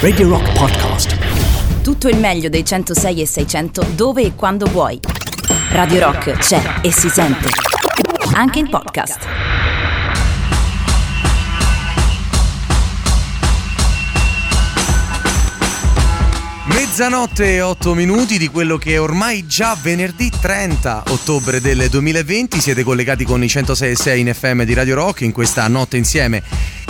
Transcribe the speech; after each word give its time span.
Radio 0.00 0.28
Rock 0.28 0.52
Podcast. 0.52 1.16
Tutto 1.82 2.08
il 2.08 2.18
meglio 2.18 2.50
dei 2.50 2.62
106 2.62 3.22
e 3.22 3.26
600 3.26 3.86
dove 3.94 4.22
e 4.22 4.34
quando 4.34 4.66
vuoi. 4.66 5.00
Radio 5.70 6.00
Rock 6.00 6.32
c'è 6.32 6.62
e 6.82 6.92
si 6.92 7.08
sente. 7.08 7.48
Anche 8.34 8.58
in 8.58 8.68
podcast. 8.68 9.26
Mezzanotte 16.66 17.54
e 17.54 17.62
8 17.62 17.94
minuti 17.94 18.36
di 18.36 18.48
quello 18.48 18.76
che 18.76 18.92
è 18.92 19.00
ormai 19.00 19.46
già 19.46 19.74
venerdì 19.80 20.30
30 20.38 21.04
ottobre 21.08 21.60
del 21.60 21.88
2020. 21.88 22.60
Siete 22.60 22.82
collegati 22.82 23.24
con 23.24 23.42
i 23.42 23.48
106 23.48 23.90
e 23.90 23.96
6 23.96 24.20
in 24.20 24.34
FM 24.34 24.62
di 24.64 24.74
Radio 24.74 24.96
Rock 24.96 25.22
in 25.22 25.32
questa 25.32 25.66
notte 25.68 25.96
insieme 25.96 26.42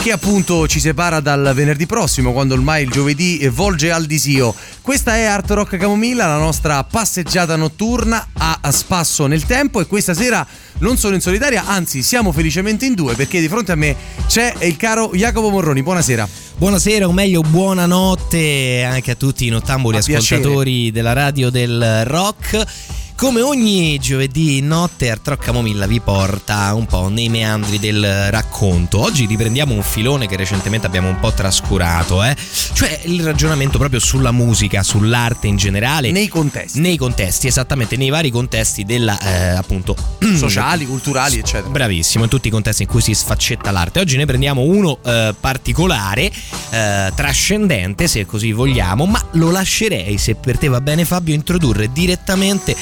che 0.03 0.13
appunto 0.13 0.67
ci 0.67 0.81
separa 0.81 1.21
dal 1.21 1.53
venerdì 1.55 1.85
prossimo, 1.85 2.33
quando 2.33 2.55
ormai 2.55 2.85
il 2.85 2.91
giovedì 2.91 3.47
volge 3.49 3.93
al 3.93 4.07
disio. 4.07 4.55
Questa 4.81 5.17
è 5.17 5.25
Art 5.25 5.51
Rock 5.51 5.77
Camomilla, 5.77 6.27
la 6.27 6.39
nostra 6.39 6.83
passeggiata 6.85 7.55
notturna 7.57 8.29
a 8.33 8.59
spasso 8.71 9.27
nel 9.27 9.45
tempo 9.45 9.79
e 9.79 9.87
questa 9.87 10.15
sera 10.15 10.47
non 10.79 10.97
sono 10.97 11.17
in 11.17 11.21
solitaria, 11.21 11.67
anzi 11.67 12.03
siamo 12.03 12.33
felicemente 12.33 12.87
in 12.87 12.95
due 12.95 13.15
perché 13.15 13.41
di 13.41 13.49
fronte 13.49 13.73
a 13.73 13.75
me 13.75 13.95
c'è 14.27 14.55
il 14.61 14.77
caro 14.77 15.11
Jacopo 15.13 15.51
Morroni. 15.51 15.83
Buonasera. 15.83 16.27
Buonasera, 16.57 17.07
o 17.07 17.13
meglio 17.13 17.43
buonanotte 17.43 18.83
anche 18.85 19.11
a 19.11 19.15
tutti 19.17 19.47
i 19.47 19.51
nottambuli 19.51 19.99
ascoltatori 19.99 20.73
piacere. 20.73 20.93
della 20.93 21.13
radio 21.13 21.51
del 21.51 22.05
rock. 22.07 22.99
Come 23.21 23.43
ogni 23.43 23.99
giovedì 23.99 24.63
notte 24.63 25.11
Art 25.11 25.29
Rock 25.29 25.45
Camomilla 25.45 25.87
vi 25.87 26.01
porta 26.01 26.73
un 26.73 26.87
po' 26.87 27.09
nei 27.09 27.29
meandri 27.29 27.79
del 27.79 28.31
racconto. 28.31 28.99
Oggi 28.99 29.27
riprendiamo 29.27 29.75
un 29.75 29.83
filone 29.83 30.27
che 30.27 30.37
recentemente 30.37 30.87
abbiamo 30.87 31.11
un 31.11 31.21
po' 31.21 31.31
trascurato, 31.31 32.25
eh? 32.25 32.35
cioè 32.73 33.01
il 33.05 33.23
ragionamento 33.23 33.77
proprio 33.77 34.01
sulla 34.01 34.33
musica, 34.33 34.83
sull'arte 34.83 35.49
in 35.49 35.57
generale. 35.57 36.11
Nei 36.11 36.29
contesti. 36.29 36.81
Nei 36.81 36.97
contesti, 36.97 37.47
esattamente, 37.47 37.99
nei 37.99 38.09
vari 38.09 38.31
contesti 38.31 38.85
della 38.85 39.21
eh, 39.21 39.49
appunto 39.51 39.95
sociali, 40.35 40.87
culturali, 40.87 41.41
eccetera. 41.41 41.69
Bravissimo, 41.69 42.25
in 42.25 42.31
tutti 42.31 42.49
i 42.49 42.51
contesti 42.51 42.85
in 42.85 42.89
cui 42.89 43.03
si 43.03 43.13
sfaccetta 43.13 43.71
l'arte. 43.71 44.01
Oggi 44.01 44.17
ne 44.17 44.25
prendiamo 44.25 44.63
uno 44.63 44.99
eh, 45.05 45.35
particolare, 45.39 46.33
eh, 46.71 47.13
trascendente 47.15 48.09
se 48.09 48.25
così 48.25 48.53
vogliamo, 48.53 49.05
ma 49.05 49.23
lo 49.33 49.51
lascerei, 49.51 50.17
se 50.17 50.37
per 50.37 50.57
te 50.57 50.69
va 50.69 50.81
bene 50.81 51.05
Fabio, 51.05 51.35
introdurre 51.35 51.93
direttamente 51.93 52.75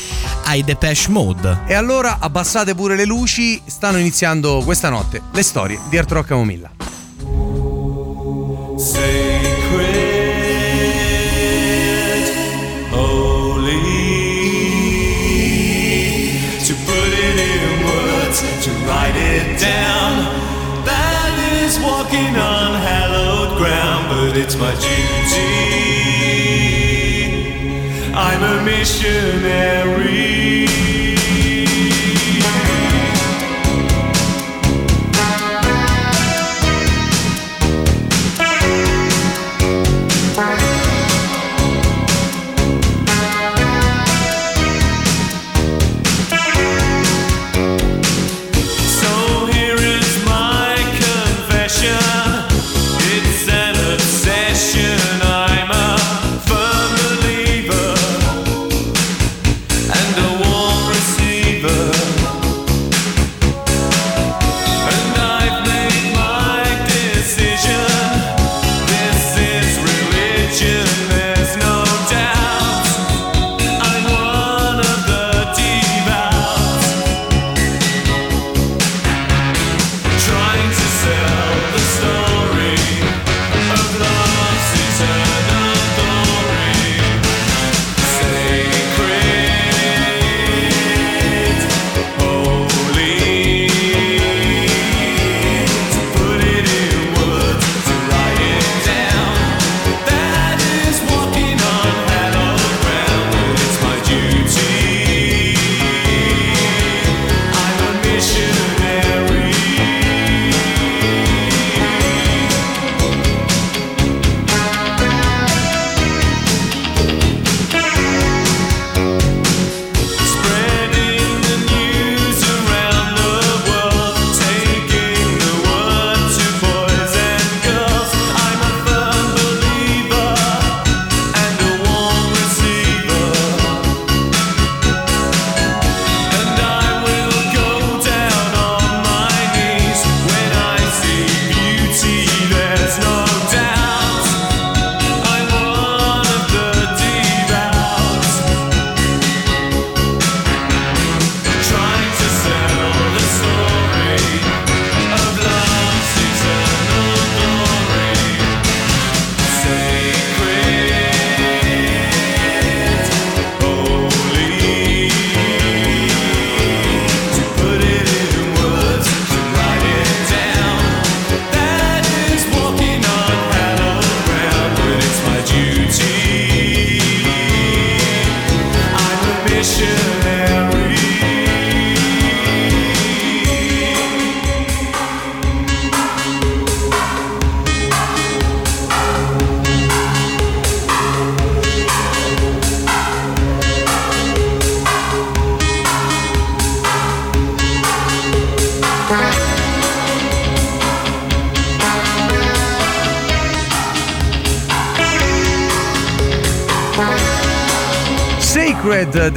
ai 0.45 0.65
Depeche 0.65 1.11
Mode. 1.11 1.61
E 1.67 1.75
allora 1.75 2.19
abbassate 2.21 2.75
pure 2.75 2.97
le 2.97 3.05
luci, 3.05 3.61
stanno 3.65 3.98
iniziando 3.98 4.62
questa 4.65 4.89
notte 4.89 5.23
le 5.33 5.43
storie 5.43 5.79
di 5.89 5.98
Art 5.98 6.11
Rock 6.11 6.29
Camomilla. 6.29 6.71
walking 22.09 22.37
on 22.37 22.75
hallowed 22.81 23.59
ground, 23.59 24.09
but 24.09 24.37
it's 24.37 24.56
my 24.56 24.73
duty. 24.75 25.58
I'm 28.20 28.42
a 28.42 28.64
missionary. 28.64 30.08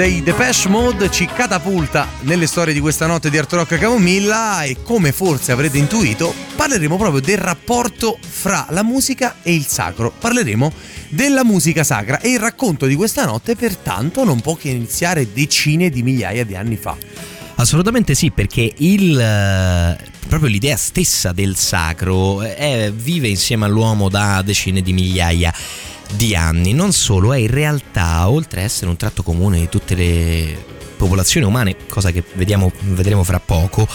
Dei 0.01 0.23
Depeche 0.23 0.67
Mode 0.67 1.11
ci 1.11 1.27
catapulta 1.27 2.07
nelle 2.21 2.47
storie 2.47 2.73
di 2.73 2.79
questa 2.79 3.05
notte 3.05 3.29
di 3.29 3.37
Art 3.37 3.53
Rock 3.53 3.77
Camomilla 3.77 4.63
e 4.63 4.77
come 4.81 5.11
forse 5.11 5.51
avrete 5.51 5.77
intuito 5.77 6.33
parleremo 6.55 6.97
proprio 6.97 7.21
del 7.21 7.37
rapporto 7.37 8.17
fra 8.19 8.65
la 8.71 8.81
musica 8.81 9.35
e 9.43 9.53
il 9.53 9.67
sacro. 9.67 10.11
Parleremo 10.11 10.73
della 11.09 11.43
musica 11.43 11.83
sacra 11.83 12.19
e 12.19 12.31
il 12.31 12.39
racconto 12.39 12.87
di 12.87 12.95
questa 12.95 13.25
notte 13.25 13.55
pertanto 13.55 14.23
non 14.23 14.41
può 14.41 14.55
che 14.55 14.69
iniziare 14.69 15.31
decine 15.33 15.91
di 15.91 16.01
migliaia 16.01 16.45
di 16.45 16.55
anni 16.55 16.77
fa. 16.77 16.97
Assolutamente 17.61 18.15
sì, 18.15 18.31
perché 18.31 18.73
il, 18.77 19.19
eh, 19.19 19.97
proprio 20.27 20.49
l'idea 20.49 20.77
stessa 20.77 21.31
del 21.31 21.55
sacro 21.55 22.41
è, 22.41 22.91
vive 22.91 23.27
insieme 23.27 23.65
all'uomo 23.65 24.09
da 24.09 24.41
decine 24.41 24.81
di 24.81 24.93
migliaia 24.93 25.53
di 26.15 26.35
anni. 26.35 26.73
Non 26.73 26.91
solo, 26.91 27.33
è 27.33 27.37
in 27.37 27.49
realtà, 27.49 28.29
oltre 28.29 28.61
a 28.61 28.63
essere 28.63 28.89
un 28.89 28.97
tratto 28.97 29.23
comune 29.23 29.59
di 29.59 29.69
tutte 29.69 29.95
le 29.95 30.63
popolazioni 30.97 31.45
umane, 31.45 31.75
cosa 31.89 32.11
che 32.11 32.23
vediamo, 32.33 32.71
vedremo 32.81 33.23
fra 33.23 33.39
poco, 33.39 33.87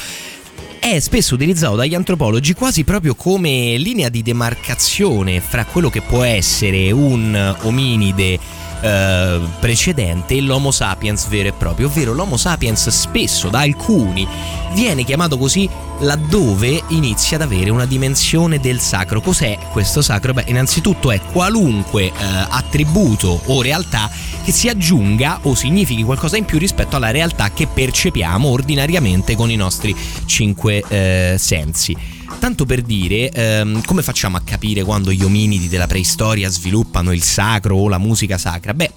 è 0.95 1.01
spesso 1.01 1.35
utilizzato 1.35 1.75
dagli 1.75 1.97
antropologi 1.97 2.55
quasi 2.55 2.85
proprio 2.85 3.17
come 3.17 3.77
linea 3.77 4.09
di 4.09 4.23
demarcazione 4.23 5.41
fra 5.41 5.65
quello 5.65 5.91
che 5.91 6.01
può 6.01 6.23
essere 6.23 6.93
un 6.93 7.57
ominide 7.63 8.39
eh, 8.81 9.41
precedente 9.59 10.37
e 10.37 10.41
l'Homo 10.43 10.71
sapiens 10.71 11.27
vero 11.27 11.49
e 11.49 11.53
proprio, 11.53 11.89
ovvero 11.89 12.13
l'Homo 12.13 12.37
sapiens 12.37 12.89
spesso 12.91 13.49
da 13.49 13.61
alcuni 13.61 14.29
viene 14.75 15.03
chiamato 15.03 15.37
così 15.39 15.69
laddove 16.01 16.83
inizia 16.89 17.37
ad 17.37 17.43
avere 17.43 17.71
una 17.71 17.87
dimensione 17.87 18.61
del 18.61 18.79
sacro. 18.79 19.21
Cos'è 19.21 19.59
questo 19.73 20.03
sacro? 20.03 20.35
Beh, 20.35 20.45
innanzitutto 20.47 21.11
è 21.11 21.21
qualunque 21.21 22.05
eh, 22.05 22.13
attributo 22.49 23.41
o 23.47 23.61
realtà 23.61 24.09
che 24.47 24.53
si 24.53 24.69
aggiunga 24.69 25.41
o 25.43 25.57
significhi 25.57 26.05
qualcosa 26.05 26.37
in 26.37 26.45
più 26.45 26.57
rispetto 26.57 26.95
alla 26.95 27.11
realtà 27.11 27.51
che 27.51 27.67
percepiamo 27.67 28.47
ordinariamente 28.47 29.35
con 29.35 29.51
i 29.51 29.57
nostri 29.57 29.93
cinque 30.25 30.85
eh, 30.87 31.35
sensi. 31.37 31.97
Tanto 32.39 32.65
per 32.65 32.83
dire, 32.83 33.29
ehm, 33.29 33.83
come 33.85 34.05
facciamo 34.05 34.37
a 34.37 34.43
capire 34.45 34.85
quando 34.85 35.11
gli 35.11 35.25
ominidi 35.25 35.67
della 35.67 35.89
preistoria 35.89 36.49
sviluppano 36.49 37.13
il 37.13 37.25
sacro 37.25 37.75
o 37.75 37.89
la 37.89 37.99
musica 37.99 38.39
sacra? 38.39 38.73
Beh, 38.73 38.93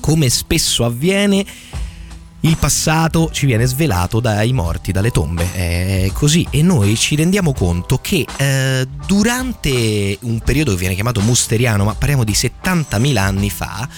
come 0.00 0.28
spesso 0.28 0.84
avviene, 0.84 1.42
il 2.40 2.58
passato 2.58 3.30
ci 3.32 3.46
viene 3.46 3.64
svelato 3.64 4.20
dai 4.20 4.52
morti, 4.52 4.92
dalle 4.92 5.10
tombe, 5.10 5.54
è 5.54 6.10
così 6.12 6.46
e 6.50 6.60
noi 6.60 6.96
ci 6.96 7.16
rendiamo 7.16 7.54
conto 7.54 7.98
che 8.02 8.26
eh, 8.36 8.86
durante 9.06 10.18
un 10.20 10.38
periodo 10.40 10.72
che 10.72 10.76
viene 10.76 10.94
chiamato 10.94 11.22
musteriano, 11.22 11.84
ma 11.84 11.94
parliamo 11.94 12.24
di 12.24 12.32
70.000 12.32 13.16
anni 13.16 13.48
fa, 13.48 13.88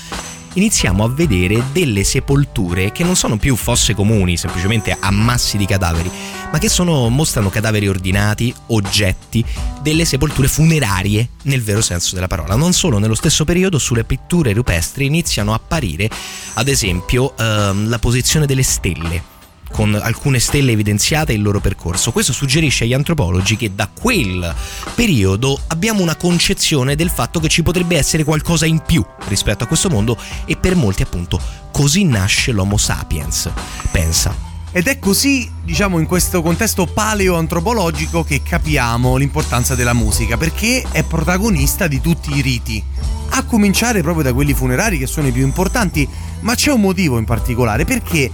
iniziamo 0.57 1.05
a 1.05 1.09
vedere 1.09 1.63
delle 1.73 2.05
sepolture 2.05 2.93
che 2.93 3.05
non 3.05 3.17
sono 3.17 3.37
più 3.37 3.57
fosse 3.57 3.95
comuni, 3.95 4.37
semplicemente 4.37 4.97
ammassi 4.99 5.57
di 5.57 5.67
cadaveri, 5.67 6.11
ma 6.51 6.59
che 6.59 6.69
sono, 6.69 7.09
mostrano 7.09 7.51
cadaveri 7.51 7.89
ordinati, 7.89 8.55
oggetti, 8.69 9.45
delle 9.81 10.05
sepolture 10.05 10.49
funerarie 10.49 11.29
nel 11.43 11.63
vero 11.63 11.81
senso 11.81 12.15
della 12.15 12.27
parola. 12.27 12.57
Non 12.57 12.73
solo, 12.73 12.99
nello 12.99 13.15
stesso 13.15 13.45
periodo 13.45 13.79
sulle 13.79 14.05
pitture 14.05 14.53
rupestri 14.53 15.07
iniziano 15.07 15.53
a 15.53 15.57
apparire, 15.57 16.11
ad 16.55 16.69
esempio, 16.69 17.37
ehm, 17.37 17.89
la 17.89 17.99
posizione 17.99 18.47
delle 18.47 18.63
stelle 18.63 19.35
con 19.71 19.95
alcune 19.95 20.39
stelle 20.39 20.73
evidenziate 20.73 21.33
il 21.33 21.43
loro 21.43 21.61
percorso. 21.61 22.13
Questo 22.13 22.33
suggerisce 22.33 22.85
agli 22.85 22.95
antropologi 22.95 23.57
che 23.57 23.75
da 23.75 23.89
quel 23.93 24.55
periodo 24.95 25.59
abbiamo 25.69 26.03
una 26.03 26.17
concezione 26.17 26.95
del 26.95 27.11
fatto 27.11 27.41
che 27.41 27.49
ci 27.49 27.63
potrebbe 27.63 27.97
essere 27.97 28.25
qualcosa 28.25 28.67
in 28.67 28.81
più 28.81 29.05
rispetto 29.29 29.65
a 29.65 29.67
questo 29.67 29.91
mondo 29.91 30.17
e 30.45 30.57
per 30.57 30.77
molti 30.77 31.03
appunto 31.03 31.41
così 31.73 32.05
nasce 32.05 32.53
l'Homo 32.53 32.77
sapiens. 32.77 33.51
Pensa. 33.91 34.47
Ed 34.73 34.89
è 34.89 34.99
così, 34.99 35.51
diciamo, 35.65 35.99
in 35.99 36.05
questo 36.05 36.43
contesto 36.43 36.85
paleoantropologico 36.85 38.25
che 38.25 38.43
capiamo 38.43 39.17
l'importanza 39.17 39.75
della 39.75 39.95
musica, 39.95 40.37
perché 40.37 40.85
è 40.91 41.03
protagonista 41.03 41.87
di 41.87 42.01
tutti 42.03 42.37
i 42.37 42.43
riti. 42.43 42.85
A 43.31 43.45
cominciare 43.45 44.03
proprio 44.03 44.25
da 44.25 44.35
quelli 44.35 44.53
funerari 44.53 44.99
che 44.99 45.07
sono 45.07 45.29
i 45.29 45.33
più 45.33 45.45
importanti, 45.45 46.07
ma 46.41 46.55
c'è 46.55 46.73
un 46.73 46.83
motivo 46.83 47.17
in 47.17 47.25
particolare, 47.25 47.87
perché 47.87 48.31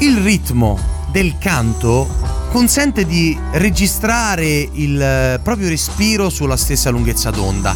il 0.00 0.16
ritmo 0.18 0.78
del 1.10 1.36
canto 1.38 2.08
consente 2.50 3.04
di 3.04 3.36
registrare 3.52 4.68
il 4.72 5.00
eh, 5.00 5.40
proprio 5.42 5.68
respiro 5.68 6.30
sulla 6.30 6.56
stessa 6.56 6.90
lunghezza 6.90 7.30
d'onda. 7.30 7.74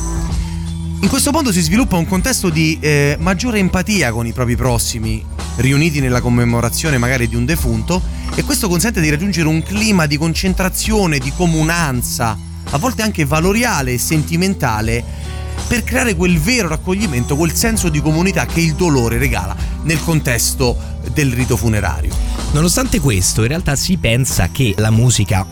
In 1.00 1.08
questo 1.08 1.32
modo 1.32 1.50
si 1.50 1.60
sviluppa 1.60 1.96
un 1.96 2.06
contesto 2.06 2.48
di 2.48 2.78
eh, 2.80 3.16
maggiore 3.18 3.58
empatia 3.58 4.12
con 4.12 4.26
i 4.26 4.32
propri 4.32 4.54
prossimi, 4.54 5.24
riuniti 5.56 5.98
nella 5.98 6.20
commemorazione 6.20 6.96
magari 6.96 7.26
di 7.26 7.34
un 7.34 7.44
defunto, 7.44 8.00
e 8.34 8.44
questo 8.44 8.68
consente 8.68 9.00
di 9.00 9.10
raggiungere 9.10 9.48
un 9.48 9.62
clima 9.62 10.06
di 10.06 10.16
concentrazione, 10.16 11.18
di 11.18 11.32
comunanza, 11.36 12.38
a 12.72 12.78
volte 12.78 13.02
anche 13.02 13.24
valoriale 13.24 13.92
e 13.92 13.98
sentimentale, 13.98 15.04
per 15.66 15.84
creare 15.84 16.16
quel 16.16 16.38
vero 16.38 16.68
raccoglimento, 16.68 17.36
quel 17.36 17.54
senso 17.54 17.88
di 17.88 18.02
comunità 18.02 18.44
che 18.46 18.60
il 18.60 18.74
dolore 18.74 19.16
regala 19.18 19.56
nel 19.84 20.02
contesto 20.02 20.76
del 21.12 21.32
rito 21.32 21.56
funerario. 21.56 22.14
Nonostante 22.52 23.00
questo, 23.00 23.42
in 23.42 23.48
realtà 23.48 23.76
si 23.76 23.96
pensa 23.96 24.50
che 24.50 24.74
la 24.76 24.90
musica 24.90 25.46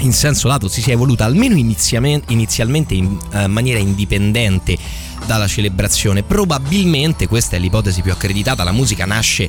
in 0.00 0.12
senso 0.12 0.48
lato 0.48 0.68
si 0.68 0.82
sia 0.82 0.92
evoluta 0.92 1.24
almeno 1.24 1.56
inizialmente 1.56 2.94
in 2.94 3.18
uh, 3.32 3.46
maniera 3.46 3.78
indipendente 3.78 4.76
dalla 5.26 5.46
celebrazione. 5.46 6.22
Probabilmente, 6.22 7.26
questa 7.26 7.56
è 7.56 7.58
l'ipotesi 7.58 8.02
più 8.02 8.12
accreditata, 8.12 8.64
la 8.64 8.72
musica 8.72 9.04
nasce 9.04 9.48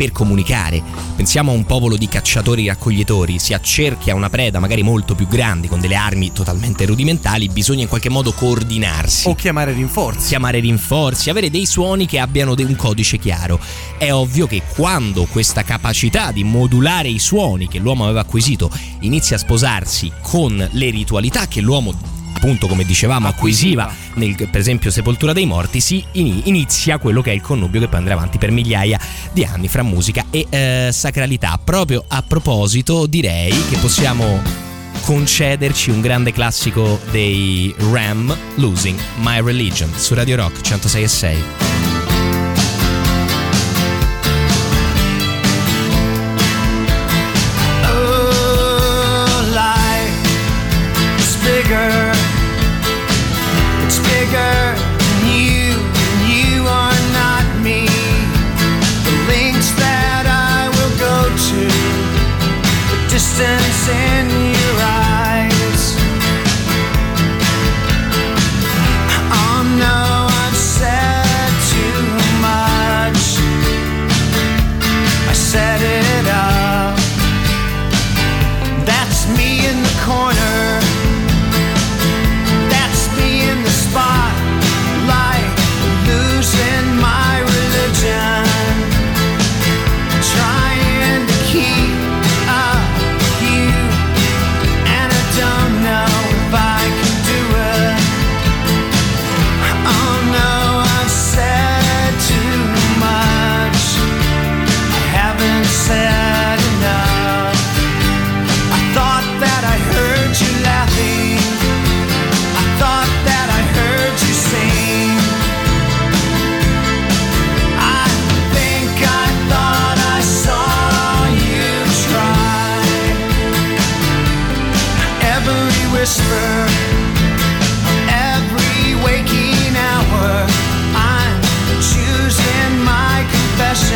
per 0.00 0.12
comunicare. 0.12 0.82
Pensiamo 1.14 1.50
a 1.50 1.54
un 1.54 1.66
popolo 1.66 1.98
di 1.98 2.08
cacciatori 2.08 2.66
raccoglitori, 2.66 3.38
si 3.38 3.52
accerchia 3.52 4.14
una 4.14 4.30
preda 4.30 4.58
magari 4.58 4.82
molto 4.82 5.14
più 5.14 5.28
grande 5.28 5.68
con 5.68 5.78
delle 5.78 5.94
armi 5.94 6.32
totalmente 6.32 6.86
rudimentali, 6.86 7.50
bisogna 7.50 7.82
in 7.82 7.88
qualche 7.88 8.08
modo 8.08 8.32
coordinarsi. 8.32 9.28
O 9.28 9.34
chiamare 9.34 9.72
rinforzi. 9.72 10.28
Chiamare 10.28 10.60
rinforzi, 10.60 11.28
avere 11.28 11.50
dei 11.50 11.66
suoni 11.66 12.06
che 12.06 12.18
abbiano 12.18 12.54
un 12.56 12.76
codice 12.76 13.18
chiaro. 13.18 13.60
È 13.98 14.10
ovvio 14.10 14.46
che 14.46 14.62
quando 14.74 15.26
questa 15.26 15.64
capacità 15.64 16.32
di 16.32 16.44
modulare 16.44 17.08
i 17.08 17.18
suoni 17.18 17.68
che 17.68 17.78
l'uomo 17.78 18.04
aveva 18.04 18.20
acquisito 18.20 18.70
inizia 19.00 19.36
a 19.36 19.38
sposarsi 19.38 20.10
con 20.22 20.66
le 20.70 20.90
ritualità 20.90 21.46
che 21.46 21.60
l'uomo 21.60 22.19
appunto 22.40 22.66
come 22.66 22.84
dicevamo 22.84 23.28
acquisiva 23.28 23.92
nel 24.14 24.34
per 24.34 24.60
esempio 24.60 24.90
Sepoltura 24.90 25.34
dei 25.34 25.44
Morti 25.44 25.78
si 25.80 26.02
inizia 26.12 26.96
quello 26.96 27.20
che 27.20 27.32
è 27.32 27.34
il 27.34 27.42
connubio 27.42 27.80
che 27.80 27.88
poi 27.88 27.98
andrà 27.98 28.14
avanti 28.14 28.38
per 28.38 28.50
migliaia 28.50 28.98
di 29.30 29.44
anni 29.44 29.68
fra 29.68 29.82
musica 29.82 30.24
e 30.30 30.46
eh, 30.48 30.88
sacralità. 30.90 31.60
Proprio 31.62 32.02
a 32.08 32.22
proposito 32.26 33.04
direi 33.06 33.52
che 33.68 33.76
possiamo 33.76 34.42
concederci 35.02 35.90
un 35.90 36.00
grande 36.00 36.32
classico 36.32 36.98
dei 37.10 37.74
Ram 37.92 38.34
Losing 38.54 38.98
My 39.16 39.42
Religion 39.42 39.92
su 39.94 40.14
Radio 40.14 40.36
Rock 40.36 40.62
106 40.62 41.02
e 41.02 41.08
6 41.08 41.89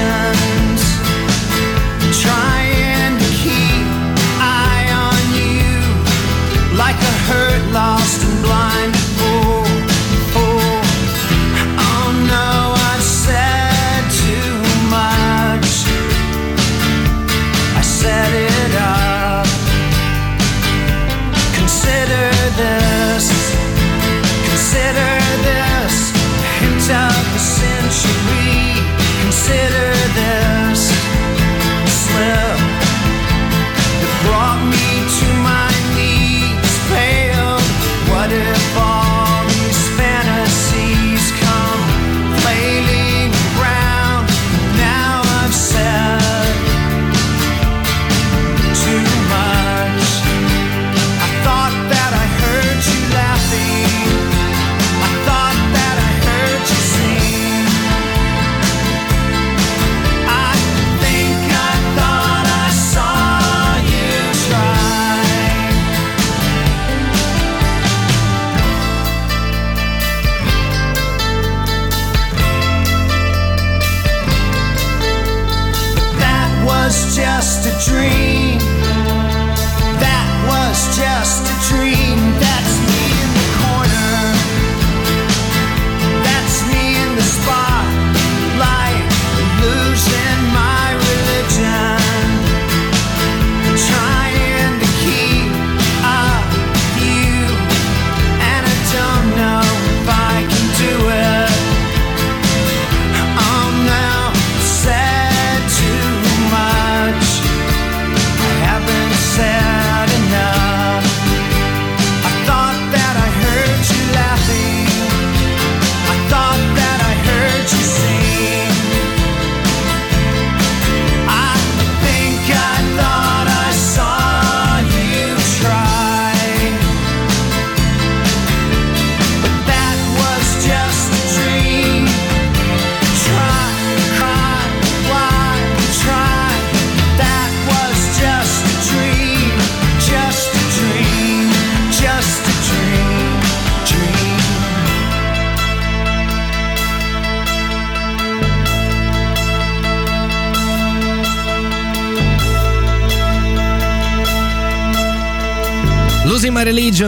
Ocean 0.04 0.43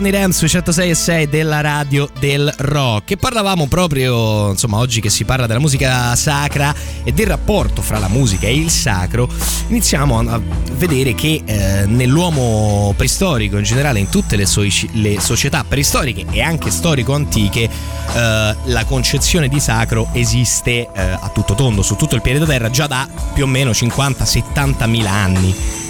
I 0.04 0.10
Rem 0.10 0.30
su 0.30 0.46
106 0.46 0.90
e 0.90 0.94
6 0.94 1.28
della 1.28 1.60
radio 1.60 2.10
del 2.18 2.52
rock. 2.58 3.12
E 3.12 3.16
parlavamo 3.16 3.66
proprio, 3.66 4.50
insomma, 4.50 4.76
oggi 4.76 5.00
che 5.00 5.08
si 5.08 5.24
parla 5.24 5.46
della 5.46 5.58
musica 5.58 6.14
sacra 6.16 6.74
e 7.02 7.12
del 7.12 7.26
rapporto 7.26 7.80
fra 7.80 7.98
la 7.98 8.08
musica 8.08 8.46
e 8.46 8.54
il 8.54 8.68
sacro, 8.68 9.28
iniziamo 9.68 10.18
a 10.18 10.40
vedere 10.72 11.14
che 11.14 11.42
eh, 11.44 11.86
nell'uomo 11.86 12.92
preistorico, 12.96 13.56
in 13.56 13.64
generale 13.64 13.98
in 13.98 14.08
tutte 14.08 14.36
le, 14.36 14.44
so- 14.44 14.64
le 14.92 15.20
società 15.20 15.64
preistoriche 15.66 16.26
e 16.30 16.42
anche 16.42 16.70
storico-antiche, 16.70 17.62
eh, 17.62 18.56
la 18.64 18.84
concezione 18.86 19.48
di 19.48 19.60
sacro 19.60 20.08
esiste 20.12 20.88
eh, 20.92 21.00
a 21.00 21.30
tutto 21.32 21.54
tondo, 21.54 21.82
su 21.82 21.96
tutto 21.96 22.14
il 22.14 22.22
pianeta 22.22 22.44
Terra, 22.44 22.70
già 22.70 22.86
da 22.86 23.08
più 23.32 23.44
o 23.44 23.46
meno 23.46 23.70
50-70 23.70 24.88
mila 24.88 25.10
anni. 25.10 25.84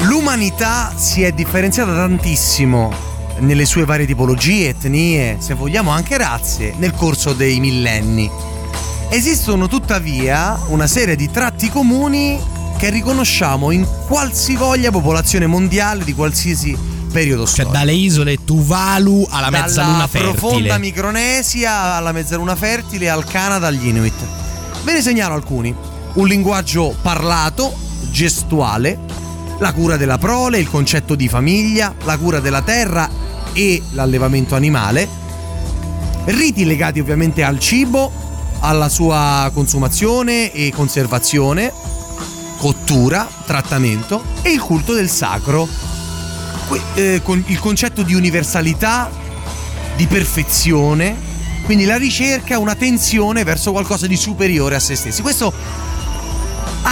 L'umanità 0.00 0.92
si 0.96 1.22
è 1.22 1.32
differenziata 1.32 1.94
tantissimo 1.94 2.92
nelle 3.38 3.64
sue 3.64 3.84
varie 3.84 4.06
tipologie, 4.06 4.68
etnie, 4.68 5.36
se 5.40 5.54
vogliamo 5.54 5.90
anche 5.90 6.16
razze, 6.16 6.74
nel 6.78 6.92
corso 6.92 7.32
dei 7.32 7.60
millenni. 7.60 8.30
Esistono 9.08 9.68
tuttavia 9.68 10.58
una 10.68 10.86
serie 10.86 11.16
di 11.16 11.30
tratti 11.30 11.68
comuni 11.68 12.38
che 12.76 12.90
riconosciamo 12.90 13.70
in 13.70 13.86
qualsivoglia 14.06 14.90
popolazione 14.90 15.46
mondiale 15.46 16.04
di 16.04 16.12
qualsiasi 16.12 16.76
periodo 17.10 17.46
storico. 17.46 17.72
Cioè 17.72 17.78
dalle 17.78 17.94
isole 17.94 18.44
Tuvalu 18.44 19.26
alla 19.30 19.48
Dalla 19.48 19.64
mezzaluna 19.64 20.06
fertile. 20.06 20.24
Dalla 20.24 20.38
profonda 20.38 20.78
Micronesia 20.78 21.72
alla 21.94 22.12
mezzaluna 22.12 22.54
fertile, 22.54 23.08
al 23.08 23.24
Canada, 23.24 23.68
agli 23.68 23.86
Inuit. 23.86 24.26
Ve 24.84 24.92
ne 24.92 25.02
segnalo 25.02 25.34
alcuni. 25.34 25.74
Un 26.14 26.26
linguaggio 26.26 26.94
parlato, 27.00 27.74
gestuale, 28.10 28.98
la 29.58 29.72
cura 29.72 29.96
della 29.96 30.18
prole, 30.18 30.58
il 30.58 30.68
concetto 30.68 31.14
di 31.14 31.28
famiglia, 31.28 31.94
la 32.04 32.18
cura 32.18 32.40
della 32.40 32.62
terra 32.62 33.08
e 33.52 33.82
l'allevamento 33.92 34.54
animale, 34.54 35.08
riti 36.26 36.64
legati 36.64 37.00
ovviamente 37.00 37.42
al 37.42 37.58
cibo, 37.58 38.12
alla 38.60 38.88
sua 38.88 39.50
consumazione 39.52 40.52
e 40.52 40.72
conservazione, 40.74 41.72
cottura, 42.58 43.28
trattamento 43.46 44.22
e 44.42 44.52
il 44.52 44.60
culto 44.60 44.92
del 44.92 45.08
sacro, 45.08 45.68
eh, 46.94 47.22
il 47.24 47.58
concetto 47.58 48.02
di 48.02 48.14
universalità, 48.14 49.10
di 49.96 50.06
perfezione, 50.06 51.16
quindi 51.64 51.84
la 51.84 51.96
ricerca, 51.96 52.58
una 52.58 52.74
tensione 52.74 53.42
verso 53.44 53.72
qualcosa 53.72 54.06
di 54.06 54.16
superiore 54.16 54.74
a 54.74 54.80
se 54.80 54.94
stessi. 54.96 55.22
Questo 55.22 55.52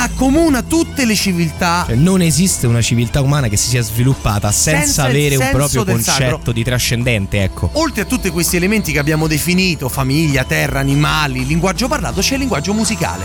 accomuna 0.03 0.63
tutte 0.63 1.05
le 1.05 1.15
civiltà. 1.15 1.85
Cioè, 1.87 1.95
non 1.95 2.21
esiste 2.21 2.67
una 2.67 2.83
civiltà 2.83 3.21
umana 3.21 3.49
che 3.49 3.57
si 3.57 3.69
sia 3.69 3.83
sviluppata 3.83 4.51
senza, 4.51 4.85
senza 4.85 5.05
avere 5.05 5.37
un 5.37 5.49
proprio 5.53 5.85
concetto 5.85 6.37
sacro. 6.37 6.53
di 6.53 6.65
trascendente, 6.65 7.43
ecco. 7.43 7.71
Oltre 7.75 8.03
a 8.03 8.05
tutti 8.05 8.29
questi 8.31 8.57
elementi 8.57 8.93
che 8.93 8.99
abbiamo 8.99 9.29
definito, 9.29 9.89
famiglia, 9.89 10.45
terra, 10.45 10.81
animali, 10.81 11.47
linguaggio 11.47 11.87
parlato, 11.87 12.21
c'è 12.21 12.35
il 12.35 12.41
linguaggio 12.41 12.75
musicale. 12.75 13.25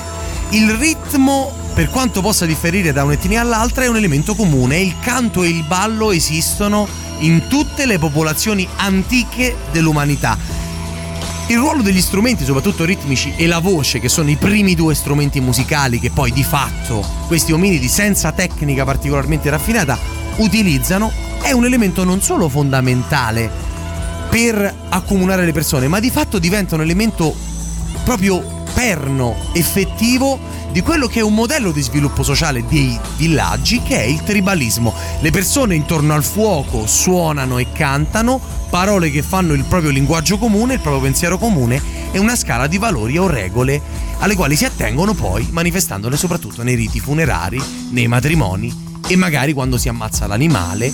Il 0.51 0.71
ritmo, 0.73 1.51
per 1.73 1.89
quanto 1.89 2.21
possa 2.21 2.45
differire 2.45 2.91
da 2.91 3.03
un'etnia 3.03 3.41
all'altra, 3.41 3.83
è 3.83 3.87
un 3.87 3.97
elemento 3.97 4.35
comune. 4.35 4.77
Il 4.77 4.95
canto 5.01 5.43
e 5.43 5.49
il 5.49 5.63
ballo 5.63 6.11
esistono 6.11 6.87
in 7.19 7.47
tutte 7.47 7.85
le 7.85 7.97
popolazioni 7.99 8.67
antiche 8.77 9.55
dell'umanità 9.71 10.58
il 11.49 11.57
ruolo 11.57 11.81
degli 11.81 12.01
strumenti, 12.01 12.45
soprattutto 12.45 12.85
ritmici, 12.85 13.33
e 13.35 13.47
la 13.47 13.57
voce, 13.57 13.99
che 13.99 14.07
sono 14.07 14.29
i 14.29 14.35
primi 14.35 14.75
due 14.75 14.93
strumenti 14.93 15.39
musicali 15.39 15.99
che 15.99 16.11
poi 16.11 16.31
di 16.31 16.43
fatto 16.43 17.03
questi 17.25 17.51
ominidi 17.51 17.87
senza 17.87 18.31
tecnica 18.31 18.85
particolarmente 18.85 19.49
raffinata 19.49 19.97
utilizzano, 20.37 21.11
è 21.41 21.51
un 21.51 21.65
elemento 21.65 22.03
non 22.03 22.21
solo 22.21 22.49
fondamentale 22.49 23.49
per 24.29 24.75
accomunare 24.89 25.43
le 25.43 25.51
persone, 25.51 25.87
ma 25.87 25.99
di 25.99 26.11
fatto 26.11 26.37
diventa 26.37 26.75
un 26.75 26.81
elemento 26.81 27.35
proprio 28.03 28.57
perno 28.75 29.35
effettivo 29.53 30.39
di 30.71 30.81
quello 30.81 31.07
che 31.07 31.19
è 31.19 31.23
un 31.23 31.33
modello 31.33 31.71
di 31.71 31.81
sviluppo 31.81 32.23
sociale 32.23 32.65
dei 32.67 32.97
villaggi 33.17 33.81
che 33.81 34.01
è 34.01 34.05
il 34.05 34.23
tribalismo. 34.23 34.93
Le 35.21 35.31
persone 35.31 35.75
intorno 35.75 36.13
al 36.13 36.23
fuoco 36.23 36.85
suonano 36.85 37.57
e 37.57 37.71
cantano 37.71 38.39
parole 38.69 39.09
che 39.09 39.23
fanno 39.23 39.53
il 39.53 39.63
proprio 39.63 39.89
linguaggio 39.91 40.37
comune, 40.37 40.75
il 40.75 40.79
proprio 40.79 41.01
pensiero 41.01 41.37
comune 41.37 41.81
e 42.11 42.19
una 42.19 42.35
scala 42.35 42.67
di 42.67 42.77
valori 42.77 43.17
o 43.17 43.27
regole 43.27 43.81
alle 44.19 44.35
quali 44.35 44.55
si 44.55 44.65
attengono 44.65 45.13
poi 45.13 45.47
manifestandole 45.51 46.17
soprattutto 46.17 46.61
nei 46.61 46.75
riti 46.75 46.99
funerari, 46.99 47.61
nei 47.91 48.07
matrimoni 48.07 48.87
e 49.07 49.15
magari 49.15 49.53
quando 49.53 49.77
si 49.77 49.89
ammazza 49.89 50.27
l'animale. 50.27 50.93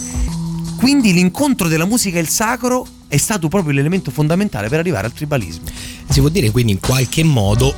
Quindi 0.78 1.14
l'incontro 1.14 1.68
della 1.68 1.86
musica 1.86 2.18
e 2.18 2.22
il 2.22 2.30
sacro 2.30 2.86
è 3.08 3.18
stato 3.18 3.48
proprio 3.48 3.74
l'elemento 3.74 4.12
fondamentale 4.12 4.70
per 4.70 4.80
arrivare 4.80 5.08
al 5.08 5.14
tribalismo. 5.14 5.64
Si 6.10 6.20
può 6.20 6.30
dire 6.30 6.52
quindi 6.52 6.74
in 6.74 6.80
qualche 6.80 7.24
modo 7.24 7.74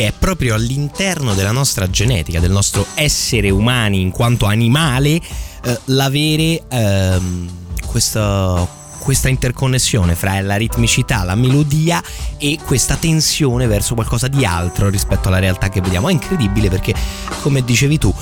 che 0.00 0.06
è 0.06 0.12
proprio 0.18 0.54
all'interno 0.54 1.34
della 1.34 1.52
nostra 1.52 1.90
genetica, 1.90 2.40
del 2.40 2.50
nostro 2.50 2.86
essere 2.94 3.50
umani 3.50 4.00
in 4.00 4.10
quanto 4.10 4.46
animale, 4.46 5.20
eh, 5.62 5.78
l'avere 5.86 6.62
ehm, 6.70 7.50
questa, 7.84 8.66
questa 8.98 9.28
interconnessione 9.28 10.14
fra 10.14 10.40
la 10.40 10.56
ritmicità, 10.56 11.22
la 11.22 11.34
melodia 11.34 12.02
e 12.38 12.58
questa 12.64 12.96
tensione 12.96 13.66
verso 13.66 13.92
qualcosa 13.92 14.26
di 14.26 14.42
altro 14.42 14.88
rispetto 14.88 15.28
alla 15.28 15.38
realtà 15.38 15.68
che 15.68 15.82
vediamo. 15.82 16.08
È 16.08 16.12
incredibile 16.12 16.70
perché, 16.70 16.94
come 17.42 17.62
dicevi 17.62 17.98
tu, 17.98 18.14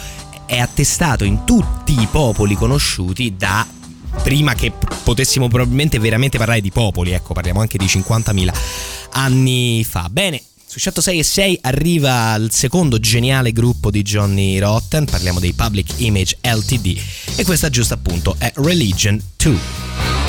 è 0.47 0.59
attestato 0.59 1.23
in 1.23 1.45
tutti 1.45 1.93
i 1.93 2.09
popoli 2.11 2.57
conosciuti 2.57 3.37
da 3.37 3.65
prima 4.25 4.55
che 4.55 4.73
potessimo 5.05 5.47
probabilmente 5.47 6.01
veramente 6.01 6.39
parlare 6.39 6.61
di 6.61 6.73
popoli, 6.73 7.13
ecco, 7.13 7.35
parliamo 7.35 7.61
anche 7.61 7.79
di 7.79 7.85
50.000 7.85 8.53
anni 9.13 9.85
fa. 9.85 10.09
Bene, 10.11 10.43
su 10.69 10.79
106 10.79 11.19
e 11.19 11.23
6 11.23 11.59
arriva 11.63 12.35
il 12.35 12.51
secondo 12.53 13.01
geniale 13.01 13.53
gruppo 13.53 13.91
di 13.91 14.03
Johnny 14.03 14.59
Rotten, 14.59 15.07
parliamo 15.07 15.41
dei 15.41 15.55
Public 15.55 15.95
Image 15.97 16.37
LTD 16.43 17.01
e 17.37 17.45
questa 17.47 17.71
giusto 17.71 17.95
appunto 17.95 18.37
è 18.39 18.53
Religion 18.57 19.19
2. 19.39 20.28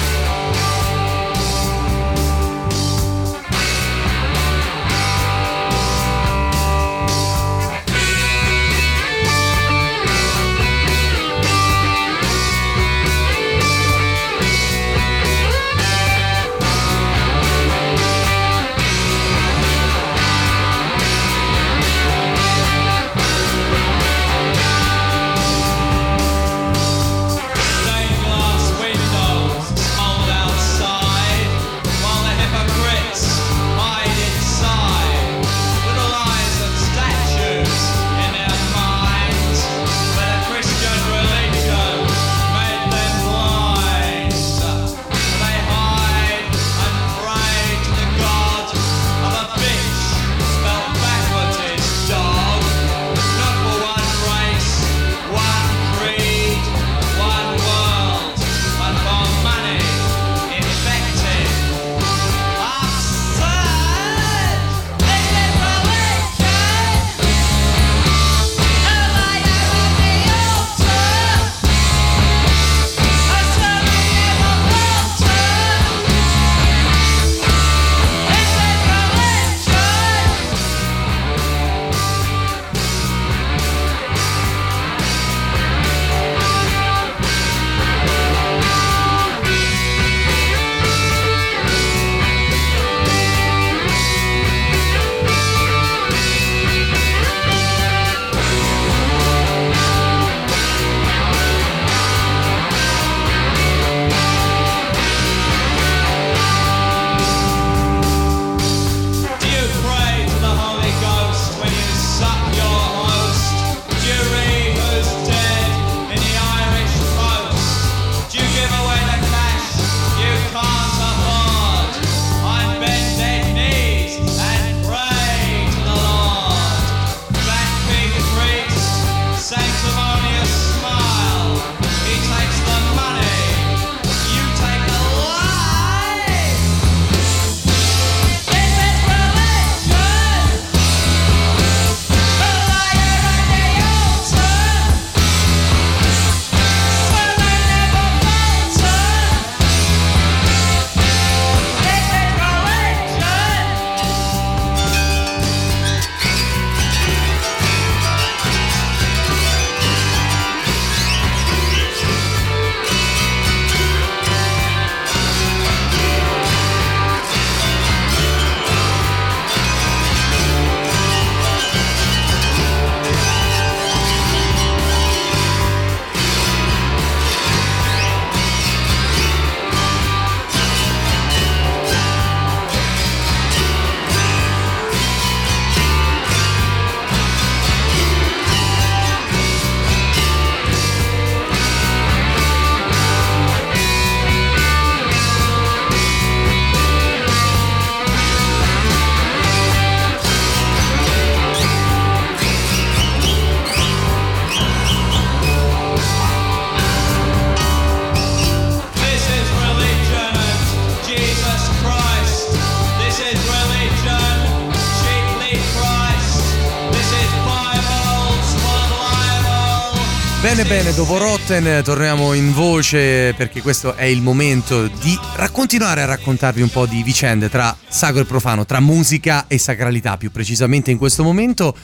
Bene, 220.70 220.94
dopo 220.94 221.18
Rotten 221.18 221.82
torniamo 221.84 222.34
in 222.34 222.54
voce 222.54 223.34
perché 223.36 223.60
questo 223.60 223.96
è 223.96 224.04
il 224.04 224.22
momento 224.22 224.86
di 224.86 225.18
continuare 225.52 226.04
a 226.04 226.06
raccontarvi 226.06 226.62
un 226.62 226.70
po' 226.70 226.86
di 226.86 227.02
vicende 227.02 227.50
tra 227.50 227.76
sacro 227.88 228.22
e 228.22 228.26
profano, 228.26 228.68
tra 228.68 228.80
musica 228.80 229.46
e 229.48 229.58
sacralità 229.58 230.16
più 230.16 230.30
precisamente 230.30 230.92
in 230.92 231.00
questo 231.00 231.24
momento. 231.24 231.76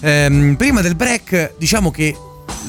Ehm, 0.00 0.56
prima 0.56 0.80
del 0.80 0.96
break 0.96 1.54
diciamo 1.56 1.92
che 1.92 2.16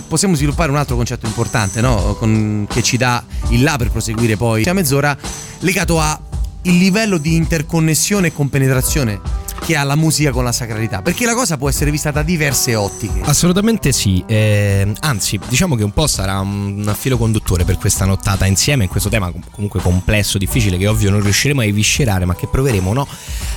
possiamo 0.08 0.36
sviluppare 0.36 0.70
un 0.70 0.78
altro 0.78 0.96
concetto 0.96 1.26
importante 1.26 1.82
no? 1.82 2.16
Con, 2.20 2.68
che 2.70 2.84
ci 2.84 2.96
dà 2.96 3.24
il 3.50 3.64
là 3.64 3.76
per 3.76 3.90
proseguire 3.90 4.38
poi 4.38 4.64
a 4.66 4.74
mezz'ora 4.74 5.18
legato 5.62 6.00
a 6.00 6.22
il 6.66 6.78
livello 6.78 7.18
di 7.18 7.34
interconnessione 7.34 8.28
e 8.28 8.32
compenetrazione 8.32 9.20
che 9.64 9.78
ha 9.78 9.84
la 9.84 9.96
musica 9.96 10.32
con 10.32 10.44
la 10.44 10.52
sacralità, 10.52 11.02
perché 11.02 11.26
la 11.26 11.34
cosa 11.34 11.58
può 11.58 11.70
essere 11.70 11.90
vista 11.90 12.12
da 12.12 12.22
diverse 12.22 12.76
ottiche. 12.76 13.22
Assolutamente 13.24 13.94
sì, 13.94 14.24
eh, 14.28 14.92
anzi 15.00 15.40
diciamo 15.48 15.76
che 15.76 15.84
un 15.84 15.92
po' 15.92 16.06
sarà 16.06 16.40
un 16.40 16.94
filo 16.98 17.18
conduttore 17.18 17.64
per 17.64 17.78
questa 17.78 18.04
nottata 18.06 18.46
insieme 18.46 18.84
in 18.84 18.90
questo 18.90 19.10
tema 19.10 19.32
comunque 19.52 19.82
complesso, 19.82 20.38
difficile, 20.38 20.78
che 20.78 20.88
ovvio 20.88 21.10
non 21.10 21.22
riusciremo 21.22 21.62
a 21.62 21.66
eviscerare, 21.66 22.26
ma 22.26 22.36
che 22.36 22.48
proveremo 22.48 22.94
no, 22.94 23.08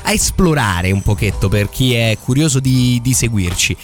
a 0.03 0.12
esplorare 0.12 0.92
un 0.92 1.03
pochetto 1.03 1.49
per 1.49 1.69
chi 1.69 1.95
è 1.95 2.16
curioso 2.23 2.61
di, 2.61 3.01
di 3.03 3.12
seguirci. 3.12 3.77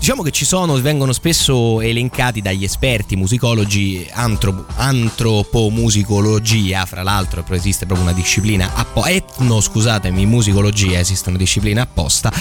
Diciamo 0.00 0.22
che 0.22 0.30
ci 0.30 0.46
sono, 0.46 0.80
vengono 0.80 1.12
spesso 1.12 1.82
elencati 1.82 2.40
dagli 2.40 2.64
esperti 2.64 3.16
musicologi 3.16 4.08
antropo, 4.10 4.64
antropomusicologia, 4.76 6.86
fra 6.86 7.02
l'altro 7.02 7.44
esiste 7.50 7.84
proprio 7.84 8.06
una 8.06 8.16
disciplina, 8.16 8.72
etno 9.04 9.60
scusatemi, 9.60 10.24
musicologia, 10.24 10.98
esiste 10.98 11.28
una 11.28 11.36
disciplina 11.36 11.82
apposta 11.82 12.32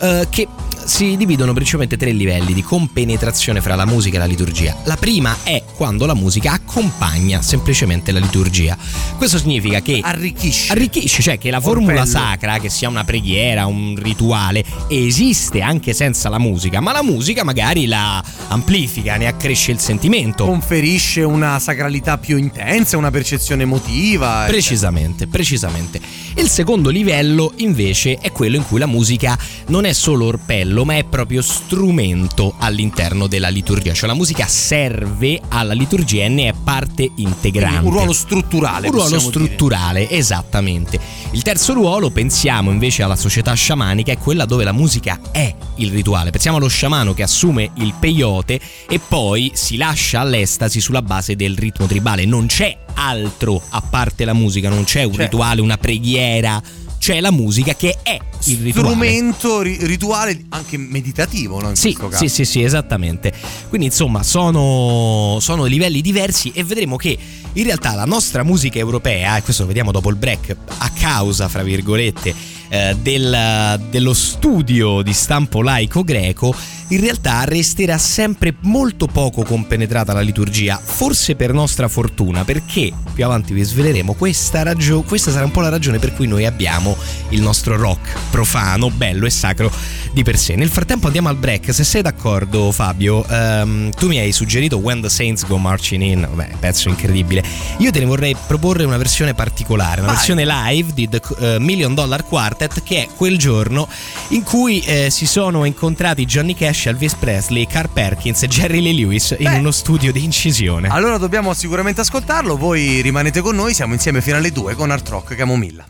eh, 0.00 0.26
che 0.30 0.48
si 0.88 1.18
dividono 1.18 1.52
principalmente 1.52 1.98
tre 1.98 2.12
livelli 2.12 2.54
di 2.54 2.62
compenetrazione 2.62 3.60
fra 3.60 3.74
la 3.74 3.84
musica 3.84 4.16
e 4.16 4.20
la 4.20 4.24
liturgia. 4.24 4.74
La 4.84 4.96
prima 4.96 5.36
è 5.42 5.62
quando 5.76 6.06
la 6.06 6.14
musica 6.14 6.52
accompagna 6.52 7.42
semplicemente 7.42 8.10
la 8.10 8.18
liturgia. 8.18 8.76
Questo 9.18 9.36
significa 9.36 9.80
che 9.82 10.00
arricchisce, 10.02 10.72
arricchisce 10.72 11.20
cioè 11.20 11.36
che 11.36 11.50
la 11.50 11.60
formula 11.60 12.06
sacra, 12.06 12.58
che 12.58 12.70
sia 12.70 12.88
una 12.88 13.04
preghiera, 13.04 13.66
un 13.66 13.96
rituale, 13.98 14.64
esiste 14.88 15.60
anche 15.60 15.92
senza 15.92 16.30
la 16.30 16.38
musica, 16.38 16.80
ma 16.80 16.92
la 16.92 17.02
musica 17.02 17.44
magari 17.44 17.86
la 17.86 18.24
amplifica, 18.48 19.16
ne 19.16 19.26
accresce 19.26 19.72
il 19.72 19.78
sentimento. 19.78 20.46
Conferisce 20.46 21.22
una 21.22 21.58
sacralità 21.58 22.16
più 22.16 22.38
intensa, 22.38 22.96
una 22.96 23.10
percezione 23.10 23.64
emotiva. 23.64 24.44
Precisamente, 24.46 25.24
eccetera. 25.24 25.30
precisamente. 25.30 26.00
Il 26.36 26.48
secondo 26.48 26.88
livello 26.88 27.52
invece 27.56 28.16
è 28.18 28.32
quello 28.32 28.56
in 28.56 28.66
cui 28.66 28.78
la 28.78 28.86
musica 28.86 29.36
non 29.66 29.84
è 29.84 29.87
solo 29.92 30.26
orpello, 30.26 30.84
ma 30.84 30.96
è 30.96 31.04
proprio 31.04 31.42
strumento 31.42 32.54
all'interno 32.58 33.26
della 33.26 33.48
liturgia, 33.48 33.92
cioè 33.92 34.08
la 34.08 34.14
musica 34.14 34.46
serve 34.46 35.40
alla 35.48 35.72
liturgia 35.72 36.24
e 36.24 36.28
ne 36.28 36.48
è 36.48 36.54
parte 36.62 37.10
integrante. 37.16 37.86
un 37.86 37.90
ruolo 37.90 38.12
strutturale. 38.12 38.88
Un 38.88 38.94
ruolo 38.94 39.18
strutturale, 39.18 40.06
dire. 40.06 40.18
esattamente. 40.18 40.98
Il 41.32 41.42
terzo 41.42 41.74
ruolo, 41.74 42.10
pensiamo 42.10 42.70
invece 42.70 43.02
alla 43.02 43.16
società 43.16 43.52
sciamanica, 43.54 44.12
è 44.12 44.18
quella 44.18 44.44
dove 44.44 44.64
la 44.64 44.72
musica 44.72 45.20
è 45.30 45.54
il 45.76 45.90
rituale. 45.90 46.30
Pensiamo 46.30 46.56
allo 46.56 46.68
sciamano 46.68 47.14
che 47.14 47.22
assume 47.22 47.70
il 47.74 47.94
peyote 47.98 48.60
e 48.88 48.98
poi 48.98 49.50
si 49.54 49.76
lascia 49.76 50.20
all'estasi 50.20 50.80
sulla 50.80 51.02
base 51.02 51.36
del 51.36 51.56
ritmo 51.56 51.86
tribale. 51.86 52.24
Non 52.24 52.46
c'è 52.46 52.76
altro 52.94 53.60
a 53.70 53.80
parte 53.80 54.24
la 54.24 54.32
musica, 54.32 54.68
non 54.68 54.84
c'è 54.84 55.04
un 55.04 55.12
c'è. 55.12 55.22
rituale, 55.22 55.60
una 55.60 55.76
preghiera 55.76 56.60
c'è 56.98 57.20
la 57.20 57.30
musica 57.30 57.74
che 57.74 57.98
è 58.02 58.18
il 58.44 58.58
rituale. 58.58 58.88
Strumento 58.88 59.62
rituale 59.62 60.44
anche 60.50 60.76
meditativo, 60.76 61.60
no? 61.60 61.70
In 61.70 61.76
sì, 61.76 61.96
sì, 62.12 62.28
sì, 62.28 62.44
sì, 62.44 62.62
esattamente. 62.62 63.32
Quindi 63.68 63.86
insomma 63.86 64.22
sono, 64.22 65.38
sono 65.40 65.64
livelli 65.64 66.00
diversi 66.00 66.50
e 66.54 66.64
vedremo 66.64 66.96
che 66.96 67.16
in 67.52 67.64
realtà 67.64 67.94
la 67.94 68.04
nostra 68.04 68.42
musica 68.42 68.78
europea, 68.78 69.36
e 69.36 69.42
questo 69.42 69.62
lo 69.62 69.68
vediamo 69.68 69.90
dopo 69.90 70.10
il 70.10 70.16
break, 70.16 70.56
a 70.78 70.90
causa, 70.90 71.48
fra 71.48 71.62
virgolette, 71.62 72.34
eh, 72.68 72.96
del, 73.00 73.80
dello 73.90 74.14
studio 74.14 75.02
di 75.02 75.12
stampo 75.12 75.62
laico 75.62 76.02
greco, 76.04 76.54
in 76.90 77.00
realtà 77.00 77.44
resterà 77.44 77.98
sempre 77.98 78.54
molto 78.60 79.06
poco 79.06 79.42
compenetrata 79.42 80.12
la 80.12 80.20
liturgia, 80.20 80.80
forse 80.82 81.34
per 81.34 81.52
nostra 81.52 81.86
fortuna, 81.88 82.44
perché 82.44 82.92
più 83.12 83.24
avanti 83.24 83.52
vi 83.52 83.62
sveleremo 83.62 84.14
questa, 84.14 84.62
ragio- 84.62 85.02
questa 85.02 85.30
sarà 85.30 85.44
un 85.44 85.50
po' 85.50 85.60
la 85.60 85.68
ragione 85.68 85.98
per 85.98 86.14
cui 86.14 86.26
noi 86.26 86.46
abbiamo 86.46 86.96
il 87.30 87.42
nostro 87.42 87.76
rock 87.76 88.16
profano, 88.30 88.90
bello 88.90 89.26
e 89.26 89.30
sacro 89.30 89.70
di 90.12 90.22
per 90.22 90.38
sé. 90.38 90.56
Nel 90.56 90.70
frattempo 90.70 91.06
andiamo 91.06 91.28
al 91.28 91.36
break, 91.36 91.74
se 91.74 91.84
sei 91.84 92.00
d'accordo 92.00 92.72
Fabio, 92.72 93.24
um, 93.28 93.90
tu 93.90 94.08
mi 94.08 94.18
hai 94.18 94.32
suggerito 94.32 94.78
When 94.78 95.02
the 95.02 95.10
Saints 95.10 95.46
Go 95.46 95.58
Marching 95.58 96.02
In, 96.02 96.20
vabbè, 96.20 96.52
pezzo 96.58 96.88
incredibile. 96.88 97.44
Io 97.78 97.90
te 97.90 97.98
ne 97.98 98.06
vorrei 98.06 98.34
proporre 98.46 98.84
una 98.84 98.96
versione 98.96 99.34
particolare, 99.34 100.00
una 100.00 100.12
Vai. 100.12 100.16
versione 100.16 100.46
live 100.46 100.94
di 100.94 101.08
The 101.08 101.20
uh, 101.28 101.62
Million 101.62 101.94
Dollar 101.94 102.24
Quartet 102.24 102.57
che 102.66 103.04
è 103.04 103.08
quel 103.14 103.38
giorno 103.38 103.88
in 104.30 104.42
cui 104.42 104.80
eh, 104.80 105.10
si 105.10 105.26
sono 105.26 105.64
incontrati 105.64 106.24
Johnny 106.24 106.54
Cash 106.54 106.86
Elvis 106.86 107.14
Presley, 107.14 107.66
Carl 107.66 107.90
Perkins 107.90 108.42
e 108.42 108.48
Jerry 108.48 108.80
Lee 108.80 108.92
Lewis 108.94 109.36
in 109.38 109.52
uno 109.52 109.70
studio 109.70 110.10
di 110.10 110.24
incisione. 110.24 110.88
Allora 110.88 111.18
dobbiamo 111.18 111.54
sicuramente 111.54 112.00
ascoltarlo, 112.00 112.56
voi 112.56 113.00
rimanete 113.00 113.40
con 113.40 113.54
noi, 113.54 113.74
siamo 113.74 113.92
insieme 113.92 114.20
fino 114.20 114.36
alle 114.36 114.50
2 114.50 114.74
con 114.74 114.90
Art 114.90 115.08
Rock 115.08 115.36
Camomilla. 115.36 115.86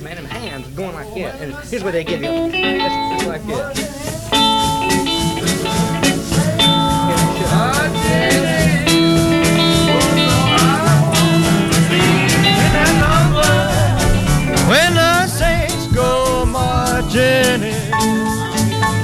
When 0.00 0.18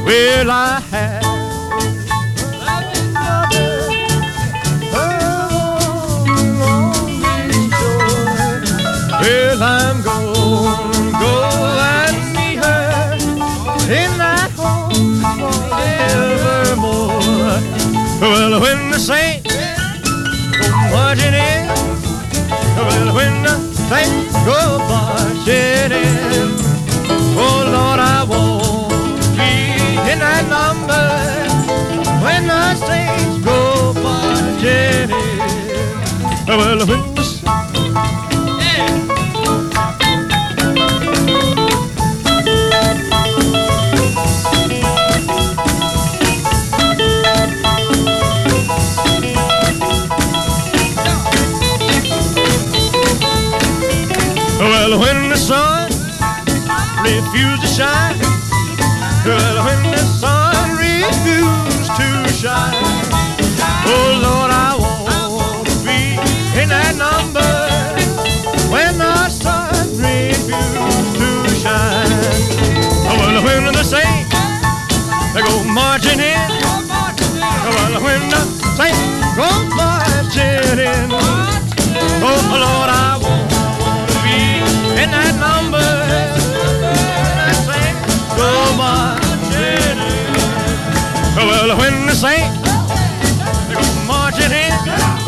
Well, 0.05 0.51
I 0.51 0.81
have 0.90 1.25
Well, 9.21 9.62
I'm 9.62 10.03
gonna 10.03 11.12
go 11.23 11.35
and 11.95 12.17
meet 12.37 12.59
her 12.59 13.14
in 13.88 14.11
that 14.19 14.51
home 14.57 15.23
forevermore. 15.71 17.21
Well, 18.21 18.61
when 18.61 18.90
the 18.90 18.99
saints 18.99 19.55
go 20.59 20.69
marching 20.93 21.33
in, 21.33 21.69
well, 22.77 23.14
when 23.14 23.35
the 23.45 23.57
saints 23.88 24.35
go 24.45 24.79
marching 24.90 25.93
in, 25.93 26.51
oh 27.38 27.64
Lord, 27.75 27.93
when 32.75 32.81
the 32.81 32.87
saints 32.87 33.45
go 33.45 33.93
marching 34.03 34.67
in. 34.67 35.11
Well, 36.47 36.59
when 36.59 36.79
the 36.79 37.25
Well, 54.59 54.99
when 54.99 55.29
the 55.29 55.37
sun 55.37 55.91
refuses 57.03 57.61
to 57.61 57.67
shine, 57.67 58.19
well, 59.27 59.65
when 59.65 59.95
shine. 62.44 62.76
Oh 63.88 64.20
Lord, 64.20 64.50
I 64.52 64.76
want 64.76 65.64
to 65.64 65.76
be 65.80 66.20
in 66.61 66.68
that 66.68 66.92
number 66.92 67.52
when 68.68 68.98
the 69.00 69.16
sun 69.33 69.72
refuses 69.96 71.07
to 71.16 71.30
shine. 71.64 72.04
Oh, 73.09 73.16
well, 73.16 73.40
when 73.48 73.72
the 73.72 73.83
saints 73.83 74.28
they 75.33 75.40
go 75.40 75.64
marching 75.72 76.20
in. 76.20 76.50
Oh, 77.64 77.72
well, 77.72 77.96
when 78.04 78.20
the 78.28 78.42
saints 78.76 79.24
go 79.40 79.48
marching 79.80 80.85
in. 80.85 81.09
Oh 82.28 82.40
Lord, 82.61 82.90
I 82.92 83.24
well, 91.66 91.79
when 91.79 92.14
saints 92.14 92.59
go 93.72 94.07
marching 94.07 94.53
in. 94.53 95.24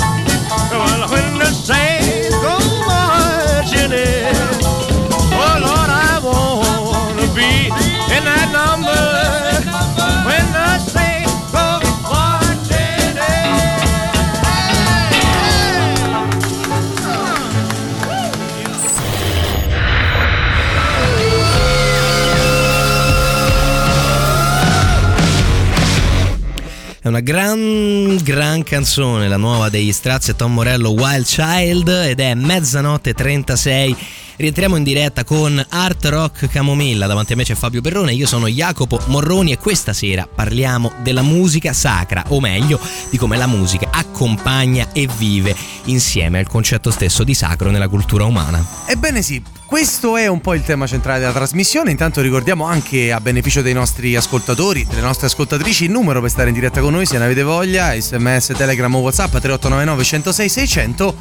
Una 27.17 27.25
gran, 27.25 28.19
gran 28.23 28.63
canzone, 28.63 29.27
la 29.27 29.39
nuova 29.39 29.71
degli 29.71 29.91
Strazzi 29.91 30.33
e 30.33 30.37
Tom 30.37 30.53
Morello 30.53 30.91
Wild 30.91 31.25
Child 31.25 31.89
ed 31.89 32.21
è 32.21 32.35
mezzanotte 32.35 33.15
36 33.15 33.97
Rientriamo 34.37 34.77
in 34.77 34.83
diretta 34.83 35.25
con 35.25 35.65
Art 35.71 36.05
Rock 36.05 36.47
Camomilla. 36.51 37.07
Davanti 37.07 37.33
a 37.33 37.37
me 37.37 37.45
c'è 37.45 37.55
Fabio 37.55 37.81
Perrone, 37.81 38.13
io 38.13 38.27
sono 38.27 38.49
Jacopo 38.49 39.01
Morroni 39.07 39.53
e 39.53 39.57
questa 39.57 39.95
sera 39.95 40.29
parliamo 40.33 40.93
della 41.03 41.23
musica 41.23 41.73
sacra, 41.73 42.23
o 42.29 42.39
meglio, 42.39 42.79
di 43.09 43.17
come 43.17 43.39
la 43.39 43.47
musica 43.47 43.89
accompagna 43.91 44.93
e 44.93 45.09
vive 45.17 45.57
insieme 45.85 46.39
al 46.39 46.49
concetto 46.49 46.91
stesso 46.91 47.25
di 47.25 47.33
sacro 47.33 47.71
nella 47.71 47.89
cultura 47.89 48.25
umana. 48.25 48.63
Ebbene 48.87 49.23
sì, 49.23 49.43
questo 49.67 50.17
è 50.17 50.29
un 50.29 50.41
po' 50.41 50.55
il 50.55 50.63
tema 50.63 50.87
centrale 50.87 51.19
della 51.19 51.33
trasmissione. 51.33 51.91
Intanto 51.91 52.21
ricordiamo 52.21 52.65
anche 52.65 53.13
a 53.13 53.21
beneficio 53.21 53.63
dei 53.63 53.73
nostri 53.73 54.15
ascoltatori, 54.15 54.87
delle 54.89 55.01
nostre 55.01 55.27
ascoltatrici, 55.27 55.85
il 55.85 55.91
numero 55.91 56.21
per 56.21 56.31
stare 56.31 56.49
in 56.49 56.55
diretta 56.55 56.81
con 56.81 56.93
noi 56.93 57.05
se 57.05 57.19
ne 57.19 57.25
avete 57.25 57.43
voglia, 57.43 57.93
sms, 57.99 58.53
telegram 58.57 58.95
o 58.95 59.01
whatsapp 59.01 59.31
3899 59.31 60.05
106 60.05 60.49
600 60.49 61.17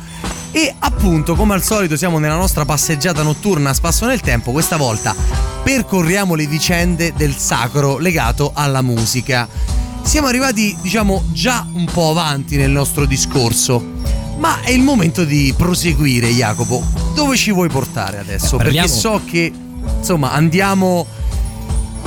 e 0.52 0.74
appunto 0.80 1.36
come 1.36 1.54
al 1.56 1.64
solito 1.64 1.98
siamo 1.98 2.20
nella 2.20 2.36
nostra 2.38 2.64
passeggiata 2.64 3.24
notturna 3.24 3.72
a 3.72 3.74
spasso 3.74 4.06
nel 4.06 4.22
tempo, 4.22 4.52
questa 4.52 4.78
volta 4.78 5.14
percorriamo 5.64 6.36
le 6.36 6.46
vicende 6.46 7.14
del 7.16 7.36
sacro 7.36 7.98
legato 7.98 8.52
alla 8.54 8.82
musica. 8.82 9.50
Siamo 10.04 10.28
arrivati 10.28 10.78
diciamo 10.82 11.24
già 11.32 11.68
un 11.74 11.86
po' 11.92 12.12
avanti 12.12 12.58
nel 12.58 12.70
nostro 12.70 13.06
discorso, 13.06 13.84
ma 14.38 14.62
è 14.62 14.70
il 14.70 14.82
momento 14.82 15.26
di 15.26 15.54
proseguire 15.58 16.30
Jacopo. 16.30 17.05
Dove 17.16 17.38
ci 17.38 17.52
vuoi 17.52 17.70
portare 17.70 18.20
adesso? 18.20 18.58
Perché 18.58 18.88
so 18.90 19.22
che 19.26 19.52
insomma 19.98 20.34
andiamo 20.34 21.08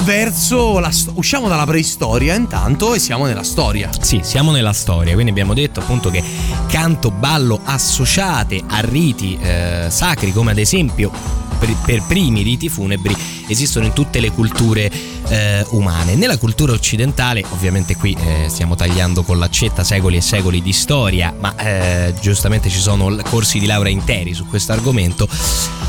verso 0.03 0.79
la 0.79 0.91
usciamo 1.15 1.49
dalla 1.49 1.65
preistoria 1.65 2.35
intanto 2.35 2.93
e 2.95 2.99
siamo 2.99 3.25
nella 3.25 3.43
storia. 3.43 3.89
Sì, 4.01 4.21
siamo 4.23 4.53
nella 4.53 4.75
storia, 4.75 5.15
quindi 5.15 5.31
abbiamo 5.31 5.55
detto 5.55 5.81
appunto 5.81 6.11
che 6.11 6.23
canto, 6.69 7.11
ballo 7.11 7.59
associate 7.65 8.63
a 8.67 8.81
riti 8.81 9.39
eh, 9.41 9.87
sacri 9.89 10.31
come 10.31 10.51
ad 10.51 10.59
esempio 10.59 11.11
per, 11.59 11.75
per 11.85 12.03
primi 12.03 12.43
riti 12.43 12.69
funebri 12.69 13.17
esistono 13.49 13.87
in 13.87 13.93
tutte 13.93 14.21
le 14.21 14.31
culture 14.31 14.91
eh, 15.29 15.65
umane. 15.71 16.15
Nella 16.15 16.39
cultura 16.39 16.73
occidentale, 16.73 17.45
ovviamente 17.51 17.97
qui 17.97 18.17
eh, 18.19 18.47
stiamo 18.49 18.75
tagliando 18.75 19.23
con 19.23 19.39
l'accetta 19.39 19.85
secoli 19.85 20.17
e 20.17 20.21
secoli 20.21 20.63
di 20.63 20.73
storia, 20.73 21.35
ma 21.39 21.55
eh, 21.57 22.15
giustamente 22.21 22.69
ci 22.69 22.79
sono 22.79 23.15
corsi 23.29 23.59
di 23.59 23.67
laurea 23.67 23.93
interi 23.93 24.35
su 24.35 24.47
questo 24.47 24.73
argomento. 24.73 25.29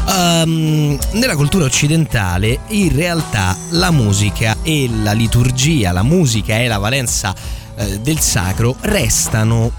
Um, 0.05 0.97
nella 1.11 1.35
cultura 1.35 1.65
occidentale 1.65 2.59
in 2.69 2.95
realtà 2.95 3.55
la 3.71 3.91
musica 3.91 4.57
e 4.63 4.89
la 5.03 5.11
liturgia, 5.11 5.91
la 5.91 6.03
musica 6.03 6.57
e 6.57 6.67
la 6.67 6.79
valenza 6.79 7.35
eh, 7.75 7.99
del 7.99 8.19
sacro 8.19 8.75
restano 8.81 9.71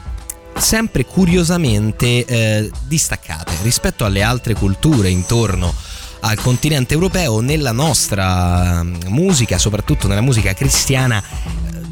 sempre 0.56 1.04
curiosamente 1.04 2.24
eh, 2.24 2.70
distaccate 2.86 3.52
rispetto 3.62 4.04
alle 4.04 4.22
altre 4.22 4.54
culture 4.54 5.08
intorno 5.08 5.74
al 6.20 6.40
continente 6.40 6.94
europeo 6.94 7.40
nella 7.40 7.72
nostra 7.72 8.82
mm, 8.82 8.94
musica, 9.06 9.58
soprattutto 9.58 10.08
nella 10.08 10.20
musica 10.20 10.52
cristiana, 10.54 11.22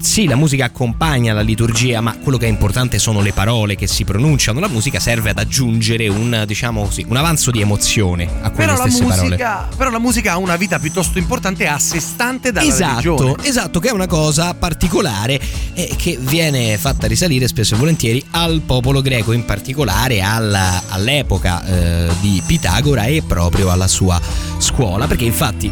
sì, 0.00 0.26
la 0.26 0.36
musica 0.36 0.64
accompagna 0.64 1.32
la 1.32 1.40
liturgia, 1.40 2.00
ma 2.00 2.16
quello 2.16 2.38
che 2.38 2.46
è 2.46 2.48
importante 2.48 2.98
sono 2.98 3.20
le 3.20 3.32
parole 3.32 3.76
che 3.76 3.86
si 3.86 4.04
pronunciano. 4.04 4.60
La 4.60 4.68
musica 4.68 5.00
serve 5.00 5.30
ad 5.30 5.38
aggiungere 5.38 6.08
un, 6.08 6.44
diciamo 6.46 6.84
così, 6.84 7.04
un 7.08 7.16
avanzo 7.16 7.50
di 7.50 7.60
emozione 7.60 8.28
a 8.42 8.50
quelle 8.50 8.72
però 8.72 8.86
stesse 8.86 9.02
musica, 9.02 9.36
parole. 9.36 9.76
Però 9.76 9.90
la 9.90 9.98
musica 9.98 10.32
ha 10.32 10.36
una 10.38 10.56
vita 10.56 10.78
piuttosto 10.78 11.18
importante 11.18 11.66
a 11.66 11.78
sé 11.78 12.00
stante 12.00 12.52
dalla 12.52 12.66
esatto, 12.66 13.16
religione. 13.16 13.46
Esatto, 13.46 13.80
che 13.80 13.88
è 13.88 13.92
una 13.92 14.06
cosa 14.06 14.54
particolare 14.54 15.40
e 15.74 15.94
che 15.96 16.18
viene 16.20 16.76
fatta 16.78 17.06
risalire 17.06 17.48
spesso 17.48 17.74
e 17.74 17.78
volentieri 17.78 18.24
al 18.32 18.62
popolo 18.64 19.00
greco, 19.02 19.32
in 19.32 19.44
particolare 19.44 20.20
alla, 20.20 20.82
all'epoca 20.88 21.64
eh, 21.64 22.08
di 22.20 22.42
Pitagora 22.44 23.04
e 23.04 23.22
proprio 23.26 23.70
alla 23.70 23.88
sua 23.88 24.20
scuola, 24.58 25.06
perché 25.06 25.24
infatti 25.24 25.70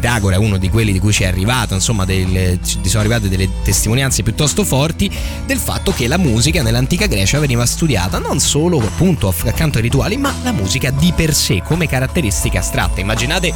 Pitagora 0.00 0.36
è 0.36 0.38
uno 0.38 0.56
di 0.56 0.70
quelli 0.70 0.92
di 0.92 0.98
cui 0.98 1.12
ci 1.12 1.24
è 1.24 1.26
arrivato, 1.26 1.74
insomma, 1.74 2.06
delle, 2.06 2.58
ci 2.64 2.78
sono 2.84 3.00
arrivate 3.00 3.28
delle 3.28 3.46
testimonianze 3.62 4.22
piuttosto 4.22 4.64
forti 4.64 5.10
del 5.44 5.58
fatto 5.58 5.92
che 5.92 6.08
la 6.08 6.16
musica 6.16 6.62
nell'antica 6.62 7.04
Grecia 7.04 7.38
veniva 7.38 7.66
studiata 7.66 8.18
non 8.18 8.40
solo 8.40 8.78
appunto 8.78 9.28
accanto 9.44 9.76
ai 9.76 9.82
rituali, 9.82 10.16
ma 10.16 10.34
la 10.42 10.52
musica 10.52 10.90
di 10.90 11.12
per 11.14 11.34
sé 11.34 11.60
come 11.62 11.86
caratteristica 11.86 12.60
astratta. 12.60 13.02
Immaginate 13.02 13.52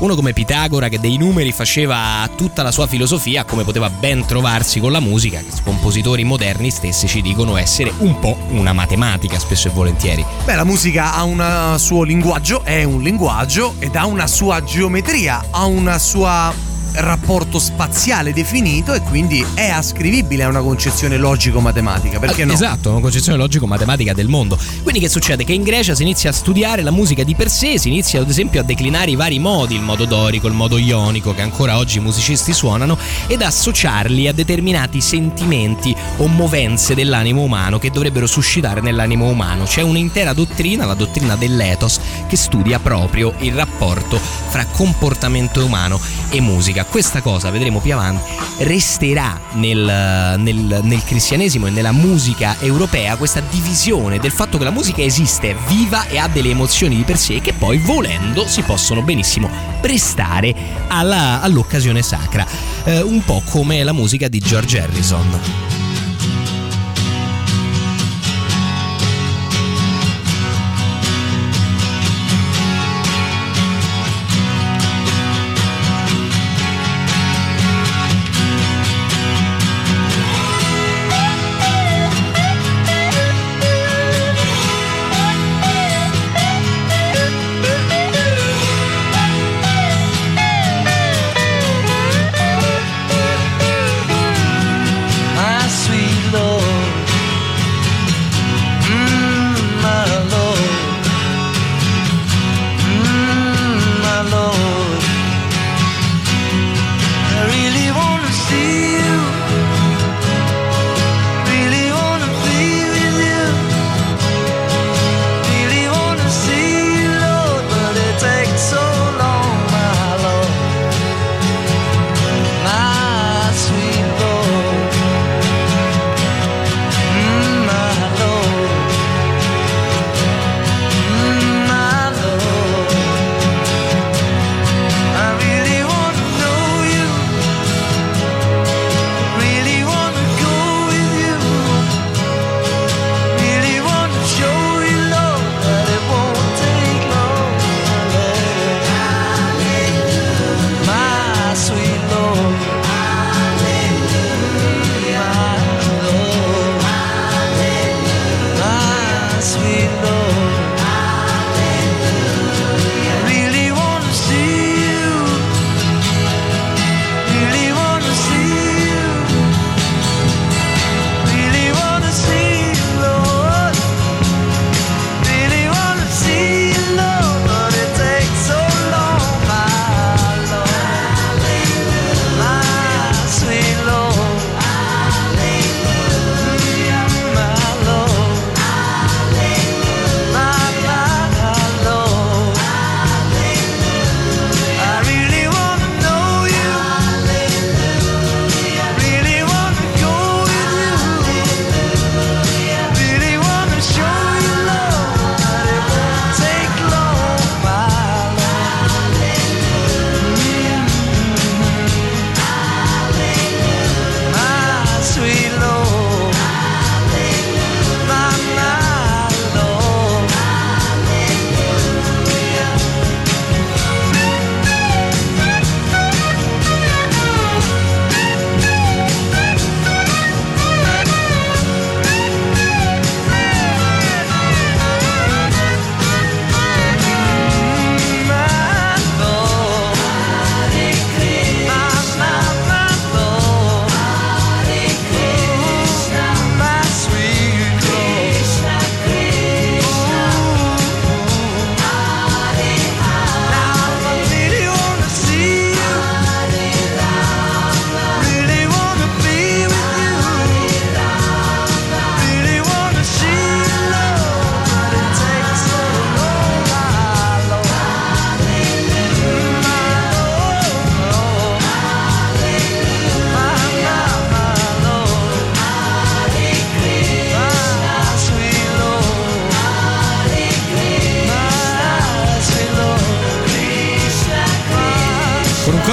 uno 0.00 0.14
come 0.14 0.34
Pitagora 0.34 0.90
che 0.90 1.00
dei 1.00 1.16
numeri 1.16 1.50
faceva 1.50 2.28
tutta 2.36 2.62
la 2.62 2.70
sua 2.70 2.86
filosofia, 2.86 3.44
come 3.44 3.64
poteva 3.64 3.88
ben 3.88 4.26
trovarsi 4.26 4.80
con 4.80 4.92
la 4.92 5.00
musica, 5.00 5.38
che 5.38 5.46
compositori 5.64 6.24
moderni 6.24 6.70
stessi 6.70 7.08
ci 7.08 7.22
dicono 7.22 7.56
essere 7.56 7.90
un 7.98 8.18
po' 8.18 8.36
una 8.50 8.74
matematica 8.74 9.38
spesso 9.38 9.68
e 9.68 9.70
volentieri. 9.70 10.22
Beh, 10.44 10.56
la 10.56 10.64
musica 10.64 11.14
ha 11.14 11.22
un 11.22 11.74
suo 11.78 12.02
linguaggio, 12.02 12.62
è 12.64 12.84
un 12.84 13.00
linguaggio 13.00 13.76
ed 13.78 13.96
ha 13.96 14.04
una 14.04 14.26
sua 14.26 14.62
geometria, 14.62 15.42
ha 15.50 15.64
un 15.64 15.85
una 15.86 16.00
sua 16.00 16.52
rapporto 16.96 17.58
spaziale 17.58 18.32
definito 18.32 18.94
e 18.94 19.00
quindi 19.00 19.44
è 19.54 19.68
ascrivibile 19.68 20.44
a 20.44 20.48
una 20.48 20.60
concezione 20.60 21.16
logico-matematica. 21.16 22.18
Perché 22.18 22.44
no? 22.44 22.52
Esatto, 22.52 22.90
una 22.90 23.00
concezione 23.00 23.36
logico-matematica 23.36 24.12
del 24.12 24.28
mondo. 24.28 24.58
Quindi 24.82 25.00
che 25.00 25.08
succede? 25.08 25.44
Che 25.44 25.52
in 25.52 25.62
Grecia 25.62 25.94
si 25.94 26.02
inizia 26.02 26.30
a 26.30 26.32
studiare 26.32 26.82
la 26.82 26.90
musica 26.90 27.22
di 27.22 27.34
per 27.34 27.50
sé, 27.50 27.78
si 27.78 27.88
inizia 27.88 28.20
ad 28.20 28.28
esempio 28.28 28.60
a 28.60 28.62
declinare 28.62 29.10
i 29.10 29.16
vari 29.16 29.38
modi, 29.38 29.74
il 29.74 29.82
modo 29.82 30.06
dorico, 30.06 30.46
il 30.46 30.54
modo 30.54 30.78
ionico, 30.78 31.34
che 31.34 31.42
ancora 31.42 31.76
oggi 31.76 31.98
i 31.98 32.00
musicisti 32.00 32.52
suonano, 32.52 32.96
ed 33.26 33.42
associarli 33.42 34.28
a 34.28 34.32
determinati 34.32 35.00
sentimenti 35.00 35.94
o 36.18 36.26
movenze 36.26 36.94
dell'animo 36.94 37.42
umano 37.42 37.78
che 37.78 37.90
dovrebbero 37.90 38.26
suscitare 38.26 38.80
nell'animo 38.80 39.26
umano. 39.26 39.64
C'è 39.64 39.82
un'intera 39.82 40.32
dottrina, 40.32 40.86
la 40.86 40.94
dottrina 40.94 41.36
dell'ethos, 41.36 42.00
che 42.26 42.36
studia 42.36 42.78
proprio 42.78 43.34
il 43.40 43.52
rapporto 43.52 44.18
fra 44.48 44.64
comportamento 44.66 45.64
umano 45.64 46.00
e 46.30 46.40
musica 46.40 46.84
questa 46.88 47.20
cosa, 47.20 47.50
vedremo 47.50 47.80
più 47.80 47.92
avanti, 47.92 48.32
resterà 48.58 49.40
nel, 49.52 50.34
nel, 50.38 50.80
nel, 50.82 51.04
cristianesimo 51.04 51.66
e 51.66 51.70
nella 51.70 51.92
musica 51.92 52.56
europea 52.60 53.16
questa 53.16 53.40
divisione 53.40 54.18
del 54.18 54.32
fatto 54.32 54.58
che 54.58 54.64
la 54.64 54.70
musica 54.70 55.02
esiste, 55.02 55.56
viva 55.66 56.06
e 56.06 56.18
ha 56.18 56.28
delle 56.28 56.50
emozioni 56.50 56.96
di 56.96 57.02
per 57.02 57.18
sé 57.18 57.40
che 57.40 57.52
poi 57.52 57.78
volendo 57.78 58.46
si 58.46 58.62
possono 58.62 59.02
benissimo 59.02 59.48
prestare 59.80 60.54
alla, 60.88 61.40
all'occasione 61.40 62.02
sacra, 62.02 62.46
eh, 62.84 63.00
un 63.02 63.22
po' 63.24 63.42
come 63.50 63.82
la 63.82 63.92
musica 63.92 64.28
di 64.28 64.38
George 64.38 64.80
Harrison. 64.80 65.75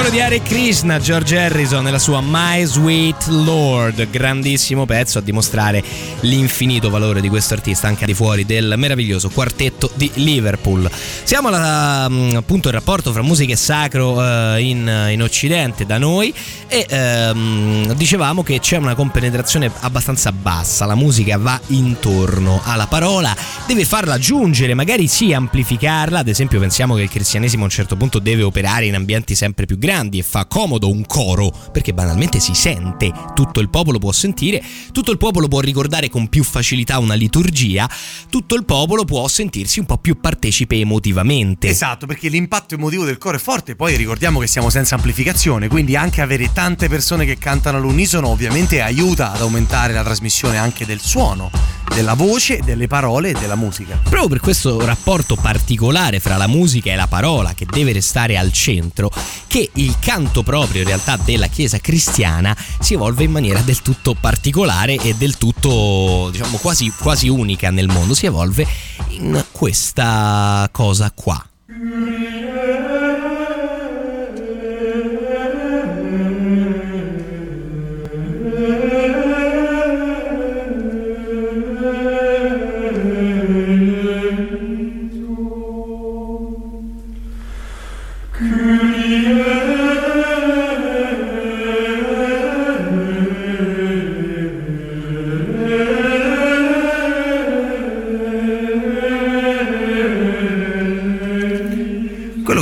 Suono 0.04 0.18
di 0.18 0.22
Hare 0.22 0.42
Krishna, 0.42 1.00
George 1.00 1.39
Harrison 1.39 1.82
nella 1.82 2.00
sua 2.00 2.20
My 2.22 2.66
Sweet 2.66 3.28
Lord, 3.28 4.10
grandissimo 4.10 4.86
pezzo 4.86 5.20
a 5.20 5.22
dimostrare 5.22 5.82
l'infinito 6.22 6.89
valore 6.89 7.22
di 7.22 7.30
questo 7.30 7.54
artista 7.54 7.88
anche 7.88 8.02
al 8.02 8.08
di 8.08 8.13
fuori 8.13 8.46
del 8.46 8.74
meraviglioso 8.76 9.30
quartetto 9.30 9.89
di 9.94 10.12
Liverpool. 10.16 10.89
Siamo 11.24 11.48
alla, 11.48 12.08
mm, 12.10 12.36
appunto 12.36 12.68
al 12.68 12.74
rapporto 12.74 13.13
fra 13.13 13.22
musica 13.22 13.54
e 13.54 13.56
sacro 13.56 14.16
uh, 14.16 14.58
in, 14.58 15.10
in, 15.12 15.22
Occidente 15.22 15.86
da 15.86 15.98
noi 15.98 16.34
e 16.68 16.86
um, 17.32 17.94
dicevamo 17.94 18.44
che 18.44 18.60
c'è 18.60 18.78
una 18.78 18.96
compenetrazione 18.96 19.72
abbastanza 19.82 20.34
bassa, 20.34 20.86
la 20.86 20.96
musica 20.96 21.38
va 21.38 21.60
intorno 21.68 22.62
alla 22.66 22.88
parola, 22.88 23.34
deve 23.66 23.86
farla 23.86 24.18
giungere, 24.18 24.74
magari 24.74 25.08
sì 25.08 25.32
amplificarla, 25.32 26.20
ad 26.20 26.28
esempio 26.28 26.60
pensiamo 26.60 26.96
che 26.96 27.04
il 27.04 27.10
cristianesimo 27.10 27.62
a 27.62 27.66
un 27.66 27.72
certo 27.72 27.96
punto 27.96 28.20
deve 28.20 28.44
operare 28.44 28.86
in 28.86 28.96
ambienti 28.96 29.34
sempre 29.36 29.66
più 29.66 29.78
grandi 29.78 29.92
e 30.12 30.24
fa 30.24 30.46
comodo 30.46 30.89
un 30.89 31.06
coro, 31.06 31.54
perché 31.72 31.94
banalmente 31.94 32.39
si 32.39 32.54
sente, 32.54 33.12
tutto 33.34 33.60
il 33.60 33.70
popolo 33.70 34.00
può 34.00 34.12
sentire, 34.12 34.63
tutto 34.92 35.12
il 35.12 35.18
popolo 35.18 35.48
può 35.48 35.60
ricordare 35.60 36.10
con 36.10 36.28
più 36.28 36.44
facilità 36.44 37.00
una 37.00 37.13
liturgia, 37.13 37.89
tutto 38.30 38.56
il 38.56 38.66
popolo 38.66 39.06
può 39.06 39.28
sentirsi 39.28 39.80
un 39.80 39.86
po' 39.86 39.98
più 39.98 40.20
partecipe 40.20 40.80
emotivamente. 40.80 41.68
Esatto, 41.68 42.06
perché 42.06 42.30
l'impatto 42.30 42.76
emotivo 42.76 43.06
del 43.06 43.18
coro 43.18 43.38
è 43.38 43.39
forte, 43.39 43.76
poi 43.76 43.96
ricordiamo 43.96 44.39
che 44.39 44.48
siamo 44.48 44.70
senza 44.70 44.96
amplificazione, 44.96 45.68
quindi 45.68 45.96
anche 45.96 46.22
avere 46.22 46.52
tante 46.52 46.89
persone 46.89 47.26
che 47.26 47.38
cantano 47.38 47.78
all'unisono 47.78 48.28
ovviamente 48.28 48.82
aiuta 48.82 49.32
ad 49.32 49.42
aumentare 49.42 49.94
la 49.94 50.04
trasmissione 50.04 50.58
anche 50.58 50.86
del 50.86 51.00
suono 51.00 51.52
della 51.94 52.13
voce, 52.16 52.60
delle 52.63 52.88
parole 52.88 53.30
e 53.30 53.34
della 53.34 53.56
musica. 53.56 54.00
Proprio 54.02 54.28
per 54.28 54.39
questo 54.39 54.84
rapporto 54.84 55.36
particolare 55.36 56.20
fra 56.20 56.38
la 56.38 56.48
musica 56.48 56.92
e 56.92 56.96
la 56.96 57.08
parola 57.08 57.54
che 57.54 57.66
deve 57.70 57.94
restare 57.94 58.38
al 58.38 58.52
centro, 58.52 59.12
che 59.48 59.70
il 59.74 59.83
canto 60.00 60.43
proprio 60.43 60.82
in 60.82 60.88
realtà 60.88 61.17
della 61.17 61.48
Chiesa 61.48 61.80
cristiana 61.80 62.56
si 62.80 62.93
evolve 62.93 63.24
in 63.24 63.32
maniera 63.32 63.60
del 63.62 63.82
tutto 63.82 64.15
particolare 64.19 64.96
e 64.96 65.15
del 65.15 65.38
tutto, 65.38 66.30
diciamo, 66.32 66.58
quasi, 66.58 66.91
quasi 67.00 67.28
unica 67.30 67.69
nel 67.72 67.88
mondo, 67.88 68.13
si 68.13 68.26
evolve 68.26 68.67
in 69.10 69.43
questa 69.52 70.67
cosa 70.72 71.12
qua. 71.13 71.46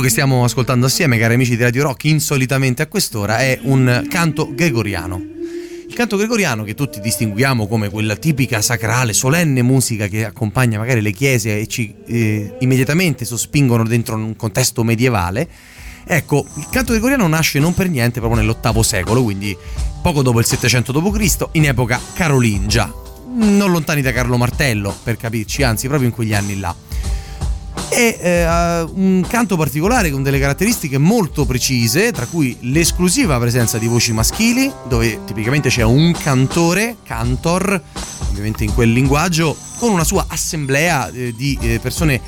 Stiamo 0.08 0.44
ascoltando 0.44 0.86
assieme, 0.86 1.18
cari 1.18 1.34
amici 1.34 1.56
di 1.56 1.62
Radio 1.62 1.82
Rock, 1.82 2.04
insolitamente 2.04 2.82
a 2.82 2.86
quest'ora, 2.86 3.38
è 3.38 3.58
un 3.62 4.06
canto 4.08 4.52
gregoriano. 4.54 5.22
Il 5.88 5.94
canto 5.94 6.16
gregoriano 6.16 6.64
che 6.64 6.74
tutti 6.74 7.00
distinguiamo 7.00 7.66
come 7.68 7.90
quella 7.90 8.16
tipica 8.16 8.62
sacrale, 8.62 9.12
solenne 9.12 9.60
musica 9.62 10.06
che 10.06 10.24
accompagna 10.24 10.78
magari 10.78 11.02
le 11.02 11.12
chiese 11.12 11.58
e 11.58 11.66
ci 11.66 11.94
eh, 12.06 12.56
immediatamente 12.60 13.24
sospingono 13.24 13.84
dentro 13.84 14.16
un 14.16 14.34
contesto 14.34 14.82
medievale. 14.84 15.48
Ecco, 16.04 16.46
il 16.56 16.66
canto 16.70 16.92
gregoriano 16.92 17.26
nasce 17.26 17.58
non 17.58 17.74
per 17.74 17.90
niente 17.90 18.20
proprio 18.20 18.40
nell'VIII 18.40 18.82
secolo, 18.82 19.22
quindi 19.22 19.56
poco 20.00 20.22
dopo 20.22 20.38
il 20.38 20.46
700 20.46 20.92
d.C., 20.92 21.48
in 21.52 21.66
epoca 21.66 22.00
carolingia, 22.14 22.92
non 23.34 23.70
lontani 23.70 24.00
da 24.00 24.12
Carlo 24.12 24.36
Martello, 24.36 24.96
per 25.02 25.16
capirci, 25.16 25.62
anzi 25.62 25.86
proprio 25.86 26.08
in 26.08 26.14
quegli 26.14 26.32
anni 26.32 26.58
là 26.58 26.74
e 27.94 28.18
eh, 28.20 28.80
un 28.94 29.24
canto 29.28 29.56
particolare 29.56 30.10
con 30.10 30.22
delle 30.22 30.38
caratteristiche 30.38 30.96
molto 30.96 31.44
precise, 31.44 32.10
tra 32.10 32.26
cui 32.26 32.56
l'esclusiva 32.60 33.38
presenza 33.38 33.76
di 33.76 33.86
voci 33.86 34.12
maschili, 34.12 34.72
dove 34.88 35.20
tipicamente 35.26 35.68
c'è 35.68 35.82
un 35.82 36.12
cantore, 36.18 36.96
cantor, 37.04 37.80
ovviamente 38.30 38.64
in 38.64 38.72
quel 38.72 38.92
linguaggio, 38.92 39.54
con 39.78 39.90
una 39.90 40.04
sua 40.04 40.24
assemblea 40.28 41.10
eh, 41.10 41.34
di 41.36 41.58
eh, 41.60 41.78
persone 41.80 42.20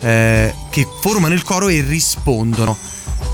eh, 0.00 0.52
che 0.70 0.86
formano 1.00 1.34
il 1.34 1.42
coro 1.44 1.68
e 1.68 1.80
rispondono. 1.82 2.76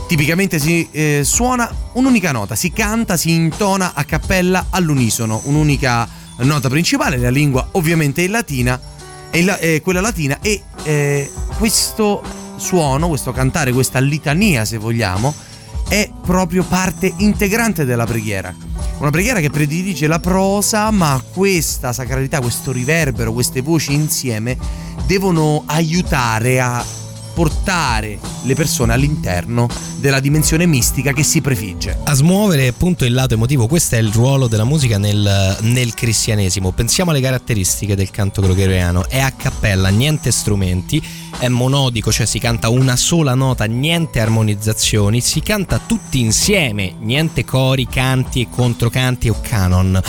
Tipicamente 0.06 0.58
si 0.58 0.86
eh, 0.90 1.22
suona 1.24 1.70
un'unica 1.94 2.32
nota, 2.32 2.54
si 2.54 2.70
canta, 2.70 3.16
si 3.16 3.30
intona 3.30 3.92
a 3.94 4.04
cappella 4.04 4.66
all'unisono, 4.70 5.40
un'unica 5.44 6.08
nota 6.38 6.68
principale, 6.68 7.16
la 7.16 7.30
lingua 7.30 7.68
ovviamente 7.72 8.24
è 8.24 8.28
latina, 8.28 8.78
è, 9.30 9.42
la, 9.42 9.58
è 9.58 9.80
quella 9.80 10.00
latina 10.00 10.38
e 10.40 10.62
eh, 10.84 11.30
questo 11.56 12.22
suono, 12.56 13.08
questo 13.08 13.32
cantare, 13.32 13.72
questa 13.72 13.98
litania 13.98 14.64
se 14.64 14.78
vogliamo, 14.78 15.34
è 15.88 16.10
proprio 16.22 16.64
parte 16.64 17.12
integrante 17.18 17.84
della 17.84 18.04
preghiera. 18.04 18.54
Una 18.98 19.10
preghiera 19.10 19.40
che 19.40 19.48
predilige 19.48 20.06
la 20.06 20.18
prosa, 20.18 20.90
ma 20.90 21.22
questa 21.32 21.92
sacralità, 21.92 22.40
questo 22.40 22.72
riverbero, 22.72 23.32
queste 23.32 23.62
voci 23.62 23.92
insieme 23.92 24.56
devono 25.06 25.62
aiutare 25.66 26.60
a 26.60 26.84
portare 27.38 28.18
le 28.42 28.54
persone 28.54 28.92
all'interno 28.92 29.68
della 30.00 30.18
dimensione 30.18 30.66
mistica 30.66 31.12
che 31.12 31.22
si 31.22 31.40
prefigge. 31.40 31.96
A 32.02 32.14
smuovere 32.14 32.66
appunto 32.66 33.04
il 33.04 33.14
lato 33.14 33.34
emotivo, 33.34 33.68
questo 33.68 33.94
è 33.94 33.98
il 33.98 34.10
ruolo 34.10 34.48
della 34.48 34.64
musica 34.64 34.98
nel, 34.98 35.56
nel 35.60 35.94
cristianesimo. 35.94 36.72
Pensiamo 36.72 37.12
alle 37.12 37.20
caratteristiche 37.20 37.94
del 37.94 38.10
canto 38.10 38.42
gregoriano, 38.42 39.08
è 39.08 39.20
a 39.20 39.30
cappella, 39.30 39.88
niente 39.88 40.32
strumenti, 40.32 41.00
è 41.38 41.46
monodico, 41.46 42.10
cioè 42.10 42.26
si 42.26 42.40
canta 42.40 42.70
una 42.70 42.96
sola 42.96 43.34
nota, 43.34 43.66
niente 43.66 44.18
armonizzazioni, 44.18 45.20
si 45.20 45.40
canta 45.40 45.78
tutti 45.78 46.18
insieme, 46.18 46.96
niente 46.98 47.44
cori, 47.44 47.86
canti 47.86 48.40
e 48.40 48.48
controcanti 48.50 49.28
o 49.28 49.36
canon. 49.40 50.02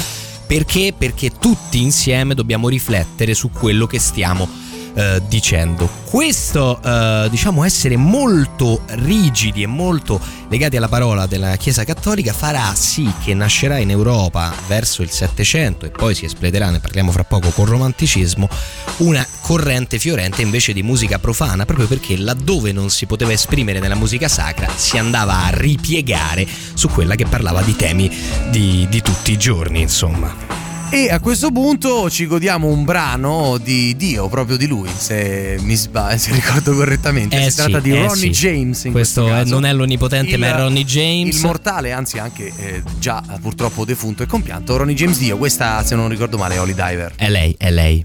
Perché? 0.48 0.96
Perché 0.98 1.34
tutti 1.38 1.80
insieme 1.80 2.34
dobbiamo 2.34 2.70
riflettere 2.70 3.36
su 3.36 3.52
quello 3.52 3.86
che 3.86 4.00
stiamo 4.00 4.69
eh, 4.94 5.22
dicendo. 5.28 5.90
Questo, 6.06 6.82
eh, 6.84 7.28
diciamo, 7.30 7.64
essere 7.64 7.96
molto 7.98 8.82
rigidi 8.88 9.64
e 9.64 9.68
molto 9.68 10.20
legati 10.50 10.78
alla 10.78 10.88
parola 10.88 11.28
della 11.28 11.56
Chiesa 11.58 11.84
Cattolica 11.84 12.34
farà 12.34 12.74
sì 12.74 13.12
che 13.24 13.34
nascerà 13.34 13.78
in 13.78 13.92
Europa 13.92 14.54
verso 14.68 15.02
il 15.02 15.12
Settecento 15.12 15.86
e 15.86 15.90
poi 15.90 16.16
si 16.16 16.26
espleterà, 16.26 16.70
ne 16.70 16.80
parliamo 16.80 17.12
fra 17.12 17.24
poco, 17.24 17.50
con 17.50 17.66
romanticismo, 17.66 18.50
una 18.98 19.26
corrente 19.42 20.00
fiorente 20.00 20.42
invece 20.42 20.74
di 20.74 20.84
musica 20.84 21.20
profana, 21.20 21.66
proprio 21.66 21.88
perché 21.88 22.18
laddove 22.18 22.72
non 22.72 22.90
si 22.90 23.06
poteva 23.06 23.32
esprimere 23.32 23.80
nella 23.80 23.96
musica 23.96 24.28
sacra 24.28 24.68
si 24.76 24.98
andava 24.98 25.44
a 25.46 25.50
ripiegare 25.50 26.48
su 26.74 26.90
quella 26.90 27.16
che 27.16 27.26
parlava 27.26 27.62
di 27.62 27.76
temi 27.76 28.12
di, 28.50 28.88
di 28.90 29.02
tutti 29.02 29.32
i 29.32 29.38
giorni, 29.38 29.82
insomma. 29.82 30.69
E 30.92 31.12
a 31.12 31.20
questo 31.20 31.52
punto 31.52 32.10
ci 32.10 32.26
godiamo 32.26 32.66
un 32.66 32.84
brano 32.84 33.60
di 33.60 33.96
Dio, 33.96 34.28
proprio 34.28 34.58
di 34.58 34.66
lui, 34.66 34.90
se 34.90 35.56
mi 35.62 35.76
sbaglio, 35.76 36.18
se 36.18 36.32
ricordo 36.34 36.74
correttamente. 36.74 37.38
Eh 37.38 37.44
si 37.44 37.50
sì, 37.52 37.56
tratta 37.58 37.80
di 37.80 37.92
eh 37.92 38.08
Ronnie 38.08 38.16
sì. 38.16 38.30
James. 38.30 38.84
In 38.86 38.92
questo, 38.92 39.26
questo 39.26 39.40
è, 39.40 39.46
non 39.46 39.66
è 39.66 39.74
l'onnipotente, 39.74 40.34
il, 40.34 40.40
ma 40.40 40.48
è 40.48 40.58
Ronnie 40.58 40.84
James. 40.84 41.36
Il 41.36 41.42
mortale, 41.46 41.92
anzi 41.92 42.18
anche 42.18 42.52
eh, 42.56 42.82
già 42.98 43.24
purtroppo 43.40 43.86
defunto 43.86 44.24
e 44.24 44.26
compianto. 44.26 44.78
Ronnie 44.78 44.96
James 44.96 45.20
Dio, 45.20 45.38
questa 45.38 45.84
se 45.84 45.94
non 45.94 46.10
ricordo 46.10 46.38
male 46.38 46.56
è 46.56 46.60
Holy 46.60 46.74
Diver. 46.74 47.14
È 47.16 47.30
lei, 47.30 47.56
è 47.56 47.70
lei. 47.70 48.04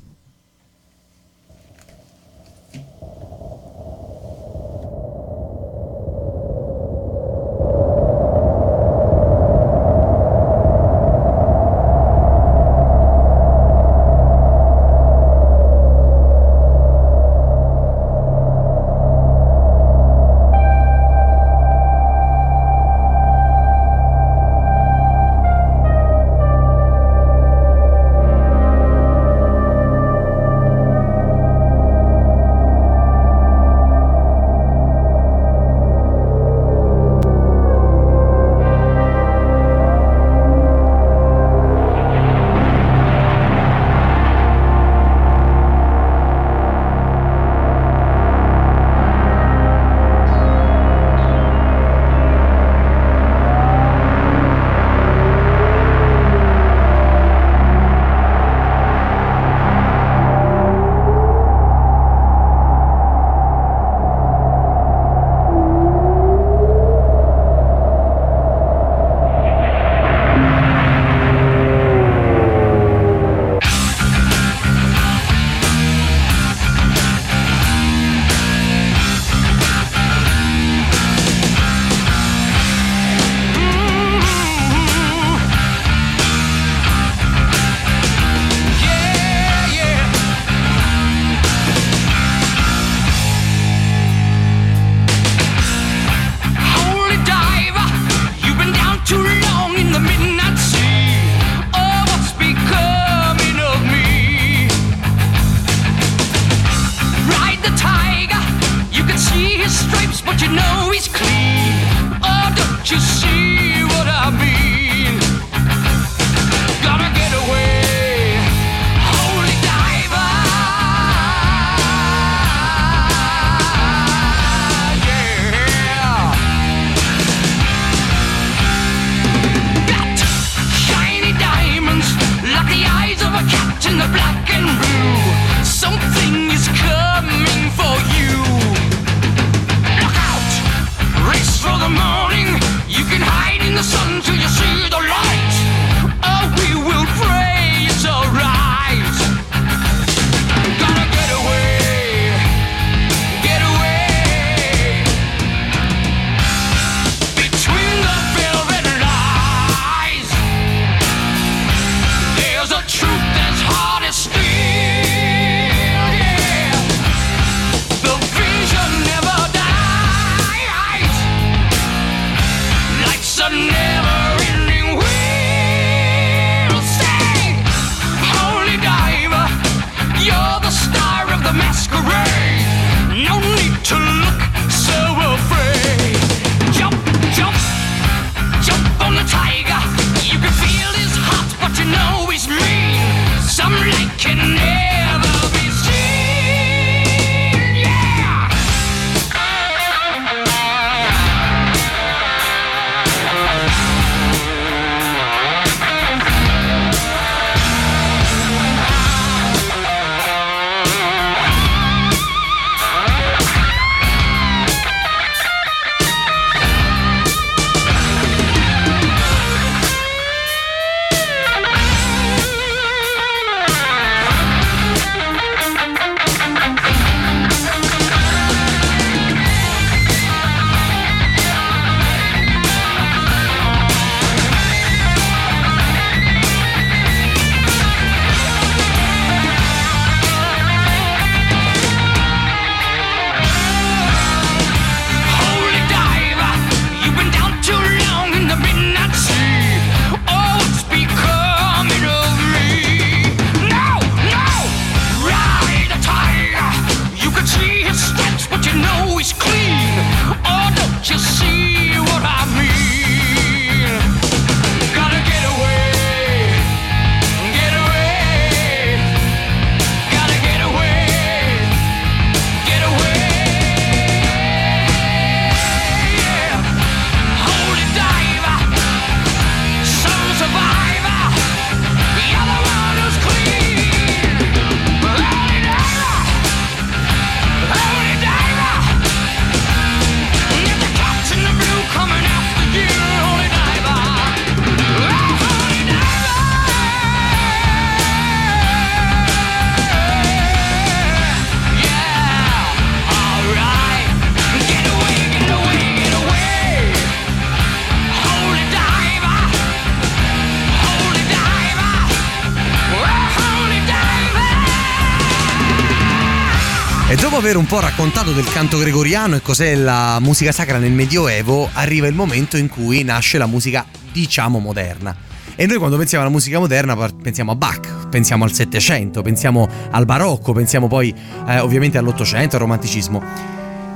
Po' 317.75 317.81
raccontato 317.81 318.31
del 318.31 318.45
canto 318.45 318.79
gregoriano 318.79 319.35
e 319.35 319.43
cos'è 319.43 319.75
la 319.75 320.21
musica 320.21 320.53
sacra 320.53 320.79
nel 320.79 320.93
Medioevo, 320.93 321.69
arriva 321.73 322.07
il 322.07 322.15
momento 322.15 322.57
in 322.57 322.69
cui 322.69 323.03
nasce 323.03 323.37
la 323.37 323.47
musica, 323.47 323.85
diciamo, 324.13 324.61
moderna. 324.61 325.13
E 325.57 325.67
noi 325.67 325.79
quando 325.79 325.97
pensiamo 325.97 326.23
alla 326.23 326.33
musica 326.33 326.61
moderna 326.61 326.95
pensiamo 327.21 327.51
a 327.51 327.57
Bach, 327.57 328.11
pensiamo 328.11 328.45
al 328.45 328.53
Settecento, 328.53 329.23
pensiamo 329.23 329.69
al 329.91 330.05
Barocco, 330.05 330.53
pensiamo 330.53 330.87
poi 330.87 331.13
eh, 331.49 331.59
ovviamente 331.59 331.99
all'Ottocento, 331.99 332.55
al 332.55 332.63
Romanticismo. 332.63 333.21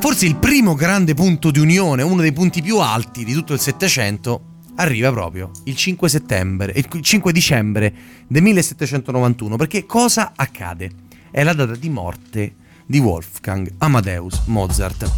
Forse 0.01 0.27
il 0.27 0.35
primo 0.35 0.75
grande 0.75 1.15
punto 1.15 1.53
di 1.53 1.61
unione, 1.61 2.03
uno 2.03 2.23
dei 2.23 2.33
punti 2.33 2.61
più 2.61 2.79
alti 2.79 3.23
di 3.23 3.33
tutto 3.33 3.53
il 3.53 3.61
Settecento, 3.61 4.57
arriva 4.75 5.13
proprio 5.13 5.53
il 5.67 5.77
5 5.77 6.09
settembre, 6.09 6.73
il 6.75 6.89
5 7.01 7.33
dicembre 7.33 7.95
del 8.27 8.43
1791, 8.43 9.55
perché 9.55 9.87
cosa 9.87 10.33
accade? 10.35 10.91
È 11.31 11.45
la 11.45 11.53
data 11.53 11.77
di 11.77 11.89
morte 11.89 12.55
di 12.89 12.99
Wolfgang 12.99 13.71
Amadeus 13.79 14.41
Mozart. 14.47 15.11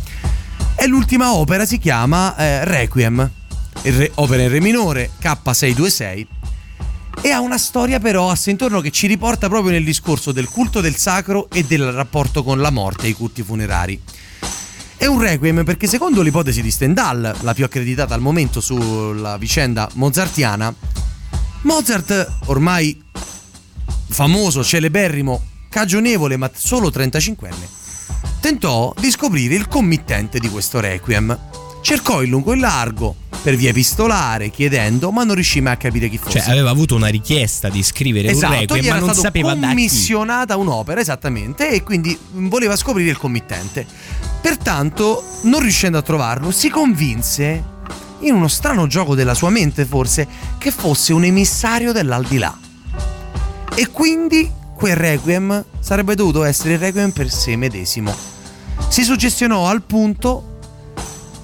E 0.76 0.86
l'ultima 0.86 1.34
opera 1.34 1.64
si 1.64 1.78
chiama 1.78 2.36
eh, 2.36 2.64
Requiem, 2.64 3.30
re, 3.82 4.10
opera 4.16 4.42
in 4.42 4.48
re 4.48 4.60
minore, 4.60 5.10
K626, 5.20 6.26
e 7.22 7.30
ha 7.30 7.40
una 7.40 7.58
storia 7.58 8.00
però 8.00 8.30
a 8.30 8.38
intorno 8.46 8.80
che 8.80 8.90
ci 8.90 9.06
riporta 9.06 9.48
proprio 9.48 9.72
nel 9.72 9.84
discorso 9.84 10.32
del 10.32 10.48
culto 10.48 10.80
del 10.80 10.96
sacro 10.96 11.48
e 11.50 11.64
del 11.64 11.92
rapporto 11.92 12.42
con 12.42 12.60
la 12.60 12.70
morte 12.70 13.06
e 13.06 13.10
i 13.10 13.14
culti 13.14 13.42
funerari. 13.42 14.00
È 14.96 15.06
un 15.06 15.20
requiem 15.20 15.64
perché 15.64 15.86
secondo 15.86 16.22
l'ipotesi 16.22 16.62
di 16.62 16.70
Stendhal, 16.70 17.36
la 17.40 17.54
più 17.54 17.64
accreditata 17.64 18.14
al 18.14 18.20
momento 18.20 18.60
sulla 18.60 19.38
vicenda 19.38 19.88
mozartiana, 19.94 20.74
Mozart, 21.62 22.38
ormai 22.46 23.00
famoso, 24.08 24.64
celeberrimo 24.64 25.42
cagionevole 25.70 26.36
ma 26.36 26.50
solo 26.52 26.88
35enne, 26.88 27.68
tentò 28.40 28.92
di 28.98 29.10
scoprire 29.10 29.54
il 29.54 29.68
committente 29.68 30.38
di 30.38 30.50
questo 30.50 30.80
requiem. 30.80 31.38
Cercò 31.80 32.22
in 32.22 32.28
lungo 32.28 32.52
e 32.52 32.56
in 32.56 32.60
largo, 32.60 33.16
per 33.42 33.56
via 33.56 33.70
epistolare, 33.70 34.50
chiedendo, 34.50 35.10
ma 35.10 35.24
non 35.24 35.34
riuscì 35.34 35.62
mai 35.62 35.72
a 35.72 35.76
capire 35.76 36.10
chi 36.10 36.18
fosse. 36.18 36.40
Cioè, 36.40 36.50
aveva 36.50 36.68
avuto 36.68 36.94
una 36.94 37.06
richiesta 37.06 37.70
di 37.70 37.82
scrivere 37.82 38.28
esatto, 38.28 38.52
un 38.52 38.58
requiem, 38.58 38.86
ma 38.86 38.98
non 38.98 39.14
sapeva 39.14 39.54
da 39.54 39.68
chi. 39.68 39.74
commissionata 39.74 40.56
un'opera, 40.56 41.00
esattamente, 41.00 41.70
e 41.70 41.82
quindi 41.82 42.16
voleva 42.32 42.76
scoprire 42.76 43.08
il 43.08 43.16
committente. 43.16 43.86
Pertanto, 44.42 45.24
non 45.44 45.60
riuscendo 45.60 45.96
a 45.96 46.02
trovarlo, 46.02 46.50
si 46.50 46.68
convinse, 46.68 47.64
in 48.20 48.34
uno 48.34 48.48
strano 48.48 48.86
gioco 48.86 49.14
della 49.14 49.34
sua 49.34 49.48
mente 49.48 49.86
forse, 49.86 50.28
che 50.58 50.70
fosse 50.70 51.14
un 51.14 51.24
emissario 51.24 51.92
dell'aldilà. 51.92 52.58
E 53.74 53.88
quindi 53.88 54.58
quel 54.80 54.96
requiem 54.96 55.62
sarebbe 55.78 56.14
dovuto 56.14 56.42
essere 56.42 56.72
il 56.72 56.78
requiem 56.78 57.10
per 57.10 57.30
sé 57.30 57.54
medesimo. 57.54 58.16
Si 58.88 59.02
suggestionò 59.02 59.68
al 59.68 59.82
punto 59.82 60.58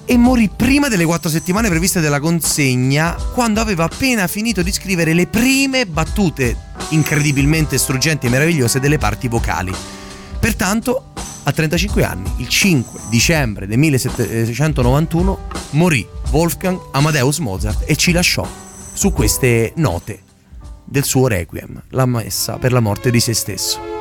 e 0.07 0.16
morì 0.16 0.49
prima 0.49 0.89
delle 0.89 1.05
quattro 1.05 1.28
settimane 1.28 1.68
previste 1.68 2.01
della 2.01 2.18
consegna, 2.18 3.14
quando 3.34 3.61
aveva 3.61 3.84
appena 3.84 4.26
finito 4.26 4.62
di 4.62 4.72
scrivere 4.72 5.12
le 5.12 5.26
prime 5.26 5.84
battute 5.84 6.57
incredibilmente 6.91 7.76
struggenti 7.76 8.24
e 8.24 8.30
meravigliose 8.30 8.80
delle 8.80 8.97
parti 8.97 9.28
vocali. 9.28 9.74
Pertanto, 10.41 11.12
a 11.43 11.53
35 11.53 12.05
anni, 12.05 12.32
il 12.39 12.49
5 12.49 13.01
dicembre 13.11 13.66
del 13.66 13.76
1791, 13.76 15.49
morì 15.72 16.09
Wolfgang 16.30 16.78
Amadeus 16.93 17.39
Mozart 17.41 17.82
e 17.84 17.97
ci 17.97 18.12
lasciò 18.12 18.49
su 18.95 19.12
queste 19.12 19.74
note 19.76 20.26
del 20.87 21.05
suo 21.05 21.28
requiem, 21.28 21.82
la 21.91 22.07
messa 22.07 22.59
per 22.59 22.72
la 22.72 22.80
morte 22.80 23.11
di 23.11 23.20
se 23.20 23.34
stesso. 23.34 23.95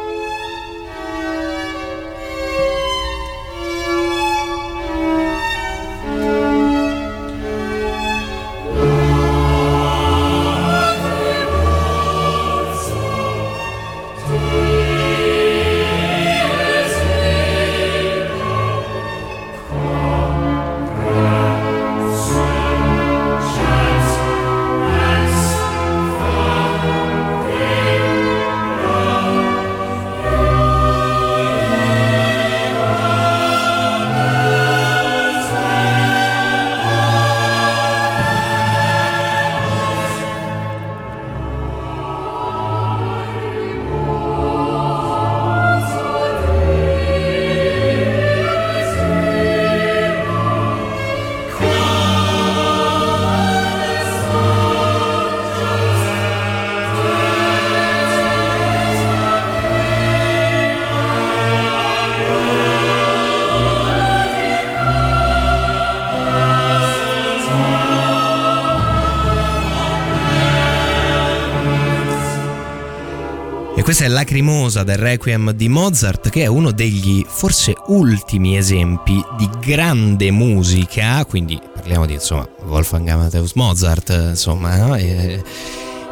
Lacrimosa 74.35 74.83
del 74.83 74.97
Requiem 74.97 75.51
di 75.51 75.69
Mozart, 75.69 76.27
che 76.27 76.43
è 76.43 76.47
uno 76.47 76.71
degli 76.71 77.25
forse 77.25 77.73
ultimi 77.87 78.57
esempi 78.57 79.23
di 79.37 79.49
grande 79.61 80.29
musica, 80.29 81.23
quindi 81.23 81.57
parliamo 81.73 82.05
di 82.05 82.15
insomma 82.15 82.45
Wolfgang 82.65 83.07
Amadeus 83.07 83.53
Mozart, 83.53 84.09
insomma, 84.31 84.97
eh, 84.97 85.41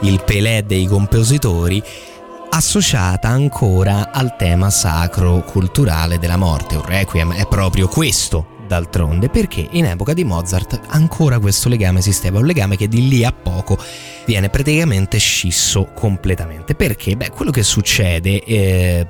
il 0.04 0.24
Pelé 0.24 0.64
dei 0.66 0.86
compositori 0.86 1.84
associata 2.52 3.28
ancora 3.28 4.14
al 4.14 4.38
tema 4.38 4.70
sacro 4.70 5.42
culturale 5.42 6.18
della 6.18 6.38
morte. 6.38 6.78
Un 6.78 6.86
requiem 6.86 7.34
è 7.34 7.46
proprio 7.46 7.90
questo, 7.90 8.54
d'altronde, 8.66 9.28
perché 9.28 9.68
in 9.72 9.84
epoca 9.84 10.14
di 10.14 10.24
Mozart 10.24 10.80
ancora 10.88 11.40
questo 11.40 11.68
legame 11.68 12.00
esisteva, 12.00 12.40
un 12.40 12.46
legame 12.46 12.78
che 12.78 12.88
di 12.88 13.06
lì 13.10 13.26
a 13.26 13.34
poco 13.34 13.78
viene 14.26 14.50
praticamente 14.50 15.18
scisso 15.18 15.86
completamente. 15.94 16.76
Perché? 16.76 17.16
Beh, 17.16 17.30
quello 17.30 17.52
che 17.52 17.64
succede... 17.64 18.44
Eh, 18.44 19.06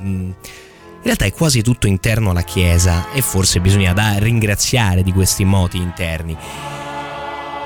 in 1.03 1.09
realtà 1.09 1.25
è 1.25 1.33
quasi 1.33 1.61
tutto 1.61 1.85
interno 1.85 2.29
alla 2.29 2.43
Chiesa 2.43 3.11
e 3.11 3.21
forse 3.21 3.59
bisogna 3.59 3.91
da 3.91 4.17
ringraziare 4.19 5.03
di 5.03 5.11
questi 5.11 5.43
moti 5.43 5.75
interni. 5.75 6.37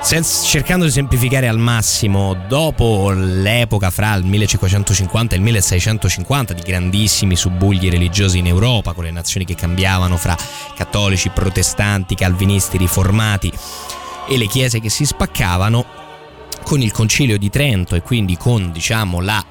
Senza, 0.00 0.44
cercando 0.44 0.84
di 0.84 0.90
semplificare 0.90 1.46
al 1.46 1.58
massimo, 1.58 2.34
dopo 2.48 3.10
l'epoca 3.10 3.90
fra 3.90 4.14
il 4.14 4.24
1550 4.24 5.34
e 5.34 5.38
il 5.38 5.44
1650 5.44 6.52
di 6.54 6.62
grandissimi 6.62 7.36
subugli 7.36 7.88
religiosi 7.90 8.38
in 8.38 8.46
Europa, 8.46 8.92
con 8.92 9.04
le 9.04 9.10
nazioni 9.10 9.44
che 9.44 9.54
cambiavano 9.54 10.16
fra 10.16 10.36
cattolici, 10.74 11.28
protestanti, 11.28 12.14
calvinisti, 12.14 12.76
riformati 12.76 13.52
e 14.28 14.36
le 14.36 14.46
chiese 14.46 14.80
che 14.80 14.88
si 14.88 15.04
spaccavano, 15.04 15.84
con 16.68 16.82
il 16.82 16.92
concilio 16.92 17.38
di 17.38 17.48
Trento 17.48 17.94
e 17.94 18.02
quindi 18.02 18.36
con 18.36 18.72
diciamo 18.72 19.22
la 19.22 19.42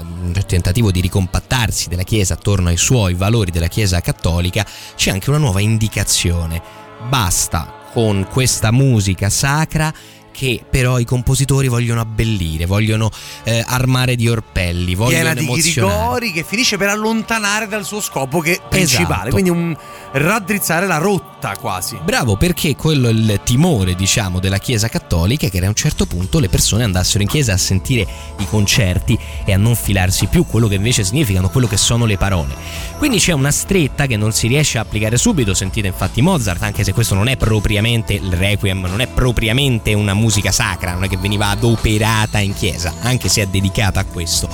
un 0.00 0.32
tentativo 0.44 0.90
di 0.90 1.00
ricompattarsi 1.00 1.88
della 1.88 2.02
Chiesa 2.02 2.34
attorno 2.34 2.70
ai 2.70 2.76
suoi 2.76 3.14
valori 3.14 3.52
della 3.52 3.68
Chiesa 3.68 4.00
cattolica, 4.00 4.66
c'è 4.96 5.12
anche 5.12 5.30
una 5.30 5.38
nuova 5.38 5.60
indicazione. 5.60 6.60
Basta 7.08 7.72
con 7.92 8.26
questa 8.28 8.72
musica 8.72 9.30
sacra 9.30 9.94
che 10.36 10.62
però 10.68 10.98
i 10.98 11.06
compositori 11.06 11.66
vogliono 11.66 12.02
abbellire, 12.02 12.66
vogliono 12.66 13.10
eh, 13.44 13.64
armare 13.66 14.16
di 14.16 14.28
orpelli, 14.28 14.94
vogliono 14.94 15.32
Piena 15.32 15.54
di 15.54 15.62
rigori 15.62 16.30
che 16.30 16.44
finisce 16.44 16.76
per 16.76 16.88
allontanare 16.88 17.66
dal 17.68 17.86
suo 17.86 18.02
scopo 18.02 18.40
che 18.40 18.56
è 18.56 18.60
principale, 18.68 19.28
esatto. 19.28 19.30
quindi 19.30 19.48
un 19.48 19.74
raddrizzare 20.12 20.86
la 20.86 20.98
rotta 20.98 21.56
quasi. 21.58 21.98
Bravo, 22.04 22.36
perché 22.36 22.76
quello 22.76 23.08
è 23.08 23.12
il 23.12 23.40
timore, 23.44 23.94
diciamo, 23.94 24.38
della 24.38 24.58
Chiesa 24.58 24.88
cattolica 24.88 25.48
che 25.48 25.58
a 25.58 25.68
un 25.68 25.74
certo 25.74 26.04
punto 26.04 26.38
le 26.38 26.50
persone 26.50 26.84
andassero 26.84 27.22
in 27.22 27.28
chiesa 27.28 27.54
a 27.54 27.56
sentire 27.56 28.06
i 28.38 28.46
concerti 28.46 29.18
e 29.46 29.54
a 29.54 29.56
non 29.56 29.74
filarsi 29.74 30.26
più 30.26 30.44
quello 30.44 30.68
che 30.68 30.74
invece 30.74 31.02
significano 31.02 31.48
quello 31.48 31.66
che 31.66 31.78
sono 31.78 32.04
le 32.04 32.18
parole. 32.18 32.54
Quindi 32.98 33.18
c'è 33.18 33.32
una 33.32 33.50
stretta 33.50 34.06
che 34.06 34.18
non 34.18 34.32
si 34.32 34.48
riesce 34.48 34.76
a 34.76 34.82
applicare 34.82 35.16
subito, 35.16 35.54
sentite 35.54 35.86
infatti 35.86 36.20
Mozart, 36.20 36.62
anche 36.62 36.84
se 36.84 36.92
questo 36.92 37.14
non 37.14 37.28
è 37.28 37.38
propriamente 37.38 38.12
il 38.12 38.32
requiem, 38.32 38.82
non 38.82 39.00
è 39.00 39.06
propriamente 39.06 39.94
una 39.94 40.12
musica 40.12 40.24
musica 40.26 40.50
sacra, 40.50 40.92
non 40.92 41.04
è 41.04 41.08
che 41.08 41.16
veniva 41.16 41.50
adoperata 41.50 42.40
in 42.40 42.52
chiesa, 42.52 42.94
anche 43.02 43.28
se 43.28 43.42
è 43.42 43.46
dedicata 43.46 44.00
a 44.00 44.04
questo. 44.04 44.48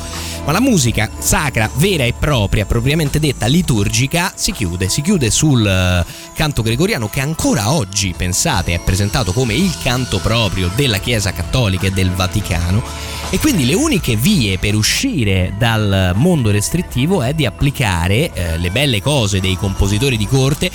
Ma 0.44 0.52
la 0.52 0.60
musica 0.60 1.08
sacra, 1.18 1.70
vera 1.76 2.04
e 2.04 2.12
propria, 2.12 2.66
propriamente 2.66 3.18
detta 3.18 3.46
liturgica, 3.46 4.32
si 4.34 4.52
chiude, 4.52 4.90
si 4.90 5.00
chiude 5.00 5.30
sul 5.30 5.66
eh, 5.66 6.04
canto 6.34 6.60
gregoriano 6.60 7.08
che 7.08 7.20
ancora 7.20 7.72
oggi, 7.72 8.12
pensate, 8.14 8.74
è 8.74 8.80
presentato 8.80 9.32
come 9.32 9.54
il 9.54 9.74
canto 9.82 10.18
proprio 10.18 10.70
della 10.74 10.98
Chiesa 10.98 11.32
Cattolica 11.32 11.86
e 11.86 11.90
del 11.90 12.10
Vaticano. 12.10 12.82
E 13.30 13.38
quindi 13.38 13.64
le 13.64 13.72
uniche 13.72 14.14
vie 14.14 14.58
per 14.58 14.74
uscire 14.74 15.54
dal 15.56 16.12
mondo 16.16 16.50
restrittivo 16.50 17.22
è 17.22 17.32
di 17.32 17.46
applicare 17.46 18.30
eh, 18.30 18.58
le 18.58 18.70
belle 18.70 19.00
cose 19.00 19.40
dei 19.40 19.56
compositori 19.56 20.18
di 20.18 20.26
corte 20.26 20.70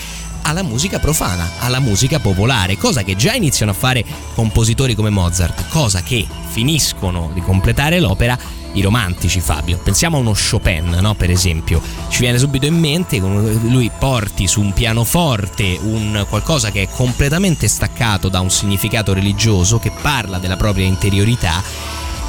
alla 0.47 0.63
musica 0.63 0.97
profana, 0.97 1.51
alla 1.59 1.79
musica 1.79 2.19
popolare, 2.19 2.77
cosa 2.77 3.03
che 3.03 3.17
già 3.17 3.33
iniziano 3.33 3.71
a 3.71 3.75
fare 3.75 4.03
compositori 4.33 4.95
come 4.95 5.09
Mozart, 5.09 5.67
cosa 5.67 6.01
che 6.01 6.25
finiscono 6.47 7.31
di 7.33 7.41
completare 7.41 7.99
l'opera 7.99 8.37
i 8.71 8.81
romantici 8.81 9.41
Fabio. 9.41 9.77
Pensiamo 9.77 10.15
a 10.17 10.19
uno 10.21 10.33
Chopin, 10.33 10.99
no? 11.01 11.15
per 11.15 11.31
esempio. 11.31 11.81
Ci 12.07 12.21
viene 12.21 12.37
subito 12.37 12.65
in 12.65 12.79
mente 12.79 13.19
come 13.19 13.53
lui 13.63 13.91
porti 13.97 14.47
su 14.47 14.61
un 14.61 14.71
pianoforte 14.71 15.77
un 15.81 16.25
qualcosa 16.29 16.71
che 16.71 16.83
è 16.83 16.89
completamente 16.89 17.67
staccato 17.67 18.29
da 18.29 18.39
un 18.39 18.49
significato 18.49 19.13
religioso, 19.13 19.79
che 19.79 19.91
parla 20.01 20.37
della 20.37 20.57
propria 20.57 20.85
interiorità. 20.85 21.61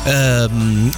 Ehm, 0.05 0.91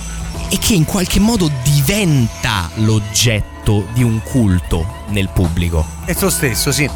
e 0.49 0.59
che 0.59 0.75
in 0.75 0.85
qualche 0.85 1.21
modo 1.21 1.51
diventa 1.63 2.69
l'oggetto 2.77 3.60
di 3.93 4.03
un 4.03 4.21
culto 4.23 5.05
nel 5.09 5.31
pubblico. 5.33 5.85
Esso 6.05 6.29
stesso, 6.31 6.73
sì. 6.73 6.89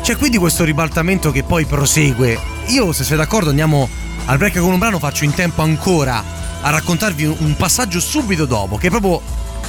C'è 0.00 0.16
quindi 0.16 0.36
questo 0.36 0.64
ribaltamento 0.64 1.30
che 1.30 1.42
poi 1.42 1.64
prosegue. 1.64 2.38
Io, 2.66 2.92
se 2.92 3.04
siete 3.04 3.22
d'accordo, 3.22 3.50
andiamo 3.50 3.88
al 4.26 4.38
break 4.38 4.58
con 4.58 4.72
un 4.72 4.78
brano, 4.78 4.98
faccio 4.98 5.24
in 5.24 5.34
tempo 5.34 5.62
ancora 5.62 6.22
a 6.60 6.70
raccontarvi 6.70 7.24
un 7.24 7.54
passaggio 7.56 8.00
subito 8.00 8.44
dopo, 8.44 8.76
che 8.76 8.88
è 8.88 8.90
proprio 8.90 9.20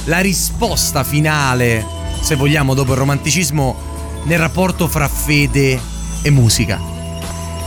la 0.04 0.18
risposta 0.18 1.04
finale, 1.04 1.84
se 2.20 2.34
vogliamo, 2.34 2.74
dopo 2.74 2.92
il 2.92 2.98
romanticismo 2.98 3.76
nel 4.24 4.38
rapporto 4.38 4.88
fra 4.88 5.08
fede 5.08 5.80
e 6.22 6.30
musica. 6.30 6.80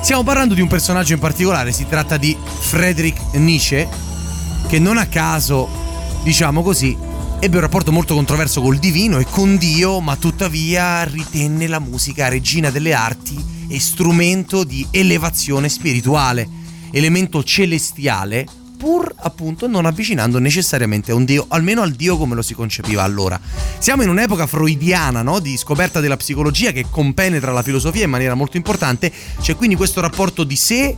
Stiamo 0.02 0.24
parlando 0.24 0.54
di 0.54 0.62
un 0.62 0.68
personaggio 0.68 1.14
in 1.14 1.20
particolare, 1.20 1.72
si 1.72 1.86
tratta 1.88 2.18
di 2.18 2.36
Friedrich 2.60 3.20
Nietzsche, 3.34 3.88
che 4.68 4.80
non 4.80 4.98
a 4.98 5.06
caso, 5.06 5.70
diciamo 6.24 6.64
così, 6.64 6.98
ebbe 7.44 7.56
un 7.56 7.62
rapporto 7.62 7.92
molto 7.92 8.14
controverso 8.14 8.62
col 8.62 8.78
divino 8.78 9.18
e 9.18 9.26
con 9.26 9.58
Dio, 9.58 10.00
ma 10.00 10.16
tuttavia 10.16 11.04
ritenne 11.06 11.66
la 11.66 11.80
musica 11.80 12.28
regina 12.28 12.70
delle 12.70 12.94
arti 12.94 13.44
e 13.68 13.80
strumento 13.80 14.64
di 14.64 14.86
elevazione 14.92 15.68
spirituale, 15.68 16.48
elemento 16.92 17.44
celestiale 17.44 18.46
pur 18.78 19.12
appunto 19.18 19.68
non 19.68 19.88
avvicinando 19.88 20.38
necessariamente 20.38 21.12
a 21.12 21.16
un 21.16 21.26
Dio, 21.26 21.46
almeno 21.48 21.82
al 21.82 21.94
Dio 21.94 22.16
come 22.16 22.36
lo 22.36 22.44
si 22.44 22.54
concepiva 22.54 23.02
allora. 23.02 23.40
Siamo 23.80 24.04
in 24.04 24.10
un'epoca 24.10 24.46
freudiana, 24.46 25.24
no? 25.24 25.40
Di 25.40 25.58
scoperta 25.58 26.00
della 26.00 26.18
psicologia 26.18 26.72
che 26.72 26.86
compenetra 26.92 27.52
la 27.52 27.64
filosofia 27.64 28.04
in 28.04 28.12
maniera 28.12 28.36
molto 28.36 28.58
importante, 28.58 29.12
c'è 29.40 29.56
quindi 29.56 29.76
questo 29.76 30.00
rapporto 30.00 30.44
di 30.44 30.56
sé 30.56 30.96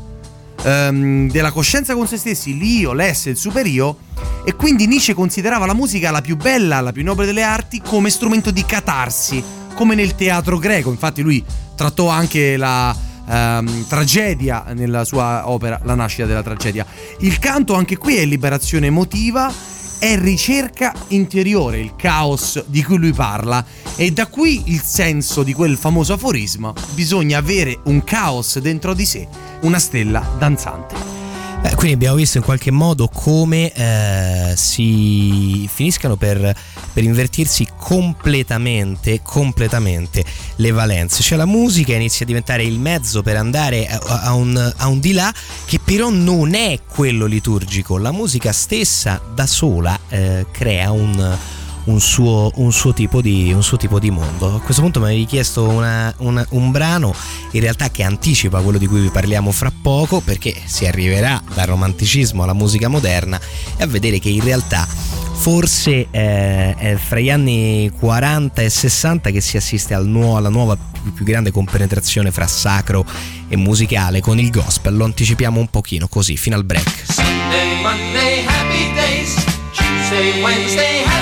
ehm, 0.64 1.30
della 1.30 1.52
coscienza 1.52 1.94
con 1.94 2.08
se 2.08 2.18
stessi, 2.18 2.58
l'io, 2.58 2.94
l'esse, 2.94 3.30
il 3.30 3.38
superio, 3.38 3.98
e 4.46 4.56
quindi 4.56 4.88
Nietzsche 4.88 5.14
considerava 5.14 5.66
la 5.66 5.74
musica 5.74 6.12
la 6.12 6.22
più 6.22 6.36
bella, 6.36 6.82
la 6.82 6.92
più 6.92 7.04
nobile 7.04 7.28
delle 7.28 7.44
arti 7.44 7.82
come 7.82 8.10
strumento 8.10 8.52
di 8.52 8.66
catarsi, 8.66 9.44
come 9.76 9.96
nel 9.96 10.16
teatro 10.16 10.58
greco, 10.58 10.90
infatti 10.90 11.22
lui 11.22 11.44
trattò 11.76 12.08
anche 12.08 12.58
la 12.58 12.96
ehm, 13.28 13.88
tragedia 13.88 14.66
nella 14.74 15.04
sua 15.04 15.50
opera, 15.50 15.80
la 15.84 15.96
nascita 15.96 16.26
della 16.26 16.44
tragedia. 16.44 16.86
Il 17.20 17.40
canto 17.40 17.74
anche 17.74 17.98
qui 17.98 18.18
è 18.18 18.26
liberazione 18.26 18.88
emotiva 18.88 19.52
è 20.00 20.18
ricerca 20.18 20.94
interiore, 21.10 21.80
il 21.80 21.96
caos 21.96 22.64
di 22.68 22.84
cui 22.84 22.98
lui 22.98 23.14
parla. 23.14 23.66
E 23.96 24.12
da 24.12 24.28
qui 24.28 24.64
il 24.68 24.82
senso 24.82 25.44
di 25.44 25.54
quel 25.54 25.78
famoso 25.78 26.14
aforisma, 26.14 26.74
bisogna 26.94 27.38
avere 27.38 27.80
un 27.86 28.04
caos 28.04 28.60
dentro 28.60 28.94
di 28.94 29.06
sé, 29.06 29.28
una 29.62 29.80
stella 29.80 30.36
danzante. 30.38 31.23
Eh, 31.66 31.76
quindi 31.76 31.94
abbiamo 31.94 32.18
visto 32.18 32.38
in 32.38 32.44
qualche 32.44 32.72
modo 32.72 33.08
come 33.08 33.72
eh, 33.72 34.54
si 34.56 35.68
finiscano 35.72 36.18
per, 36.18 36.54
per, 36.92 37.04
invertirsi 37.04 37.66
completamente, 37.78 39.22
completamente 39.24 40.26
le 40.58 40.72
valenze. 40.72 41.24
Cioè 41.24 41.38
la 41.38 41.46
musica 41.46 41.94
inizia 41.94 42.26
a 42.26 42.28
diventare 42.28 42.64
il 42.64 42.80
mezzo 42.80 43.22
per 43.22 43.38
andare 43.38 43.88
a, 43.88 44.00
a, 44.24 44.34
un, 44.34 44.74
a 44.76 44.88
un 44.88 45.00
di 45.00 45.14
là 45.14 45.34
che 45.66 45.80
però 45.80 46.10
non 46.10 46.54
è 46.54 46.80
quello 46.86 47.26
liturgico. 47.26 47.98
La 47.98 48.12
musica 48.12 48.52
stessa 48.52 49.22
da 49.34 49.48
sola 49.48 49.98
eh, 50.10 50.46
crea 50.52 50.92
un 50.92 51.38
un 51.86 52.00
suo, 52.00 52.52
un 52.56 52.72
suo, 52.72 52.94
tipo, 52.94 53.22
di, 53.22 53.52
un 53.54 53.64
suo 53.64 53.78
tipo 53.78 54.00
di 54.00 54.12
mondo. 54.12 54.56
A 54.56 54.62
questo 54.62 54.82
punto 54.82 55.00
mi 55.00 55.08
avevi 55.08 55.26
chiesto 55.26 55.68
una, 55.68 56.14
una, 56.20 56.46
un 56.50 56.72
brano 56.72 57.14
in 57.52 57.62
realtà 57.62 57.90
che 57.90 58.04
anticipa 58.04 58.62
quello 58.62 58.78
di 58.78 58.88
cui 58.88 59.02
vi 59.02 59.10
parliamo 59.10 59.52
fra 59.52 59.72
poco 59.82 60.22
perché 60.22 60.56
si 60.66 60.86
arriverà 60.86 61.42
dal 61.54 61.66
romanticismo 61.66 62.44
alla 62.44 62.54
musica 62.54 62.88
moderna 62.88 63.40
e 63.78 63.84
a 63.84 63.88
vedere 63.88 64.20
che 64.20 64.30
in 64.30 64.44
realtà 64.44 64.88
forse 65.34 66.08
eh, 66.10 66.76
è 66.76 66.96
fra 66.96 67.20
gli 67.20 67.30
anni 67.30 67.92
40 68.00 68.62
e 68.62 68.70
60 68.70 69.32
che 69.32 69.42
si 69.42 69.58
assiste 69.58 69.94
al 69.94 70.08
nuovo, 70.08 70.38
alla 70.38 70.50
nuova 70.50 70.78
più 71.14 71.26
grande 71.26 71.52
compenetrazione 71.52 72.32
fra 72.32 72.48
sacro 72.48 73.06
e 73.50 73.58
musicale 73.58 74.22
con 74.22 74.40
il 74.40 74.50
gospel. 74.50 74.96
Lo 74.96 75.04
anticipiamo 75.04 75.60
un 75.60 75.68
pochino 75.68 76.08
così 76.08 76.38
fino 76.38 76.56
al 76.56 76.64
break. 76.64 77.04
Sunday, 77.12 77.82
Monday, 77.82 78.46
happy 78.46 78.94
days. 78.94 79.36
Tuesday, 79.74 80.42
Wednesday. 80.42 81.13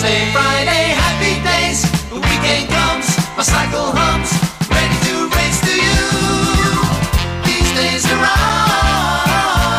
Friday, 0.00 0.96
happy 0.96 1.36
days. 1.44 1.84
The 2.08 2.16
weekend 2.16 2.72
comes, 2.72 3.04
my 3.36 3.44
cycle 3.44 3.92
hums, 3.92 4.32
ready 4.72 4.96
to 5.12 5.28
race 5.36 5.60
to 5.60 5.74
you. 5.76 6.08
These 7.44 7.68
days 7.76 8.08
are 8.08 8.24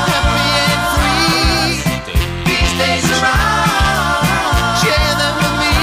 happy 0.05 0.45
and 0.61 0.81
free. 0.93 1.81
These 2.45 2.73
days 2.77 3.01
are 3.17 3.33
share 4.77 5.13
them 5.17 5.41
with 5.41 5.57
me. 5.57 5.73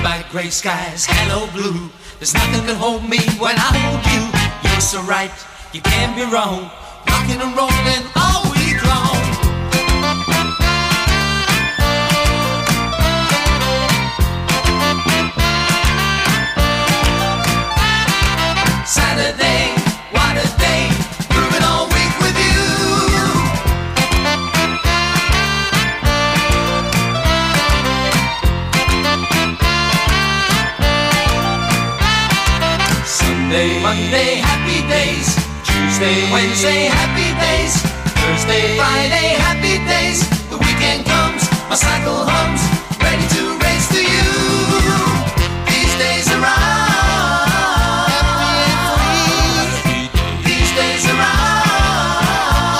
By 0.00 0.24
gray 0.32 0.48
skies, 0.48 1.04
hello 1.04 1.44
blue. 1.52 1.92
There's 2.20 2.32
nothing 2.32 2.64
can 2.64 2.76
hold 2.76 3.04
me 3.04 3.20
when 3.36 3.52
I 3.60 3.68
hold 3.84 4.00
you. 4.16 4.32
You're 4.64 4.80
so 4.80 5.02
right, 5.02 5.36
you 5.74 5.82
can't 5.82 6.16
be 6.16 6.24
wrong. 6.24 6.70
Rocking 7.04 7.42
and 7.42 7.54
rolling 7.54 8.04
Sunday, 33.50 33.82
Monday, 33.82 34.38
happy 34.38 34.78
days. 34.86 35.34
Tuesday, 35.66 36.30
Wednesday, 36.30 36.86
happy 36.86 37.34
days. 37.34 37.82
Thursday, 38.22 38.78
Friday, 38.78 39.34
happy 39.42 39.82
days. 39.90 40.22
The 40.50 40.56
weekend 40.56 41.02
comes, 41.04 41.50
my 41.66 41.74
cycle 41.74 42.22
hums, 42.30 42.62
ready 43.02 43.26
to 43.34 43.58
race 43.58 43.90
to 43.90 43.98
you. 43.98 44.30
These 45.66 45.90
days 45.98 46.30
free. 49.82 50.06
These 50.46 50.70
days 50.78 51.10
are 51.10 51.18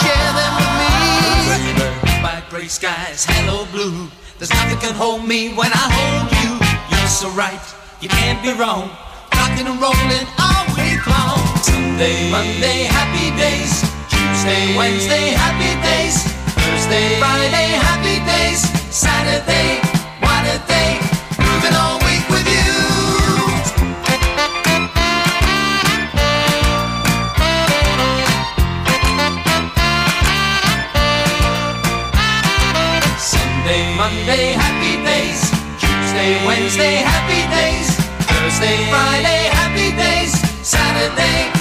share 0.06 0.32
them 0.38 0.54
with 0.54 0.70
me. 0.78 2.70
Skies, 2.70 3.26
hello 3.26 3.66
blue. 3.74 4.06
There's 4.38 4.54
nothing 4.54 4.78
can 4.78 4.94
hold 4.94 5.26
me 5.26 5.50
when 5.52 5.72
I 5.74 5.90
hold 5.90 6.30
you. 6.30 6.62
You're 6.94 7.10
so 7.10 7.26
right, 7.30 7.58
you 8.00 8.08
can't 8.08 8.40
be 8.40 8.52
wrong. 8.54 9.09
Rocking 9.60 9.74
and 9.74 9.82
rolling 9.82 10.26
all 10.40 10.64
week 10.74 11.06
long. 11.06 11.36
Sunday, 11.60 12.30
Monday, 12.30 12.84
happy 12.88 13.28
days. 13.36 13.82
Tuesday, 14.08 14.74
Wednesday, 14.74 15.36
happy 15.36 15.76
days. 15.84 16.24
Thursday, 16.56 17.18
Friday, 17.18 17.76
happy 17.76 18.24
days. 18.24 18.60
Saturday, 18.88 19.80
what 20.20 20.44
a 20.48 20.56
day. 20.66 20.96
Moving 21.36 21.76
all 21.76 21.98
week 22.08 22.24
with 22.32 22.48
you. 22.48 22.72
Sunday, 33.18 33.94
Monday, 33.94 34.52
happy 34.56 34.96
days. 35.04 35.50
Tuesday, 35.78 36.46
Wednesday, 36.46 36.94
happy 37.04 37.42
days. 37.54 37.89
Thursday, 38.50 38.90
Friday, 38.90 39.42
happy 39.52 39.96
days. 39.96 40.32
Saturday, 40.66 41.59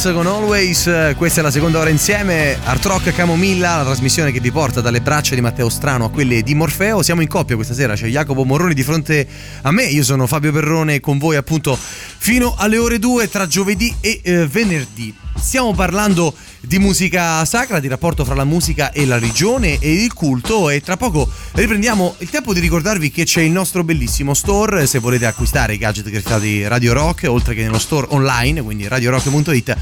Snats 0.00 0.14
con 0.14 0.26
Always, 0.26 1.14
questa 1.16 1.40
è 1.40 1.42
la 1.42 1.50
seconda 1.50 1.78
ora 1.78 1.90
insieme, 1.90 2.58
Art 2.64 2.82
Rock 2.86 3.12
Camomilla, 3.12 3.76
la 3.76 3.84
trasmissione 3.84 4.32
che 4.32 4.40
vi 4.40 4.50
porta 4.50 4.80
dalle 4.80 5.02
braccia 5.02 5.34
di 5.34 5.42
Matteo 5.42 5.68
Strano 5.68 6.06
a 6.06 6.10
quelle 6.10 6.42
di 6.42 6.54
Morfeo, 6.54 7.02
siamo 7.02 7.20
in 7.20 7.28
coppia 7.28 7.54
questa 7.54 7.74
sera, 7.74 7.94
c'è 7.94 8.06
Jacopo 8.06 8.44
Morroni 8.44 8.72
di 8.72 8.82
fronte 8.82 9.26
a 9.60 9.70
me, 9.70 9.84
io 9.84 10.02
sono 10.02 10.26
Fabio 10.26 10.52
Perrone 10.52 11.00
con 11.00 11.18
voi 11.18 11.36
appunto 11.36 11.76
fino 11.76 12.54
alle 12.56 12.78
ore 12.78 12.98
2 12.98 13.28
tra 13.28 13.46
giovedì 13.46 13.94
e 14.00 14.20
eh, 14.22 14.46
venerdì. 14.46 15.14
Stiamo 15.40 15.72
parlando 15.74 16.34
di 16.60 16.78
musica 16.78 17.44
sacra, 17.44 17.80
di 17.80 17.88
rapporto 17.88 18.24
fra 18.24 18.34
la 18.34 18.44
musica 18.44 18.92
e 18.92 19.06
la 19.06 19.18
religione 19.18 19.78
e 19.80 19.92
il 19.92 20.12
culto 20.12 20.68
e 20.68 20.80
tra 20.82 20.96
poco 20.96 21.28
riprendiamo 21.52 22.16
il 22.18 22.30
tempo 22.30 22.52
di 22.52 22.60
ricordarvi 22.60 23.10
che 23.10 23.24
c'è 23.24 23.40
il 23.40 23.50
nostro 23.50 23.82
bellissimo 23.82 24.34
store 24.34 24.86
se 24.86 24.98
volete 24.98 25.26
acquistare 25.26 25.74
i 25.74 25.78
gadget 25.78 26.08
creditati 26.08 26.68
Radio 26.68 26.92
Rock, 26.92 27.26
oltre 27.26 27.54
che 27.54 27.62
nello 27.62 27.78
store 27.78 28.06
online, 28.10 28.62
quindi 28.62 28.86
radiorock.it 28.86 29.76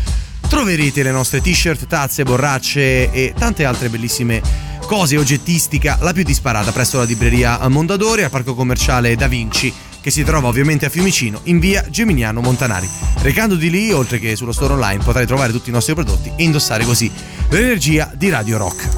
troverete 0.48 1.02
le 1.02 1.10
nostre 1.10 1.40
t-shirt, 1.40 1.86
tazze, 1.86 2.22
borracce 2.22 3.10
e 3.10 3.34
tante 3.36 3.64
altre 3.64 3.90
bellissime 3.90 4.40
cose 4.86 5.18
oggettistica, 5.18 5.98
la 6.00 6.12
più 6.14 6.22
disparata 6.22 6.72
presso 6.72 6.96
la 6.96 7.04
libreria 7.04 7.68
Mondadori 7.68 8.22
al 8.22 8.30
parco 8.30 8.54
commerciale 8.54 9.16
Da 9.16 9.26
Vinci 9.26 9.70
che 10.08 10.14
si 10.14 10.24
trova 10.24 10.48
ovviamente 10.48 10.86
a 10.86 10.88
Fiumicino 10.88 11.40
in 11.44 11.58
via 11.58 11.84
Geminiano 11.90 12.40
Montanari. 12.40 12.88
Recandoti 13.18 13.68
lì, 13.68 13.92
oltre 13.92 14.18
che 14.18 14.36
sullo 14.36 14.52
store 14.52 14.72
online, 14.72 15.04
potrai 15.04 15.26
trovare 15.26 15.52
tutti 15.52 15.68
i 15.68 15.72
nostri 15.72 15.92
prodotti 15.92 16.32
e 16.34 16.44
indossare 16.44 16.84
così 16.84 17.10
l'energia 17.50 18.10
di 18.16 18.30
Radio 18.30 18.56
Rock. 18.56 18.88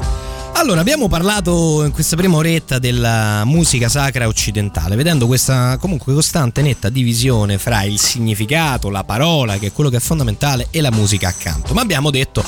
Allora, 0.53 0.79
abbiamo 0.79 1.09
parlato 1.09 1.83
in 1.83 1.91
questa 1.91 2.15
prima 2.15 2.37
oretta 2.37 2.79
della 2.79 3.43
musica 3.43 3.89
sacra 3.89 4.27
occidentale, 4.27 4.95
vedendo 4.95 5.27
questa 5.27 5.77
comunque 5.77 6.13
costante 6.13 6.61
netta 6.61 6.87
divisione 6.89 7.57
fra 7.57 7.83
il 7.83 7.99
significato, 7.99 8.89
la 8.89 9.03
parola, 9.03 9.57
che 9.57 9.67
è 9.67 9.71
quello 9.73 9.89
che 9.89 9.97
è 9.97 10.01
fondamentale, 10.01 10.67
e 10.71 10.79
la 10.79 10.91
musica 10.91 11.27
accanto. 11.27 11.73
Ma 11.73 11.81
abbiamo 11.81 12.09
detto 12.09 12.41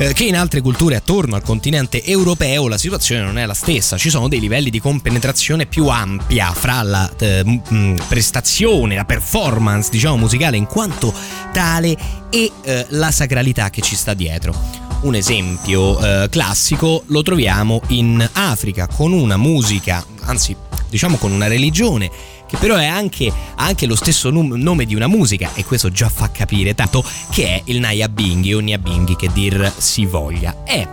eh, 0.00 0.14
che 0.14 0.24
in 0.24 0.34
altre 0.34 0.62
culture 0.62 0.96
attorno 0.96 1.36
al 1.36 1.42
continente 1.42 2.02
europeo 2.02 2.68
la 2.68 2.78
situazione 2.78 3.22
non 3.22 3.36
è 3.36 3.44
la 3.44 3.52
stessa, 3.52 3.98
ci 3.98 4.08
sono 4.08 4.28
dei 4.28 4.40
livelli 4.40 4.70
di 4.70 4.80
compenetrazione 4.80 5.66
più 5.66 5.88
ampia 5.88 6.52
fra 6.54 6.80
la 6.82 7.10
eh, 7.18 7.44
mh, 7.44 8.06
prestazione, 8.08 8.94
la 8.94 9.04
performance 9.04 9.90
diciamo 9.90 10.16
musicale 10.16 10.56
in 10.56 10.64
quanto 10.64 11.12
tale 11.52 11.94
e 12.30 12.50
eh, 12.62 12.86
la 12.88 13.10
sacralità 13.10 13.68
che 13.68 13.82
ci 13.82 13.94
sta 13.94 14.14
dietro. 14.14 14.54
Un 15.02 15.14
esempio 15.14 15.98
eh, 15.98 16.28
classico 16.30 17.02
lo 17.06 17.22
troviamo 17.22 17.82
in 17.88 18.26
Africa 18.32 18.86
con 18.86 19.12
una 19.12 19.36
musica, 19.36 20.02
anzi 20.22 20.56
diciamo 20.88 21.18
con 21.18 21.30
una 21.30 21.46
religione 21.46 22.10
che 22.50 22.56
però 22.56 22.74
è 22.74 22.86
anche, 22.86 23.32
anche 23.54 23.86
lo 23.86 23.94
stesso 23.94 24.28
num- 24.30 24.56
nome 24.56 24.84
di 24.84 24.96
una 24.96 25.06
musica 25.06 25.50
e 25.54 25.64
questo 25.64 25.90
già 25.90 26.08
fa 26.08 26.30
capire 26.32 26.74
tanto 26.74 27.04
che 27.30 27.46
è 27.46 27.62
il 27.66 27.78
Nyabinghi 27.78 28.52
o 28.52 28.60
Nyabinghi 28.60 29.14
che 29.14 29.30
dir 29.32 29.72
si 29.76 30.04
voglia. 30.04 30.64
È 30.64 30.86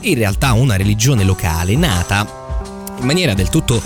in 0.00 0.14
realtà 0.16 0.52
una 0.52 0.76
religione 0.76 1.22
locale 1.22 1.76
nata 1.76 2.43
in 2.98 3.06
maniera 3.06 3.34
del 3.34 3.48
tutto 3.48 3.82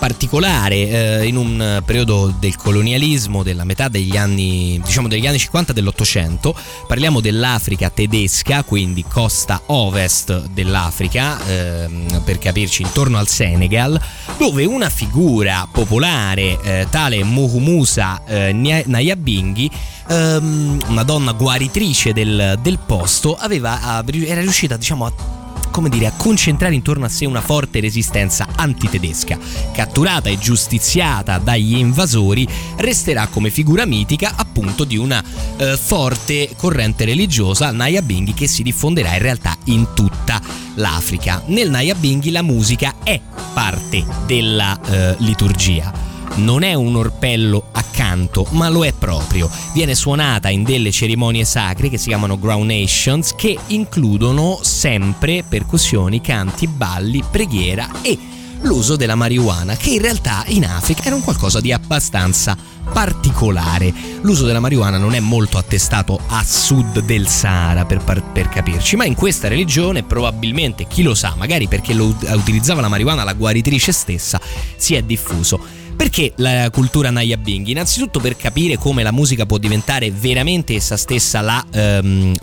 particolare 0.00 1.20
eh, 1.20 1.26
in 1.26 1.36
un 1.36 1.82
periodo 1.84 2.34
del 2.38 2.56
colonialismo 2.56 3.42
della 3.42 3.64
metà 3.64 3.88
degli 3.88 4.16
anni 4.16 4.80
diciamo 4.82 5.08
degli 5.08 5.26
anni 5.26 5.38
50 5.38 5.74
dell'Ottocento. 5.74 6.56
Parliamo 6.86 7.20
dell'Africa 7.20 7.90
tedesca 7.90 8.62
quindi 8.62 9.04
costa 9.06 9.60
ovest 9.66 10.46
dell'Africa 10.48 11.38
eh, 11.46 11.88
per 12.24 12.38
capirci 12.38 12.80
intorno 12.80 13.18
al 13.18 13.28
Senegal 13.28 14.00
dove 14.38 14.64
una 14.64 14.88
figura 14.88 15.68
popolare 15.70 16.58
eh, 16.62 16.86
tale 16.88 17.22
Muhumusa 17.22 18.24
eh, 18.24 18.52
Nyabinghi 18.54 19.70
ehm, 20.08 20.80
una 20.88 21.02
donna 21.02 21.32
guaritrice 21.32 22.14
del, 22.14 22.58
del 22.62 22.78
posto 22.78 23.36
aveva, 23.36 24.02
era 24.06 24.40
riuscita 24.40 24.78
diciamo 24.78 25.04
a 25.04 25.39
come 25.70 25.88
dire, 25.88 26.06
a 26.06 26.12
concentrare 26.16 26.74
intorno 26.74 27.04
a 27.04 27.08
sé 27.08 27.26
una 27.26 27.40
forte 27.40 27.80
resistenza 27.80 28.46
antitedesca. 28.54 29.38
Catturata 29.72 30.28
e 30.28 30.38
giustiziata 30.38 31.38
dagli 31.38 31.76
invasori, 31.76 32.46
resterà 32.76 33.26
come 33.28 33.50
figura 33.50 33.86
mitica 33.86 34.34
appunto 34.36 34.84
di 34.84 34.96
una 34.96 35.22
eh, 35.56 35.76
forte 35.76 36.50
corrente 36.56 37.04
religiosa 37.04 37.70
Nayabinghi 37.70 38.34
che 38.34 38.46
si 38.46 38.62
diffonderà 38.62 39.14
in 39.14 39.22
realtà 39.22 39.56
in 39.64 39.88
tutta 39.94 40.40
l'Africa. 40.74 41.42
Nel 41.46 41.70
Nayabinghi 41.70 42.30
la 42.30 42.42
musica 42.42 42.96
è 43.02 43.20
parte 43.52 44.04
della 44.26 44.78
eh, 44.80 45.14
liturgia 45.18 46.10
non 46.36 46.62
è 46.62 46.74
un 46.74 46.96
orpello 46.96 47.68
accanto, 47.72 48.46
ma 48.50 48.68
lo 48.68 48.84
è 48.84 48.92
proprio. 48.92 49.50
Viene 49.72 49.94
suonata 49.94 50.48
in 50.48 50.62
delle 50.62 50.90
cerimonie 50.90 51.44
sacre 51.44 51.88
che 51.88 51.98
si 51.98 52.08
chiamano 52.08 52.38
Nations, 52.40 53.34
che 53.36 53.58
includono 53.68 54.58
sempre 54.62 55.44
percussioni, 55.46 56.20
canti, 56.20 56.66
balli, 56.66 57.22
preghiera 57.28 57.88
e 58.02 58.18
l'uso 58.62 58.96
della 58.96 59.14
marijuana, 59.14 59.76
che 59.76 59.90
in 59.90 60.00
realtà 60.02 60.44
in 60.48 60.64
Africa 60.64 61.04
era 61.04 61.14
un 61.14 61.22
qualcosa 61.22 61.60
di 61.60 61.72
abbastanza 61.72 62.56
particolare. 62.92 63.92
L'uso 64.22 64.44
della 64.44 64.60
marijuana 64.60 64.98
non 64.98 65.14
è 65.14 65.20
molto 65.20 65.58
attestato 65.58 66.20
a 66.28 66.44
sud 66.44 67.00
del 67.00 67.28
Sahara, 67.28 67.84
per, 67.84 68.02
per, 68.32 68.48
capirci, 68.48 68.96
ma 68.96 69.04
in 69.04 69.14
questa 69.14 69.48
religione 69.48 70.02
probabilmente, 70.02 70.86
chi 70.86 71.02
lo 71.02 71.14
sa, 71.14 71.34
magari 71.36 71.68
perché 71.68 71.94
lo 71.94 72.06
utilizzava 72.06 72.80
la 72.80 72.88
marijuana 72.88 73.24
la 73.24 73.34
guaritrice 73.34 73.92
stessa, 73.92 74.40
si 74.76 74.94
è 74.94 75.02
diffuso. 75.02 75.79
Perché 76.00 76.32
la 76.36 76.70
cultura 76.70 77.10
Nayabing? 77.10 77.66
Innanzitutto 77.66 78.20
per 78.20 78.34
capire 78.34 78.78
come 78.78 79.02
la 79.02 79.12
musica 79.12 79.44
può 79.44 79.58
diventare 79.58 80.10
veramente 80.10 80.74
essa 80.74 80.96
stessa 80.96 81.42
la, 81.42 81.62
um, 81.74 82.34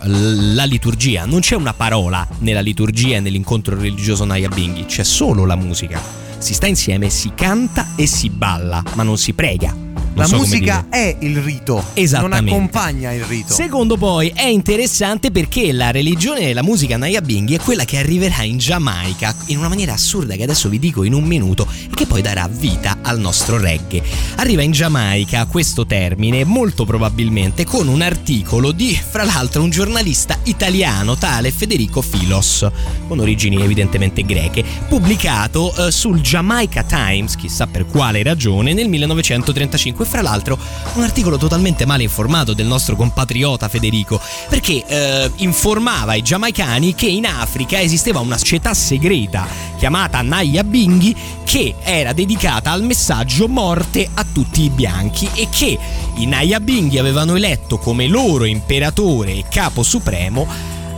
la 0.54 0.62
liturgia. 0.62 1.24
Non 1.24 1.40
c'è 1.40 1.56
una 1.56 1.74
parola 1.74 2.24
nella 2.38 2.60
liturgia 2.60 3.16
e 3.16 3.20
nell'incontro 3.20 3.76
religioso 3.76 4.24
Nayabinghi, 4.24 4.84
c'è 4.84 5.02
solo 5.02 5.44
la 5.44 5.56
musica. 5.56 6.00
Si 6.38 6.54
sta 6.54 6.68
insieme, 6.68 7.10
si 7.10 7.32
canta 7.34 7.96
e 7.96 8.06
si 8.06 8.30
balla, 8.30 8.80
ma 8.94 9.02
non 9.02 9.18
si 9.18 9.32
prega 9.32 9.87
la 10.18 10.26
so 10.26 10.36
musica 10.36 10.86
è 10.90 11.16
il 11.20 11.40
rito, 11.40 11.84
non 12.18 12.32
accompagna 12.32 13.12
il 13.12 13.22
rito. 13.22 13.54
Secondo 13.54 13.96
poi 13.96 14.32
è 14.34 14.46
interessante 14.46 15.30
perché 15.30 15.72
la 15.72 15.92
religione 15.92 16.40
e 16.40 16.52
la 16.52 16.64
musica 16.64 16.96
Nayabinghi 16.96 17.54
è 17.54 17.60
quella 17.60 17.84
che 17.84 17.98
arriverà 17.98 18.42
in 18.42 18.58
Giamaica 18.58 19.32
in 19.46 19.58
una 19.58 19.68
maniera 19.68 19.92
assurda 19.92 20.34
che 20.34 20.42
adesso 20.42 20.68
vi 20.68 20.80
dico 20.80 21.04
in 21.04 21.12
un 21.14 21.22
minuto 21.22 21.68
e 21.70 21.94
che 21.94 22.06
poi 22.06 22.20
darà 22.20 22.48
vita 22.50 22.98
al 23.02 23.20
nostro 23.20 23.58
reggae. 23.58 24.02
Arriva 24.36 24.62
in 24.62 24.72
Giamaica 24.72 25.46
questo 25.46 25.86
termine 25.86 26.44
molto 26.44 26.84
probabilmente 26.84 27.64
con 27.64 27.86
un 27.86 28.02
articolo 28.02 28.72
di, 28.72 28.98
fra 29.00 29.22
l'altro, 29.22 29.62
un 29.62 29.70
giornalista 29.70 30.36
italiano 30.44 31.16
tale 31.16 31.52
Federico 31.52 32.02
Filos, 32.02 32.68
con 33.06 33.20
origini 33.20 33.62
evidentemente 33.62 34.22
greche, 34.24 34.64
pubblicato 34.88 35.72
eh, 35.76 35.90
sul 35.92 36.20
Jamaica 36.20 36.82
Times, 36.82 37.36
chissà 37.36 37.68
per 37.68 37.86
quale 37.86 38.24
ragione, 38.24 38.74
nel 38.74 38.88
1935 38.88 40.06
fra 40.08 40.22
l'altro 40.22 40.58
un 40.94 41.02
articolo 41.02 41.36
totalmente 41.36 41.86
male 41.86 42.02
informato 42.02 42.54
del 42.54 42.66
nostro 42.66 42.96
compatriota 42.96 43.68
Federico, 43.68 44.20
perché 44.48 44.84
eh, 44.84 45.30
informava 45.36 46.14
i 46.14 46.22
giamaicani 46.22 46.94
che 46.94 47.06
in 47.06 47.26
Africa 47.26 47.80
esisteva 47.80 48.20
una 48.20 48.38
società 48.38 48.74
segreta 48.74 49.46
chiamata 49.76 50.22
Naya 50.22 50.64
Binghi 50.64 51.14
che 51.44 51.76
era 51.82 52.12
dedicata 52.12 52.72
al 52.72 52.82
messaggio 52.82 53.46
morte 53.48 54.08
a 54.12 54.24
tutti 54.30 54.62
i 54.62 54.70
bianchi 54.70 55.28
e 55.34 55.48
che 55.50 55.78
i 56.16 56.26
Naya 56.26 56.58
Binghi 56.58 56.98
avevano 56.98 57.36
eletto 57.36 57.78
come 57.78 58.06
loro 58.06 58.44
imperatore 58.44 59.32
e 59.32 59.44
capo 59.48 59.82
supremo 59.82 60.46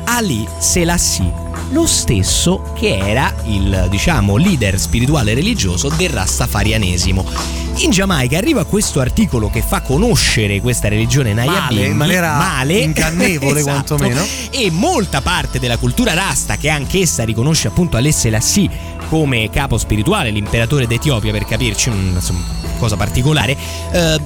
Ali 0.04 0.46
Selassie, 0.58 1.32
lo 1.70 1.86
stesso 1.86 2.72
che 2.74 2.96
era 2.98 3.32
il, 3.44 3.86
diciamo, 3.88 4.36
leader 4.36 4.78
spirituale 4.78 5.34
religioso 5.34 5.88
del 5.88 6.08
Rastafarianesimo. 6.08 7.69
In 7.82 7.90
Giamaica 7.90 8.36
arriva 8.36 8.66
questo 8.66 9.00
articolo 9.00 9.48
che 9.48 9.62
fa 9.62 9.80
conoscere 9.80 10.60
questa 10.60 10.88
religione 10.88 11.32
Nayabindi 11.32 11.86
in 11.86 11.96
maniera 11.96 12.36
male, 12.36 12.74
ingannevole 12.80 13.60
esatto, 13.60 13.96
quantomeno 13.96 14.22
e 14.50 14.70
molta 14.70 15.22
parte 15.22 15.58
della 15.58 15.78
cultura 15.78 16.12
rasta 16.12 16.56
che 16.56 16.68
anch'essa 16.68 17.24
riconosce 17.24 17.68
appunto 17.68 17.96
Alesselassie 17.96 18.68
come 19.08 19.48
capo 19.48 19.78
spirituale, 19.78 20.28
l'imperatore 20.28 20.86
d'Etiopia 20.86 21.32
per 21.32 21.46
capirci, 21.46 21.88
insomma, 21.88 22.44
cosa 22.78 22.96
particolare, 22.96 23.56
eh, 23.92 24.20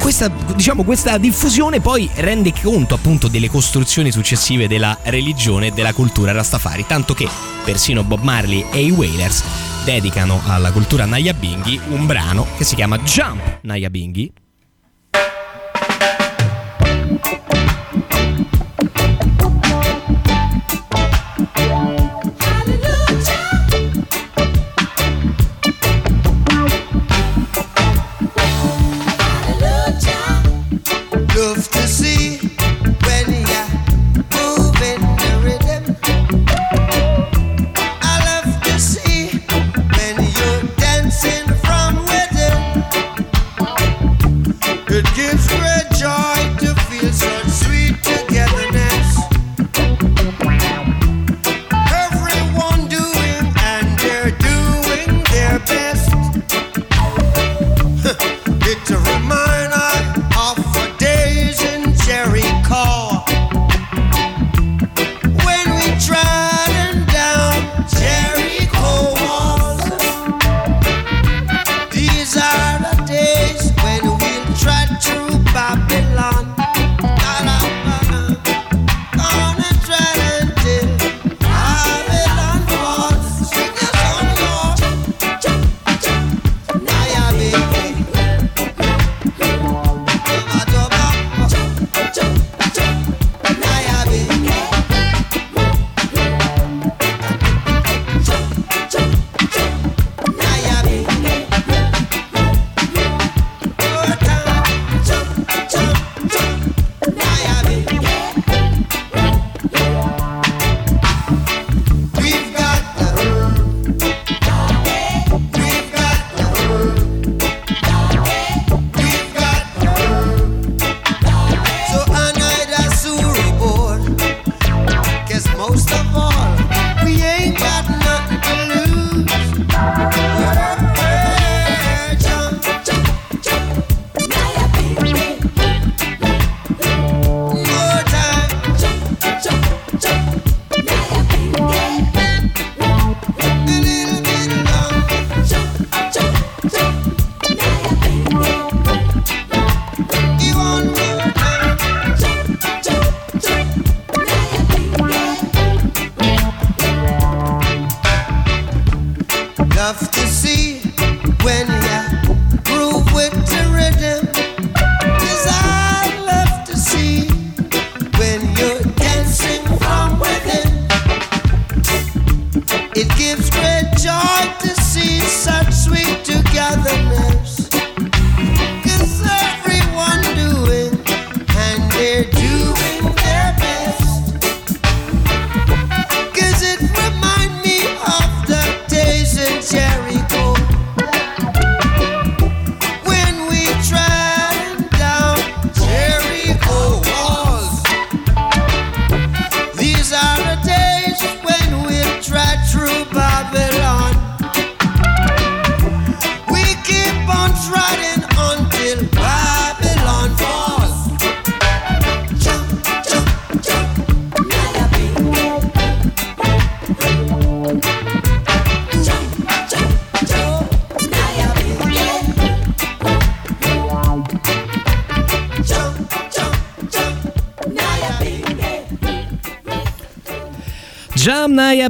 questa, 0.00 0.28
diciamo, 0.28 0.82
questa 0.82 1.16
diffusione 1.16 1.80
poi 1.80 2.10
rende 2.16 2.52
conto 2.60 2.94
appunto 2.94 3.28
delle 3.28 3.48
costruzioni 3.48 4.10
successive 4.10 4.66
della 4.66 4.98
religione 5.04 5.68
e 5.68 5.70
della 5.70 5.92
cultura 5.92 6.32
Rastafari, 6.32 6.84
tanto 6.88 7.14
che 7.14 7.28
persino 7.64 8.02
Bob 8.02 8.22
Marley 8.22 8.66
e 8.72 8.82
i 8.82 8.90
Wailers 8.90 9.44
dedicano 9.86 10.42
alla 10.46 10.72
cultura 10.72 11.04
Nayabinghi 11.04 11.78
un 11.90 12.06
brano 12.06 12.44
che 12.58 12.64
si 12.64 12.74
chiama 12.74 12.98
Jump 12.98 13.60
Naya 13.62 13.88
Binghi, 13.88 14.32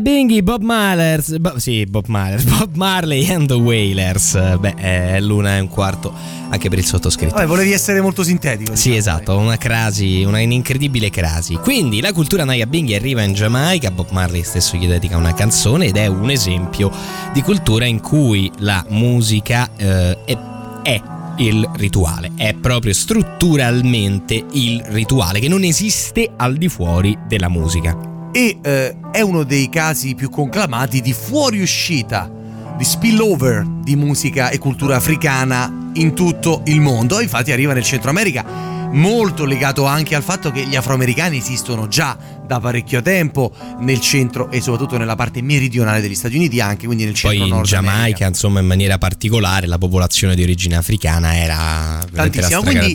Bob 0.00 0.62
Malers, 0.62 1.36
Bo- 1.38 1.58
sì, 1.58 1.84
Bob 1.86 2.06
Malers, 2.06 2.44
Bob 2.58 2.74
Marley 2.74 3.30
and 3.30 3.46
the 3.46 3.54
Wailers. 3.54 4.58
Beh, 4.58 4.74
è 4.74 5.20
l'una 5.20 5.56
e 5.56 5.60
un 5.60 5.68
quarto 5.68 6.12
anche 6.48 6.68
per 6.68 6.78
il 6.78 6.84
sottoscritto. 6.84 7.34
Vabbè, 7.34 7.46
volevi 7.46 7.72
essere 7.72 8.00
molto 8.00 8.22
sintetico. 8.22 8.72
Diciamo. 8.72 8.76
Sì, 8.76 8.96
esatto, 8.96 9.36
una 9.36 9.56
crasi, 9.56 10.22
una 10.24 10.40
incredibile 10.40 11.10
crasi. 11.10 11.54
Quindi 11.54 12.00
la 12.00 12.12
cultura 12.12 12.44
Naya 12.44 12.66
Binghi 12.66 12.94
arriva 12.94 13.22
in 13.22 13.32
Giamaica, 13.32 13.90
Bob 13.90 14.08
Marley 14.10 14.42
stesso 14.42 14.76
gli 14.76 14.86
dedica 14.86 15.16
una 15.16 15.34
canzone 15.34 15.86
ed 15.86 15.96
è 15.96 16.06
un 16.06 16.30
esempio 16.30 16.90
di 17.32 17.42
cultura 17.42 17.84
in 17.84 18.00
cui 18.00 18.50
la 18.58 18.84
musica 18.88 19.70
eh, 19.76 20.24
è, 20.24 20.38
è 20.82 21.02
il 21.38 21.68
rituale, 21.74 22.32
è 22.36 22.54
proprio 22.54 22.92
strutturalmente 22.94 24.44
il 24.52 24.82
rituale 24.86 25.38
che 25.38 25.48
non 25.48 25.64
esiste 25.64 26.30
al 26.36 26.56
di 26.56 26.68
fuori 26.68 27.16
della 27.26 27.48
musica 27.48 28.14
e 28.32 28.58
eh, 28.62 28.96
è 29.16 29.22
uno 29.22 29.44
dei 29.44 29.70
casi 29.70 30.14
più 30.14 30.28
conclamati 30.28 31.00
di 31.00 31.14
fuoriuscita, 31.14 32.30
di 32.76 32.84
spillover 32.84 33.64
di 33.66 33.96
musica 33.96 34.50
e 34.50 34.58
cultura 34.58 34.96
africana 34.96 35.90
in 35.94 36.12
tutto 36.12 36.60
il 36.66 36.82
mondo. 36.82 37.18
Infatti 37.22 37.50
arriva 37.50 37.72
nel 37.72 37.82
Centro 37.82 38.10
America 38.10 38.44
molto 38.92 39.46
legato 39.46 39.86
anche 39.86 40.14
al 40.14 40.22
fatto 40.22 40.50
che 40.50 40.66
gli 40.66 40.76
afroamericani 40.76 41.38
esistono 41.38 41.88
già 41.88 42.16
da 42.46 42.60
parecchio 42.60 43.00
tempo 43.00 43.52
nel 43.80 44.00
centro 44.00 44.50
e 44.50 44.60
soprattutto 44.60 44.98
nella 44.98 45.16
parte 45.16 45.40
meridionale 45.40 46.02
degli 46.02 46.14
Stati 46.14 46.36
Uniti, 46.36 46.60
anche 46.60 46.84
quindi 46.84 47.04
nel 47.04 47.14
centro 47.14 47.46
Poi 47.46 47.56
in 47.56 47.62
Giamaica, 47.62 47.96
America. 47.96 48.26
insomma, 48.26 48.60
in 48.60 48.66
maniera 48.66 48.98
particolare 48.98 49.66
la 49.66 49.78
popolazione 49.78 50.34
di 50.34 50.42
origine 50.42 50.76
africana 50.76 51.36
era 51.36 52.05
tantissima. 52.16 52.58
La 52.62 52.62
quindi. 52.62 52.92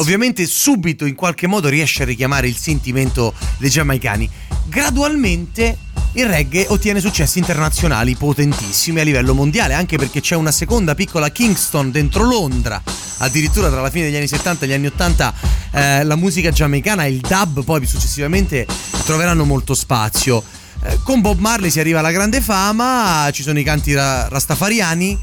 Ovviamente 0.00 0.46
subito 0.46 1.04
in 1.04 1.14
qualche 1.14 1.46
modo 1.46 1.68
riesce 1.68 2.02
a 2.02 2.06
richiamare 2.06 2.48
il 2.48 2.56
sentimento 2.56 3.34
dei 3.58 3.70
giamaicani. 3.70 4.28
Gradualmente 4.66 5.76
il 6.14 6.26
reggae 6.26 6.66
ottiene 6.68 7.00
successi 7.00 7.38
internazionali 7.38 8.14
potentissimi 8.16 9.00
a 9.00 9.02
livello 9.02 9.32
mondiale, 9.32 9.72
anche 9.72 9.96
perché 9.96 10.20
c'è 10.20 10.34
una 10.34 10.50
seconda 10.50 10.94
piccola 10.94 11.30
Kingston 11.30 11.90
dentro 11.90 12.24
Londra. 12.24 12.82
Addirittura 13.18 13.70
tra 13.70 13.80
la 13.80 13.88
fine 13.88 14.06
degli 14.06 14.16
anni 14.16 14.28
70 14.28 14.64
e 14.64 14.68
gli 14.68 14.72
anni 14.72 14.86
80 14.86 15.34
eh, 15.70 16.04
la 16.04 16.16
musica 16.16 16.50
giamaicana 16.50 17.04
e 17.04 17.12
il 17.12 17.20
dub 17.20 17.64
poi 17.64 17.86
successivamente 17.86 18.66
troveranno 19.04 19.44
molto 19.44 19.74
spazio. 19.74 20.42
Eh, 20.84 20.98
con 21.02 21.20
Bob 21.20 21.38
Marley 21.38 21.70
si 21.70 21.80
arriva 21.80 22.00
alla 22.00 22.10
grande 22.10 22.40
fama, 22.40 23.30
ci 23.32 23.42
sono 23.42 23.58
i 23.58 23.62
canti 23.62 23.94
ra- 23.94 24.28
rastafariani 24.28 25.18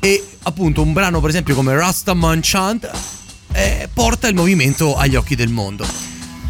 e 0.00 0.24
appunto 0.42 0.82
un 0.82 0.92
brano 0.92 1.20
per 1.20 1.30
esempio 1.30 1.54
come 1.54 1.74
Rastaman 1.74 2.40
Chant 2.42 2.90
eh, 3.52 3.88
porta 3.92 4.28
il 4.28 4.34
movimento 4.34 4.96
agli 4.96 5.16
occhi 5.16 5.34
del 5.34 5.48
mondo. 5.48 5.86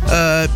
Eh, 0.09 0.49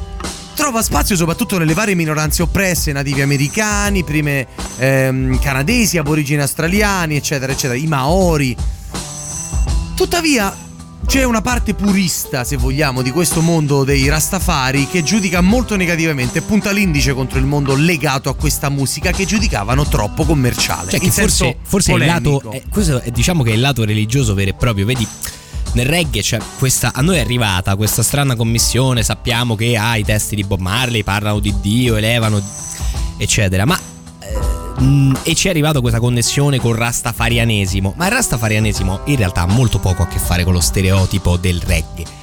trova 0.54 0.82
spazio 0.82 1.16
soprattutto 1.16 1.58
nelle 1.58 1.74
varie 1.74 1.94
minoranze 1.94 2.42
oppresse, 2.42 2.92
nativi 2.92 3.20
americani, 3.22 4.04
prime 4.04 4.46
ehm, 4.78 5.38
canadesi, 5.40 5.98
aborigini 5.98 6.40
australiani, 6.40 7.16
eccetera, 7.16 7.52
eccetera, 7.52 7.78
i 7.78 7.86
maori. 7.86 8.56
Tuttavia, 9.94 10.54
c'è 11.12 11.24
una 11.24 11.42
parte 11.42 11.74
purista, 11.74 12.42
se 12.42 12.56
vogliamo, 12.56 13.02
di 13.02 13.10
questo 13.10 13.42
mondo 13.42 13.84
dei 13.84 14.08
Rastafari 14.08 14.86
che 14.86 15.02
giudica 15.02 15.42
molto 15.42 15.76
negativamente 15.76 16.40
punta 16.40 16.70
l'indice 16.70 17.12
contro 17.12 17.38
il 17.38 17.44
mondo 17.44 17.74
legato 17.74 18.30
a 18.30 18.34
questa 18.34 18.70
musica 18.70 19.10
che 19.10 19.26
giudicavano 19.26 19.86
troppo 19.86 20.24
commerciale. 20.24 20.90
Cioè, 20.90 21.00
che 21.00 21.10
forse, 21.10 21.58
forse 21.64 21.92
il 21.92 22.06
lato. 22.06 22.50
Eh, 22.52 22.62
questo 22.66 23.02
è, 23.02 23.10
diciamo 23.10 23.42
che 23.42 23.50
è 23.50 23.52
il 23.52 23.60
lato 23.60 23.84
religioso 23.84 24.32
vero 24.32 24.52
e 24.52 24.54
proprio, 24.54 24.86
vedi 24.86 25.06
nel 25.72 25.84
reggae 25.84 26.22
c'è 26.22 26.38
questa, 26.58 26.92
a 26.94 27.02
noi 27.02 27.16
è 27.16 27.20
arrivata 27.20 27.76
questa 27.76 28.02
strana 28.02 28.34
commissione, 28.34 29.02
sappiamo 29.02 29.54
che 29.54 29.76
ah, 29.76 29.98
i 29.98 30.04
testi 30.04 30.34
di 30.34 30.44
Bob 30.44 30.60
Marley 30.60 31.02
parlano 31.02 31.40
di 31.40 31.54
Dio, 31.60 31.96
elevano, 31.96 32.42
eccetera, 33.18 33.66
ma 33.66 33.78
eh, 34.78 35.30
e 35.30 35.34
ci 35.34 35.46
è 35.46 35.50
arrivata 35.50 35.80
questa 35.80 36.00
connessione 36.00 36.58
col 36.58 36.76
rastafarianesimo, 36.76 37.94
ma 37.96 38.06
il 38.06 38.12
rastafarianesimo 38.12 39.00
in 39.06 39.16
realtà 39.16 39.42
ha 39.42 39.46
molto 39.46 39.78
poco 39.78 40.02
a 40.02 40.06
che 40.06 40.18
fare 40.18 40.44
con 40.44 40.52
lo 40.52 40.60
stereotipo 40.60 41.36
del 41.36 41.60
reggae. 41.60 42.20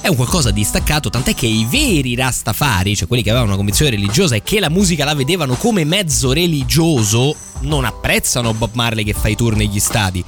È 0.00 0.08
un 0.08 0.16
qualcosa 0.16 0.50
di 0.50 0.64
staccato, 0.64 1.10
tant'è 1.10 1.34
che 1.34 1.46
i 1.46 1.66
veri 1.70 2.16
rastafari, 2.16 2.96
cioè 2.96 3.06
quelli 3.06 3.22
che 3.22 3.28
avevano 3.30 3.50
una 3.50 3.58
convinzione 3.58 3.92
religiosa 3.92 4.34
e 4.34 4.42
che 4.42 4.58
la 4.58 4.68
musica 4.68 5.04
la 5.04 5.14
vedevano 5.14 5.54
come 5.54 5.84
mezzo 5.84 6.32
religioso, 6.32 7.36
non 7.60 7.84
apprezzano 7.84 8.52
Bob 8.52 8.70
Marley 8.74 9.04
che 9.04 9.12
fa 9.12 9.28
i 9.28 9.36
tour 9.36 9.54
negli 9.54 9.78
stadi 9.78 10.24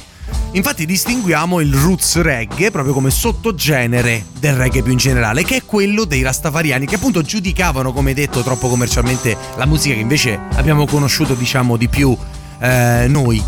Infatti 0.52 0.86
distinguiamo 0.86 1.60
il 1.60 1.74
roots 1.74 2.20
reggae 2.20 2.70
proprio 2.70 2.94
come 2.94 3.10
sottogenere 3.10 4.24
del 4.38 4.54
reggae 4.54 4.82
più 4.82 4.92
in 4.92 4.98
generale, 4.98 5.42
che 5.42 5.56
è 5.56 5.62
quello 5.64 6.04
dei 6.04 6.22
rastafariani 6.22 6.86
che 6.86 6.94
appunto 6.94 7.22
giudicavano, 7.22 7.92
come 7.92 8.14
detto, 8.14 8.42
troppo 8.42 8.68
commercialmente 8.68 9.36
la 9.56 9.66
musica 9.66 9.94
che 9.94 10.00
invece 10.00 10.38
abbiamo 10.54 10.86
conosciuto 10.86 11.34
diciamo 11.34 11.76
di 11.76 11.88
più 11.88 12.16
eh, 12.60 13.06
noi. 13.08 13.42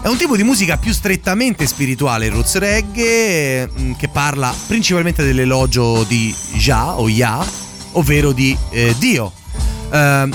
È 0.00 0.08
un 0.08 0.16
tipo 0.16 0.34
di 0.34 0.44
musica 0.44 0.78
più 0.78 0.92
strettamente 0.92 1.66
spirituale 1.66 2.26
il 2.26 2.32
roots 2.32 2.56
reggae 2.56 3.68
mm, 3.68 3.92
che 3.98 4.08
parla 4.08 4.54
principalmente 4.66 5.24
dell'elogio 5.24 6.04
di 6.04 6.34
Jah 6.54 6.98
o 6.98 7.08
Yah, 7.08 7.44
ovvero 7.92 8.32
di 8.32 8.56
eh, 8.70 8.94
Dio. 8.98 9.32
Uh, 9.90 10.28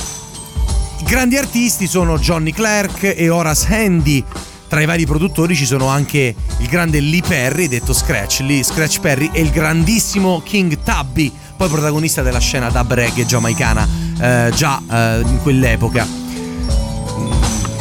grandi 1.04 1.38
artisti 1.38 1.88
sono 1.88 2.20
Johnny 2.20 2.52
Clark 2.52 3.16
e 3.16 3.30
Horace 3.30 3.74
Handy 3.74 4.24
tra 4.72 4.80
i 4.80 4.86
vari 4.86 5.06
produttori 5.06 5.54
ci 5.54 5.66
sono 5.66 5.88
anche 5.88 6.34
il 6.60 6.68
grande 6.68 7.02
Lee 7.02 7.22
Perry, 7.22 7.68
detto 7.68 7.92
Scratch, 7.92 8.40
Lee 8.40 8.64
Scratch 8.64 9.02
Perry, 9.02 9.30
e 9.34 9.42
il 9.42 9.50
grandissimo 9.50 10.42
King 10.46 10.78
Tubby, 10.82 11.30
poi 11.58 11.68
protagonista 11.68 12.22
della 12.22 12.40
scena 12.40 12.70
dub 12.70 12.94
reggae 12.94 13.26
giamaicana 13.26 13.86
eh, 14.18 14.52
già 14.56 14.82
eh, 14.90 15.24
in 15.26 15.40
quell'epoca. 15.42 16.08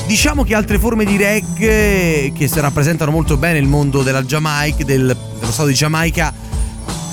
Diciamo 0.05 0.43
che 0.43 0.53
altre 0.57 0.80
forme 0.80 1.05
di 1.05 1.16
reggae 1.16 2.32
che 2.32 2.51
rappresentano 2.55 3.12
molto 3.12 3.36
bene 3.36 3.59
il 3.59 3.68
mondo 3.68 4.03
della 4.03 4.26
Giamaica, 4.26 4.82
del, 4.82 5.16
dello 5.38 5.53
stato 5.53 5.68
di 5.68 5.74
Giamaica, 5.74 6.34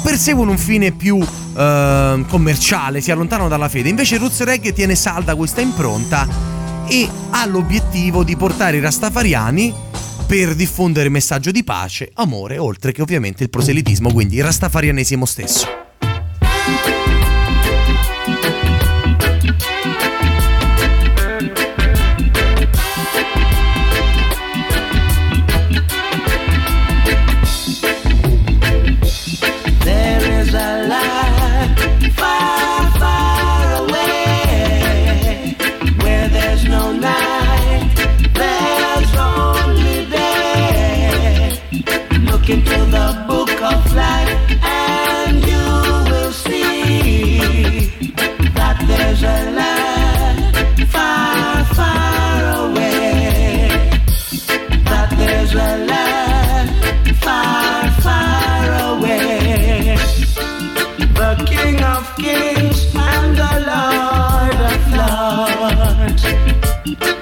perseguono 0.01 0.49
un 0.49 0.57
fine 0.57 0.91
più 0.91 1.19
eh, 1.19 2.25
commerciale, 2.27 2.99
si 2.99 3.11
allontanano 3.11 3.47
dalla 3.47 3.69
fede. 3.69 3.89
Invece 3.89 4.17
Roots 4.17 4.41
Reggae 4.41 4.73
tiene 4.73 4.95
salda 4.95 5.35
questa 5.35 5.61
impronta 5.61 6.65
e 6.87 7.09
ha 7.31 7.45
l'obiettivo 7.45 8.23
di 8.23 8.35
portare 8.35 8.77
i 8.77 8.81
rastafariani 8.81 9.73
per 10.25 10.55
diffondere 10.55 11.09
messaggio 11.09 11.51
di 11.51 11.63
pace, 11.63 12.11
amore, 12.15 12.57
oltre 12.57 12.91
che 12.91 13.01
ovviamente 13.01 13.43
il 13.43 13.49
proselitismo, 13.49 14.11
quindi 14.11 14.37
il 14.37 14.43
rastafarianesimo 14.43 15.25
stesso. 15.25 15.67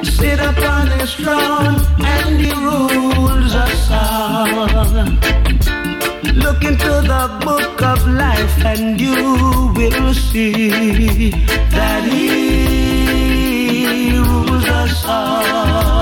Sit 0.03 0.39
upon 0.39 0.87
his 0.99 1.13
throne 1.15 1.75
and 1.99 2.39
he 2.39 2.51
rules 2.51 3.53
us 3.55 3.91
all. 3.91 4.45
Look 6.43 6.63
into 6.63 6.91
the 7.13 7.27
book 7.43 7.81
of 7.81 8.07
life 8.07 8.65
and 8.65 8.99
you 8.99 9.71
will 9.75 10.13
see 10.13 11.29
that 11.71 12.03
he 12.03 14.17
rules 14.19 14.65
us 14.65 15.05
all. 15.05 15.94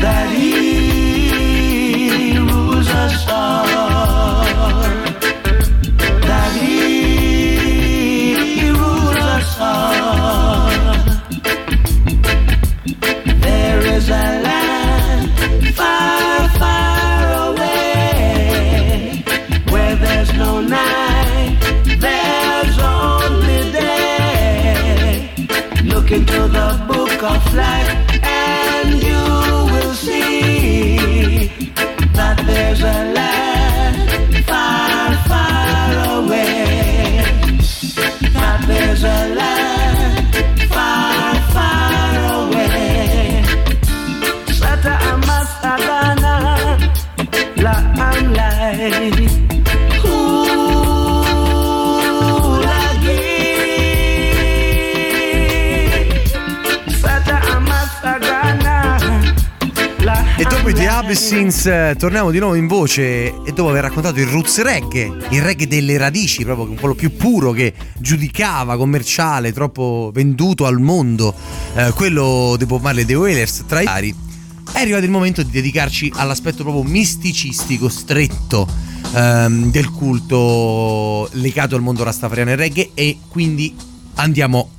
Дави 0.00 0.37
The 61.08 61.14
amlay. 61.14 61.38
Abyssins 61.38 61.66
eh, 61.66 61.94
torniamo 61.98 62.30
di 62.30 62.38
nuovo 62.38 62.54
in 62.54 62.66
voce 62.66 63.34
e 63.42 63.52
dopo 63.54 63.70
aver 63.70 63.82
raccontato 63.82 64.20
il 64.20 64.26
roots 64.26 64.60
reggae, 64.60 65.10
il 65.30 65.42
reggae 65.42 65.66
delle 65.66 65.96
radici, 65.96 66.44
proprio 66.44 66.74
quello 66.74 66.94
più 66.94 67.16
puro 67.16 67.52
che 67.52 67.72
giudicava 67.98 68.76
commerciale, 68.76 69.52
troppo 69.52 70.10
venduto 70.12 70.66
al 70.66 70.78
mondo, 70.78 71.34
eh, 71.74 71.92
quello 71.92 72.54
dei 72.58 72.66
Bob 72.66 72.82
Marley 72.82 73.02
e 73.02 73.06
dei 73.06 73.16
Wailers 73.16 73.64
tra 73.66 73.80
i 73.80 73.84
vari. 73.84 74.14
È 74.70 74.80
arrivato 74.80 75.04
il 75.04 75.10
momento 75.10 75.42
di 75.42 75.50
dedicarci 75.50 76.12
all'aspetto 76.14 76.62
proprio 76.62 76.84
misticistico, 76.84 77.88
stretto 77.88 78.68
ehm, 79.14 79.70
del 79.70 79.90
culto 79.90 81.28
legato 81.32 81.74
al 81.74 81.80
mondo 81.80 82.04
rastafariano 82.04 82.50
e 82.50 82.56
reggae 82.56 82.90
e 82.92 83.18
quindi 83.28 83.74
andiamo 84.16 84.70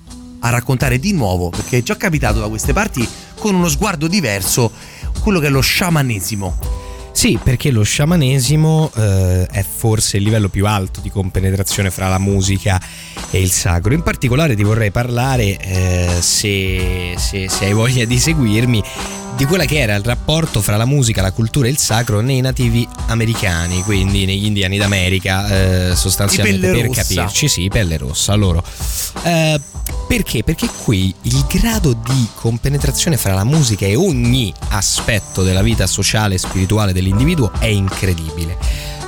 a 0.42 0.50
raccontare 0.50 1.00
di 1.00 1.12
nuovo, 1.12 1.50
perché 1.50 1.80
è 1.80 1.84
già 1.84 1.98
capitato 1.98 2.40
da 2.40 2.48
queste 2.48 2.72
parti, 2.72 3.08
con 3.40 3.56
uno 3.56 3.68
sguardo 3.68 4.08
diverso, 4.08 4.72
quello 5.20 5.40
che 5.40 5.48
è 5.48 5.50
lo 5.50 5.62
sciamanesimo. 5.62 6.80
Sì, 7.12 7.38
perché 7.44 7.72
lo 7.72 7.84
sciamanesimo 7.84 8.92
eh, 8.96 9.46
è 9.46 9.64
forse 9.64 10.18
il 10.18 10.24
livello 10.24 10.48
più 10.48 10.66
alto 10.66 11.02
di 11.02 11.10
compenetrazione 11.10 11.92
fra 11.92 12.08
la 12.08 12.18
musica 12.18 12.80
e 13.32 13.42
il 13.42 13.52
sacro. 13.52 13.94
In 13.94 14.04
particolare 14.04 14.56
ti 14.56 14.64
vorrei 14.64 14.92
parlare, 14.92 15.58
eh, 15.58 16.18
se, 16.22 17.16
se- 17.18 17.50
se 17.50 17.66
hai 17.66 17.74
voglia 17.74 18.06
di 18.06 18.18
seguirmi, 18.18 18.84
di 19.40 19.46
quella 19.46 19.64
che 19.64 19.80
era 19.80 19.96
il 19.96 20.04
rapporto 20.04 20.60
fra 20.60 20.76
la 20.76 20.84
musica, 20.84 21.22
la 21.22 21.32
cultura 21.32 21.68
e 21.68 21.70
il 21.70 21.78
sacro 21.78 22.20
nei 22.20 22.42
nativi 22.42 22.86
americani, 23.08 23.82
quindi 23.84 24.26
negli 24.26 24.44
indiani 24.44 24.78
d'America, 24.78 25.92
eh, 25.92 25.96
sostanzialmente 25.96 26.70
per 26.70 26.88
rossa. 26.88 27.02
capirci, 27.04 27.48
sì, 27.48 27.70
pelle 27.70 27.96
rossa 27.96 28.34
loro. 28.34 28.62
Eh, 29.24 29.58
perché? 30.10 30.44
Perché 30.44 30.68
qui 30.84 31.16
il 31.22 31.46
grado 31.48 31.94
di 31.94 32.28
compenetrazione 32.36 33.16
fra 33.16 33.34
la 33.34 33.46
musica 33.46 33.86
e 33.86 33.96
ogni 33.96 34.54
aspetto 34.72 35.42
della 35.42 35.62
vita 35.62 35.88
sociale 35.88 36.36
e 36.36 36.38
spirituale 36.38 36.92
dell'individuo 36.92 37.54
è 37.60 37.68
incredibile. 37.68 38.58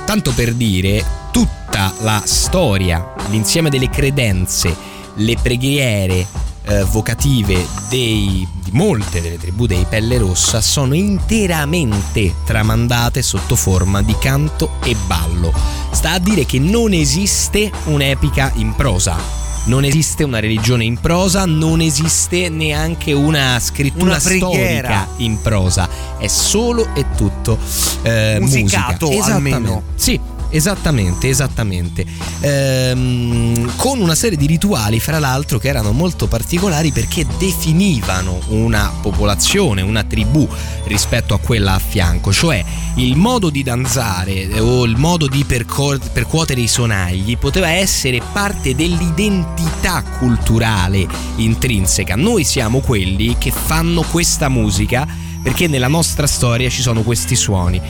Tanto 0.06 0.32
per 0.32 0.54
dire, 0.54 1.04
tutta 1.30 1.92
la 2.00 2.22
storia, 2.24 3.12
l'insieme 3.28 3.68
delle 3.68 3.90
credenze, 3.90 4.74
le 5.16 5.36
preghiere 5.42 6.26
eh, 6.64 6.84
vocative 6.84 7.66
dei, 7.88 8.46
di 8.62 8.70
molte 8.72 9.20
delle 9.20 9.38
tribù 9.38 9.66
dei 9.66 9.84
Pelle 9.88 10.18
Rossa 10.18 10.60
sono 10.60 10.94
interamente 10.94 12.34
tramandate 12.44 13.22
sotto 13.22 13.56
forma 13.56 14.02
di 14.02 14.16
canto 14.18 14.72
e 14.84 14.96
ballo. 15.06 15.52
Sta 15.90 16.12
a 16.12 16.18
dire 16.18 16.46
che 16.46 16.58
non 16.58 16.92
esiste 16.92 17.70
un'epica 17.84 18.52
in 18.56 18.74
prosa. 18.74 19.40
Non 19.64 19.84
esiste 19.84 20.24
una 20.24 20.40
religione 20.40 20.82
in 20.82 20.98
prosa, 20.98 21.44
non 21.44 21.80
esiste 21.80 22.48
neanche 22.48 23.12
una 23.12 23.60
scrittura 23.60 24.04
Una 24.04 24.18
storica 24.18 25.08
in 25.18 25.40
prosa, 25.40 25.88
è 26.18 26.26
solo 26.26 26.88
e 26.94 27.04
tutto 27.16 27.56
eh, 28.02 28.38
Musicato, 28.40 29.06
musica. 29.06 29.34
Almeno. 29.34 29.82
Sì, 29.94 30.18
esattamente, 30.52 31.28
esattamente. 31.28 32.04
Ehm, 32.40 33.72
con 33.76 34.00
una 34.00 34.14
serie 34.14 34.36
di 34.36 34.46
rituali, 34.46 35.00
fra 35.00 35.18
l'altro, 35.18 35.58
che 35.58 35.68
erano 35.68 35.92
molto 35.92 36.28
particolari 36.28 36.92
perché 36.92 37.26
definivano 37.38 38.38
una 38.48 38.92
popolazione, 39.00 39.82
una 39.82 40.04
tribù 40.04 40.48
rispetto 40.84 41.34
a 41.34 41.40
quella 41.40 41.74
a 41.74 41.78
fianco, 41.78 42.32
cioè 42.32 42.64
il 42.96 43.16
modo 43.16 43.50
di 43.50 43.62
danzare 43.62 44.48
eh, 44.48 44.60
o 44.60 44.84
il 44.84 44.96
modo 44.96 45.26
di 45.26 45.44
percor- 45.44 46.10
percuotere 46.12 46.60
i 46.60 46.68
sonagli 46.68 47.38
poteva 47.38 47.70
essere 47.70 48.20
parte 48.32 48.74
dell'identità 48.74 50.02
culturale 50.18 51.06
intrinseca. 51.36 52.14
Noi 52.16 52.44
siamo 52.44 52.80
quelli 52.80 53.36
che 53.38 53.50
fanno 53.50 54.02
questa 54.02 54.48
musica 54.48 55.06
perché 55.42 55.66
nella 55.66 55.88
nostra 55.88 56.26
storia 56.26 56.68
ci 56.68 56.82
sono 56.82 57.02
questi 57.02 57.34
suoni. 57.34 57.80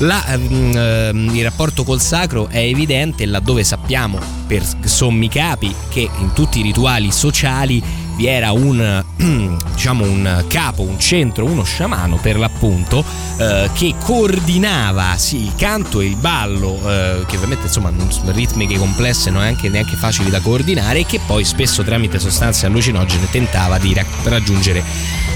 La, 0.00 0.26
ehm, 0.26 0.76
ehm, 0.76 1.34
il 1.34 1.42
rapporto 1.42 1.82
col 1.82 2.02
sacro 2.02 2.48
è 2.48 2.58
evidente 2.58 3.24
laddove 3.24 3.64
sappiamo 3.64 4.18
per 4.46 4.62
sommi 4.84 5.28
capi 5.28 5.74
che 5.88 6.08
in 6.18 6.34
tutti 6.34 6.58
i 6.58 6.62
rituali 6.62 7.10
sociali 7.10 7.82
vi 8.16 8.26
era 8.26 8.52
un, 8.52 9.04
diciamo 9.72 10.04
un 10.04 10.44
capo, 10.48 10.82
un 10.82 10.98
centro, 10.98 11.44
uno 11.44 11.62
sciamano 11.62 12.16
per 12.16 12.38
l'appunto, 12.38 13.04
eh, 13.38 13.70
che 13.74 13.94
coordinava 14.02 15.16
sì, 15.18 15.44
il 15.44 15.54
canto 15.54 16.00
e 16.00 16.06
il 16.06 16.16
ballo, 16.16 16.78
eh, 16.86 17.24
che 17.26 17.36
ovviamente 17.36 17.66
insomma 17.66 17.92
ritmiche 18.26 18.78
complesse, 18.78 19.30
non 19.30 19.42
è 19.42 19.48
anche 19.48 19.68
neanche 19.68 19.96
facili 19.96 20.30
da 20.30 20.40
coordinare, 20.40 21.00
e 21.00 21.06
che 21.06 21.20
poi 21.24 21.44
spesso 21.44 21.82
tramite 21.82 22.18
sostanze 22.18 22.66
allucinogene 22.66 23.28
tentava 23.30 23.78
di 23.78 23.92
ra- 23.92 24.04
raggiungere 24.24 24.82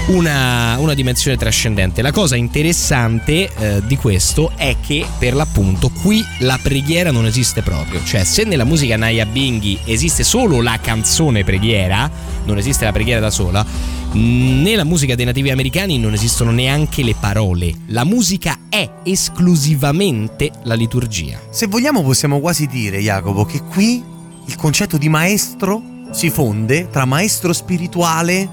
una, 0.07 0.77
una 0.79 0.93
dimensione 0.93 1.37
trascendente. 1.37 2.01
La 2.01 2.11
cosa 2.11 2.35
interessante 2.35 3.49
eh, 3.55 3.81
di 3.85 3.95
questo 3.95 4.51
è 4.55 4.75
che 4.85 5.05
per 5.19 5.35
l'appunto 5.35 5.89
qui 6.01 6.25
la 6.39 6.59
preghiera 6.61 7.11
non 7.11 7.25
esiste 7.25 7.61
proprio, 7.61 8.03
cioè 8.03 8.23
se 8.23 8.43
nella 8.43 8.63
musica 8.63 8.97
Naya 8.97 9.25
Binghi 9.25 9.79
esiste 9.85 10.23
solo 10.23 10.61
la 10.61 10.79
canzone 10.81 11.43
preghiera, 11.43 12.09
non 12.45 12.57
esiste 12.57 12.70
la 12.79 12.91
preghiera 12.91 13.19
da 13.19 13.29
sola, 13.29 13.65
nella 14.13 14.83
musica 14.83 15.15
dei 15.15 15.25
nativi 15.25 15.49
americani 15.51 15.97
non 15.97 16.13
esistono 16.13 16.51
neanche 16.51 17.03
le 17.03 17.15
parole, 17.19 17.73
la 17.87 18.03
musica 18.03 18.59
è 18.69 18.89
esclusivamente 19.03 20.51
la 20.63 20.73
liturgia. 20.73 21.39
Se 21.49 21.67
vogliamo 21.67 22.03
possiamo 22.03 22.39
quasi 22.39 22.67
dire, 22.67 22.99
Jacopo, 22.99 23.45
che 23.45 23.61
qui 23.61 24.03
il 24.45 24.55
concetto 24.55 24.97
di 24.97 25.09
maestro 25.09 25.81
si 26.11 26.29
fonde 26.29 26.89
tra 26.89 27.05
maestro 27.05 27.53
spirituale 27.53 28.49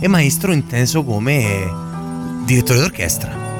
e 0.00 0.08
maestro 0.08 0.52
inteso 0.52 1.04
come 1.04 1.70
direttore 2.44 2.78
d'orchestra. 2.78 3.51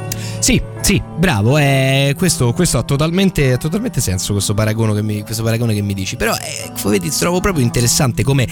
Sì, 0.42 0.60
sì, 0.80 1.00
bravo, 1.18 1.56
eh, 1.56 2.16
questo, 2.16 2.52
questo, 2.52 2.78
ha 2.78 2.82
totalmente, 2.82 3.56
totalmente 3.58 4.00
senso 4.00 4.32
questo 4.32 4.54
paragone, 4.54 4.92
che 4.92 5.02
mi, 5.02 5.22
questo 5.22 5.44
paragone 5.44 5.72
che 5.72 5.82
mi 5.82 5.94
dici, 5.94 6.16
però 6.16 6.34
eh, 6.34 6.72
vedi, 6.84 7.10
trovo 7.10 7.38
proprio 7.38 7.62
interessante 7.62 8.24
come 8.24 8.48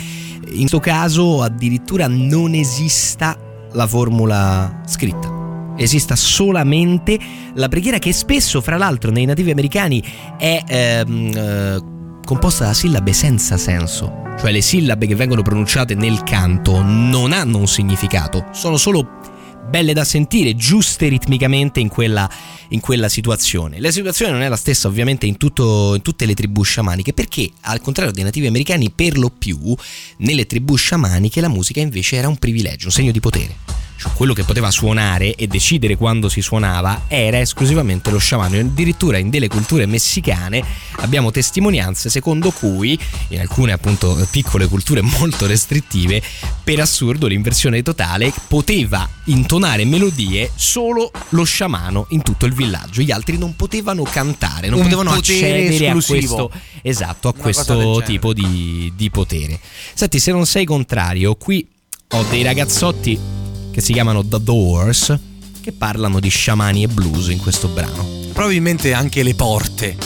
in 0.51 0.59
questo 0.59 0.79
caso 0.79 1.43
addirittura 1.43 2.07
non 2.07 2.55
esista 2.55 3.37
la 3.73 3.89
formula 3.89 4.83
scritta 4.87 5.39
esista 5.77 6.15
solamente 6.15 7.19
la 7.55 7.69
preghiera 7.69 7.99
che 7.99 8.13
spesso, 8.13 8.61
fra 8.61 8.77
l'altro, 8.77 9.11
nei 9.11 9.25
nativi 9.25 9.51
americani 9.51 10.01
è 10.39 10.63
ehm, 10.65 11.33
eh, 11.35 11.83
composta 12.25 12.67
da 12.67 12.73
sillabe 12.73 13.13
senza 13.13 13.57
senso. 13.57 14.29
Cioè 14.39 14.53
le 14.53 14.61
sillabe 14.61 15.09
che 15.09 15.17
vengono 15.17 15.43
pronunciate 15.43 15.97
nel 15.97 16.23
canto 16.23 16.83
non 16.83 17.33
hanno 17.33 17.59
un 17.59 17.67
significato, 17.67 18.47
sono 18.53 18.77
solo 18.77 19.30
belle 19.69 19.93
da 19.93 20.05
sentire, 20.05 20.55
giuste 20.55 21.09
ritmicamente 21.09 21.81
in 21.81 21.89
quella, 21.89 22.29
in 22.71 22.81
quella, 22.81 23.09
situazione. 23.09 23.81
La 23.81 23.91
situazione 23.91 24.33
non 24.33 24.43
è 24.43 24.49
la 24.49 24.57
stessa 24.57 24.89
ovviamente 24.89 25.27
in, 25.27 25.37
tutto, 25.37 25.95
in, 25.95 26.03
tutte 26.03 26.27
le 26.27 26.35
tribù 26.35 26.63
sciamaniche 26.63 27.13
perché 27.13 27.51
al 27.63 27.81
contrario 27.81 28.13
dei 28.13 28.25
nativi 28.25 28.47
americani 28.47 28.91
per 28.91 29.19
lo 29.19 29.31
più 29.31 29.75
nelle 30.19 30.47
tribù 30.47 30.77
sciamaniche 30.77 31.41
la 31.41 31.49
musica 31.49 31.81
invece 31.81 32.17
era 32.17 32.29
un 32.29 32.37
privilegio, 32.37 32.87
un 32.87 32.93
segno 32.93 33.13
di 33.13 33.21
potere 33.21 33.80
cioè 34.01 34.13
quello 34.15 34.33
che 34.33 34.45
poteva 34.45 34.71
suonare 34.71 35.35
e 35.35 35.47
decidere 35.47 35.95
quando 35.95 36.31
si 36.31 36.41
suonava 36.41 37.03
era 37.07 37.39
esclusivamente 37.39 38.11
lo 38.11 38.17
sciamano. 38.17 38.57
Addirittura 38.59 39.19
in 39.19 39.29
delle 39.29 39.47
culture 39.47 39.85
messicane 39.85 40.65
abbiamo 40.97 41.31
testimonianze 41.31 42.09
secondo 42.09 42.51
cui, 42.51 42.99
in 43.29 43.41
alcune 43.41 43.73
appunto 43.73 44.27
piccole 44.31 44.69
culture 44.69 45.03
molto 45.03 45.47
restrittive, 45.47 46.23
per 46.65 46.81
assurdo 46.81 47.27
l'inversione 47.27 47.83
totale 47.83 48.33
poteva 48.49 49.07
intonare 49.25 49.85
melodie 49.85 50.51
solo 50.55 51.11
lo 51.31 51.45
sciamano 51.45 52.07
in 52.11 52.23
tutto 52.23 52.47
il 52.47 52.55
villaggio. 52.55 53.03
Gli 53.03 53.11
altri 53.11 53.37
non 53.37 53.55
potevano 53.55 54.03
cantare, 54.05 54.71
non 54.71 54.79
Un 54.79 54.85
potevano 54.85 55.13
accedere 55.13 55.67
esclusivo. 55.67 56.45
a 56.45 56.49
questo, 56.49 56.53
esatto, 56.81 57.29
a 57.29 57.35
questo 57.35 58.03
tipo 58.03 58.33
di, 58.33 58.91
di 58.97 59.11
potere. 59.11 59.61
Senti, 59.93 60.19
se 60.19 60.33
non 60.33 60.47
sei 60.47 60.65
contrario, 60.65 61.35
qui 61.35 61.69
ho 62.13 62.25
dei 62.31 62.43
ragazzotti 62.43 63.40
che 63.73 63.81
si 63.81 63.93
chiamano 63.93 64.25
The 64.25 64.43
Doors, 64.43 65.19
che 65.61 65.73
parlano 65.73 66.21
di 66.21 66.29
sciamani 66.29 66.83
e 66.85 66.89
blues 66.89 67.29
in 67.29 67.39
questo 67.39 67.69
brano. 67.69 68.07
Probabilmente 68.33 68.93
anche 68.93 69.23
le 69.23 69.35
porte 69.35 69.97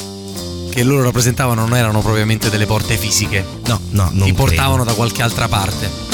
che 0.71 0.83
loro 0.83 1.05
rappresentavano 1.05 1.61
non 1.67 1.77
erano 1.77 2.01
propriamente 2.01 2.51
delle 2.51 2.67
porte 2.67 2.97
fisiche. 2.97 3.45
No, 3.67 3.81
no, 3.91 4.09
non 4.13 4.27
Ti 4.27 4.33
portavano 4.35 4.75
credo. 4.77 4.91
da 4.91 4.95
qualche 4.95 5.23
altra 5.23 5.47
parte. 5.49 6.13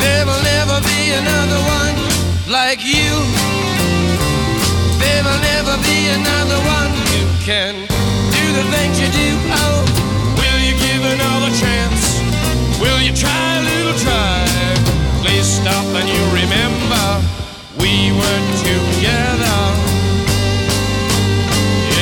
There 0.00 0.24
will 0.24 0.42
never 0.42 0.78
be 0.82 1.00
another 1.18 1.60
one 1.80 1.96
like 2.48 2.80
you. 2.84 3.10
There 5.02 5.22
will 5.26 5.40
never 5.52 5.76
be 5.82 5.98
another 6.18 6.58
one 6.78 6.92
who 7.10 7.22
can 7.44 7.74
do 8.36 8.44
the 8.58 8.64
things 8.74 9.00
you 9.00 9.08
do. 9.10 9.28
Oh, 9.50 9.84
you 13.06 13.14
try 13.14 13.60
little 13.60 13.94
try? 14.00 14.44
Please 15.22 15.46
stop 15.46 15.86
and 15.94 16.08
you 16.08 16.22
remember 16.34 17.06
we 17.78 18.10
were 18.10 18.42
together. 18.66 19.58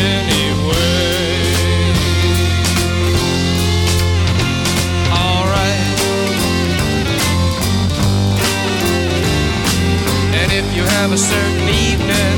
Anyway. 0.01 0.72
Alright. 5.12 5.85
And 10.40 10.52
if 10.52 10.66
you 10.74 10.85
have 10.85 11.12
a 11.12 11.18
certain 11.18 11.68
evening 11.68 12.36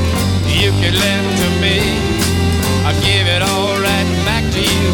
you 0.51 0.71
can 0.81 0.93
lend 1.05 1.29
to 1.39 1.49
me, 1.63 1.79
I'll 2.85 3.01
give 3.01 3.29
it 3.29 3.43
all 3.43 3.79
right 3.79 4.09
back 4.25 4.43
to 4.55 4.61
you, 4.61 4.91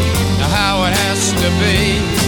how 0.53 0.83
it 0.85 0.93
has 0.93 1.31
to 1.31 1.49
be 1.57 2.22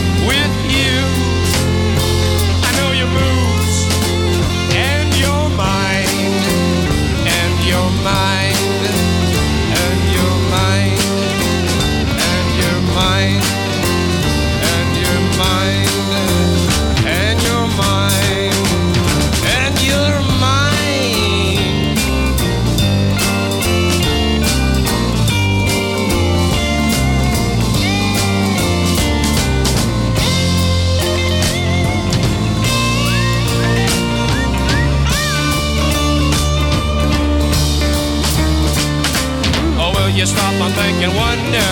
and 40.61 40.73
think 40.73 40.98
and 41.03 41.14
wonder 41.15 41.72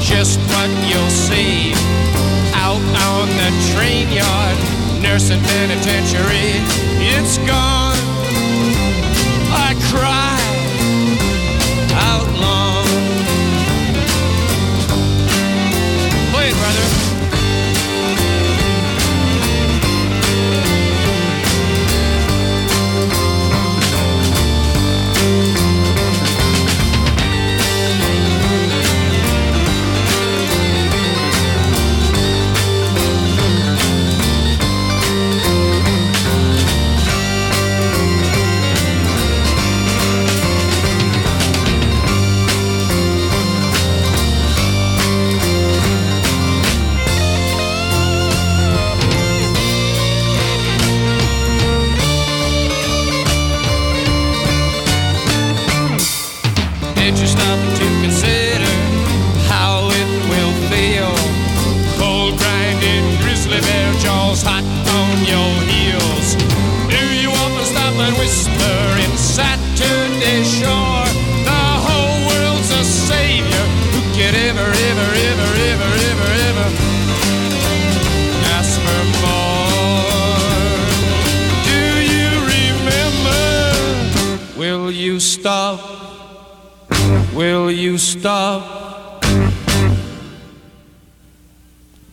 just 0.00 0.38
what 0.50 0.70
you'll 0.88 1.10
see 1.10 1.72
out 2.54 2.82
on 3.10 3.28
the 3.40 3.50
train 3.74 4.08
yard, 4.10 4.56
nursing 5.02 5.40
penitentiary? 5.40 6.54
It's 7.14 7.38
gone. 7.38 7.98
I 9.54 9.74
cry 9.90 10.31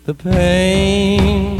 the 0.09 0.15
pain? 0.15 1.58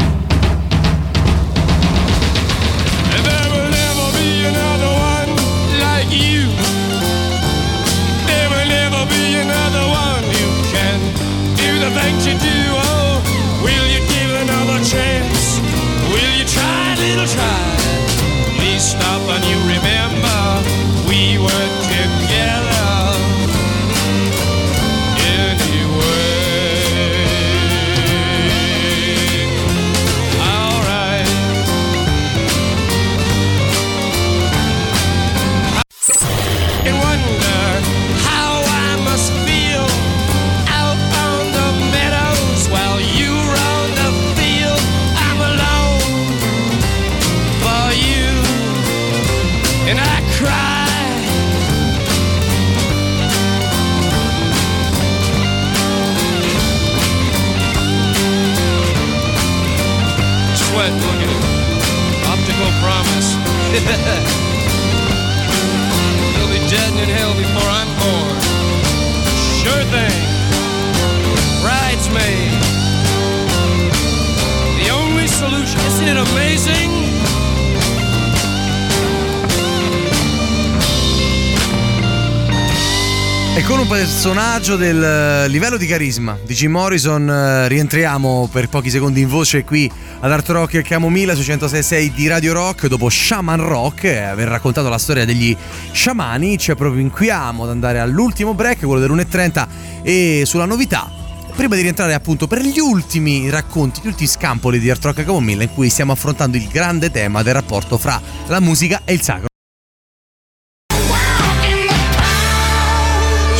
Personaggio 84.21 84.75
del 84.75 85.01
eh, 85.01 85.47
livello 85.47 85.77
di 85.77 85.85
carisma 85.85 86.37
di 86.45 86.53
Jim 86.53 86.71
Morrison 86.71 87.29
eh, 87.29 87.69
rientriamo 87.69 88.49
per 88.51 88.67
pochi 88.67 88.89
secondi 88.89 89.21
in 89.21 89.29
voce 89.29 89.63
qui 89.63 89.89
ad 90.19 90.29
Art 90.29 90.49
Rock 90.49 90.73
e 90.73 90.81
Camomilla 90.81 91.33
su 91.35 91.39
106.6 91.39 92.13
di 92.13 92.27
Radio 92.27 92.51
Rock 92.51 92.87
dopo 92.87 93.07
Shaman 93.07 93.65
Rock 93.65 94.03
e 94.03 94.17
aver 94.17 94.49
raccontato 94.49 94.89
la 94.89 94.97
storia 94.97 95.23
degli 95.23 95.55
sciamani 95.93 96.57
ci 96.57 96.71
appropinquiamo 96.71 97.63
ad 97.63 97.69
andare 97.69 98.01
all'ultimo 98.01 98.53
break, 98.53 98.79
quello 98.79 98.99
dell'1.30 98.99 99.67
e 100.03 100.43
sulla 100.45 100.65
novità 100.65 101.09
prima 101.55 101.75
di 101.75 101.81
rientrare 101.81 102.13
appunto 102.13 102.45
per 102.45 102.59
gli 102.59 102.79
ultimi 102.79 103.49
racconti, 103.49 104.01
gli 104.03 104.07
ultimi 104.07 104.27
scampoli 104.27 104.79
di 104.79 104.89
Art 104.89 105.05
Rock 105.05 105.19
e 105.19 105.23
Camomilla 105.23 105.63
in 105.63 105.73
cui 105.73 105.89
stiamo 105.89 106.11
affrontando 106.11 106.57
il 106.57 106.67
grande 106.67 107.09
tema 107.09 107.41
del 107.41 107.53
rapporto 107.53 107.97
fra 107.97 108.21
la 108.47 108.59
musica 108.59 109.03
e 109.05 109.13
il 109.13 109.21
sacro. 109.21 109.48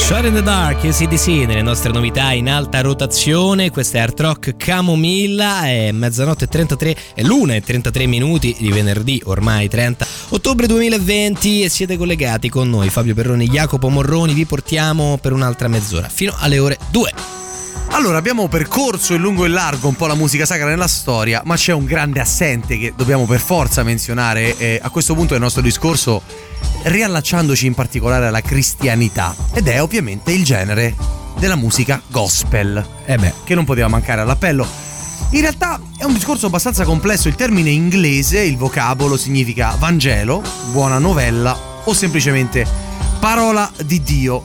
Shot 0.10 0.26
in 0.26 0.34
the 0.34 0.42
Dark, 0.42 0.88
CDC, 0.88 1.46
nelle 1.46 1.62
nostre 1.62 1.92
novità 1.92 2.32
in 2.32 2.50
alta 2.50 2.82
rotazione, 2.82 3.70
questa 3.70 4.00
è 4.00 4.02
Art 4.02 4.20
Rock 4.20 4.58
Camomilla, 4.58 5.68
è 5.68 5.92
mezzanotte 5.92 6.46
e 6.46 6.48
33, 6.48 6.96
è 7.14 7.22
l'una 7.22 7.54
e 7.54 7.62
33 7.62 8.08
minuti 8.08 8.56
di 8.58 8.72
venerdì, 8.72 9.22
ormai 9.26 9.70
30 9.70 10.08
ottobre 10.30 10.66
2020 10.66 11.62
e 11.62 11.70
siete 11.70 11.96
collegati 11.96 12.50
con 12.50 12.72
noi 12.72 12.90
Fabio 12.90 13.14
Perroni, 13.14 13.50
Jacopo 13.50 13.90
Morroni, 13.90 14.34
vi 14.34 14.48
portiamo 14.48 15.20
per 15.22 15.32
un'altra 15.32 15.68
mezz'ora, 15.68 16.10
fino 16.10 16.34
alle 16.40 16.58
ore 16.58 16.80
2. 16.90 17.14
Allora, 17.92 18.18
abbiamo 18.18 18.48
percorso 18.48 19.14
in 19.14 19.22
lungo 19.22 19.46
e 19.46 19.50
largo 19.50 19.88
un 19.88 19.96
po' 19.96 20.08
la 20.08 20.16
musica 20.16 20.48
sacra 20.48 20.66
nella 20.66 20.88
storia, 20.88 21.44
ma 21.46 21.56
c'è 21.56 21.74
un 21.74 21.86
grande 21.86 22.20
assente 22.20 22.80
che 22.80 22.94
dobbiamo 22.96 23.26
per 23.26 23.42
forza 23.42 23.84
menzionare 23.84 24.58
e 24.58 24.80
a 24.82 24.90
questo 24.90 25.14
punto 25.14 25.34
del 25.34 25.42
nostro 25.42 25.62
discorso 25.62 26.24
riallacciandoci 26.84 27.66
in 27.66 27.74
particolare 27.74 28.28
alla 28.28 28.42
cristianità 28.42 29.36
ed 29.54 29.68
è 29.68 29.82
ovviamente 29.82 30.32
il 30.32 30.44
genere 30.44 30.96
della 31.38 31.56
musica 31.56 32.02
gospel, 32.08 32.86
eh 33.06 33.18
beh. 33.18 33.34
che 33.44 33.56
non 33.56 33.66
poteva 33.66 33.88
mancare 33.88 34.22
all'appello. 34.22 34.68
In 35.32 35.42
realtà 35.42 35.80
è 35.98 36.04
un 36.04 36.14
discorso 36.14 36.48
abbastanza 36.48 36.84
complesso, 36.84 37.28
il 37.28 37.36
termine 37.36 37.70
inglese, 37.70 38.42
il 38.42 38.58
vocabolo 38.58 39.16
significa 39.16 39.76
Vangelo, 39.78 40.42
buona 40.72 40.98
novella 40.98 41.58
o 41.84 41.94
semplicemente 41.94 42.66
parola 43.20 43.72
di 43.86 44.02
Dio. 44.02 44.44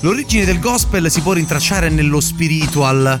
L'origine 0.00 0.44
del 0.44 0.60
gospel 0.60 1.10
si 1.10 1.20
può 1.20 1.32
rintracciare 1.32 1.88
nello 1.88 2.20
spiritual, 2.20 3.20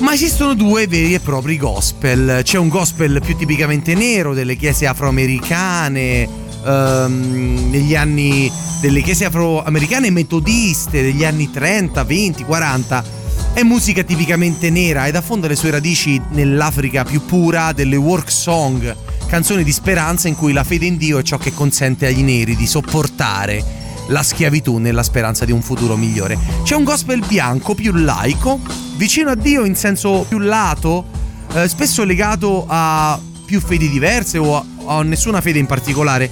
ma 0.00 0.12
esistono 0.12 0.54
due 0.54 0.86
veri 0.86 1.14
e 1.14 1.20
propri 1.20 1.56
gospel. 1.56 2.40
C'è 2.42 2.58
un 2.58 2.68
gospel 2.68 3.20
più 3.24 3.36
tipicamente 3.36 3.94
nero 3.94 4.34
delle 4.34 4.56
chiese 4.56 4.86
afroamericane, 4.86 6.28
ehm, 6.64 7.70
negli 7.70 7.94
anni 7.94 8.50
delle 8.80 9.02
chiese 9.02 9.26
afroamericane 9.26 10.10
metodiste 10.10 11.02
degli 11.02 11.24
anni 11.24 11.50
30, 11.50 12.02
20, 12.02 12.44
40 12.44 13.18
è 13.52 13.62
musica 13.62 14.02
tipicamente 14.04 14.70
nera 14.70 15.06
ed 15.06 15.16
affonda 15.16 15.48
le 15.48 15.56
sue 15.56 15.70
radici 15.70 16.20
nell'Africa 16.30 17.04
più 17.04 17.24
pura 17.26 17.72
delle 17.72 17.96
work 17.96 18.30
song, 18.30 18.94
canzoni 19.26 19.64
di 19.64 19.72
speranza 19.72 20.28
in 20.28 20.36
cui 20.36 20.52
la 20.52 20.64
fede 20.64 20.86
in 20.86 20.96
Dio 20.96 21.18
è 21.18 21.22
ciò 21.22 21.36
che 21.36 21.52
consente 21.52 22.06
agli 22.06 22.22
neri 22.22 22.54
di 22.54 22.66
sopportare 22.66 23.78
la 24.06 24.22
schiavitù 24.22 24.78
nella 24.78 25.02
speranza 25.02 25.44
di 25.44 25.52
un 25.52 25.62
futuro 25.62 25.96
migliore. 25.96 26.38
C'è 26.62 26.74
un 26.74 26.84
gospel 26.84 27.24
bianco 27.26 27.74
più 27.74 27.92
laico, 27.92 28.60
vicino 28.96 29.30
a 29.30 29.34
Dio 29.34 29.64
in 29.64 29.74
senso 29.74 30.24
più 30.28 30.38
lato, 30.38 31.04
eh, 31.52 31.68
spesso 31.68 32.04
legato 32.04 32.64
a 32.68 33.18
più 33.44 33.60
fedi 33.60 33.88
diverse 33.88 34.38
o 34.38 34.56
a, 34.56 34.64
a 34.86 35.02
nessuna 35.02 35.40
fede 35.40 35.58
in 35.58 35.66
particolare 35.66 36.30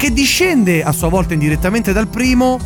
che 0.00 0.14
discende 0.14 0.82
a 0.82 0.92
sua 0.92 1.08
volta 1.10 1.34
indirettamente 1.34 1.92
dal 1.92 2.08
primo, 2.08 2.58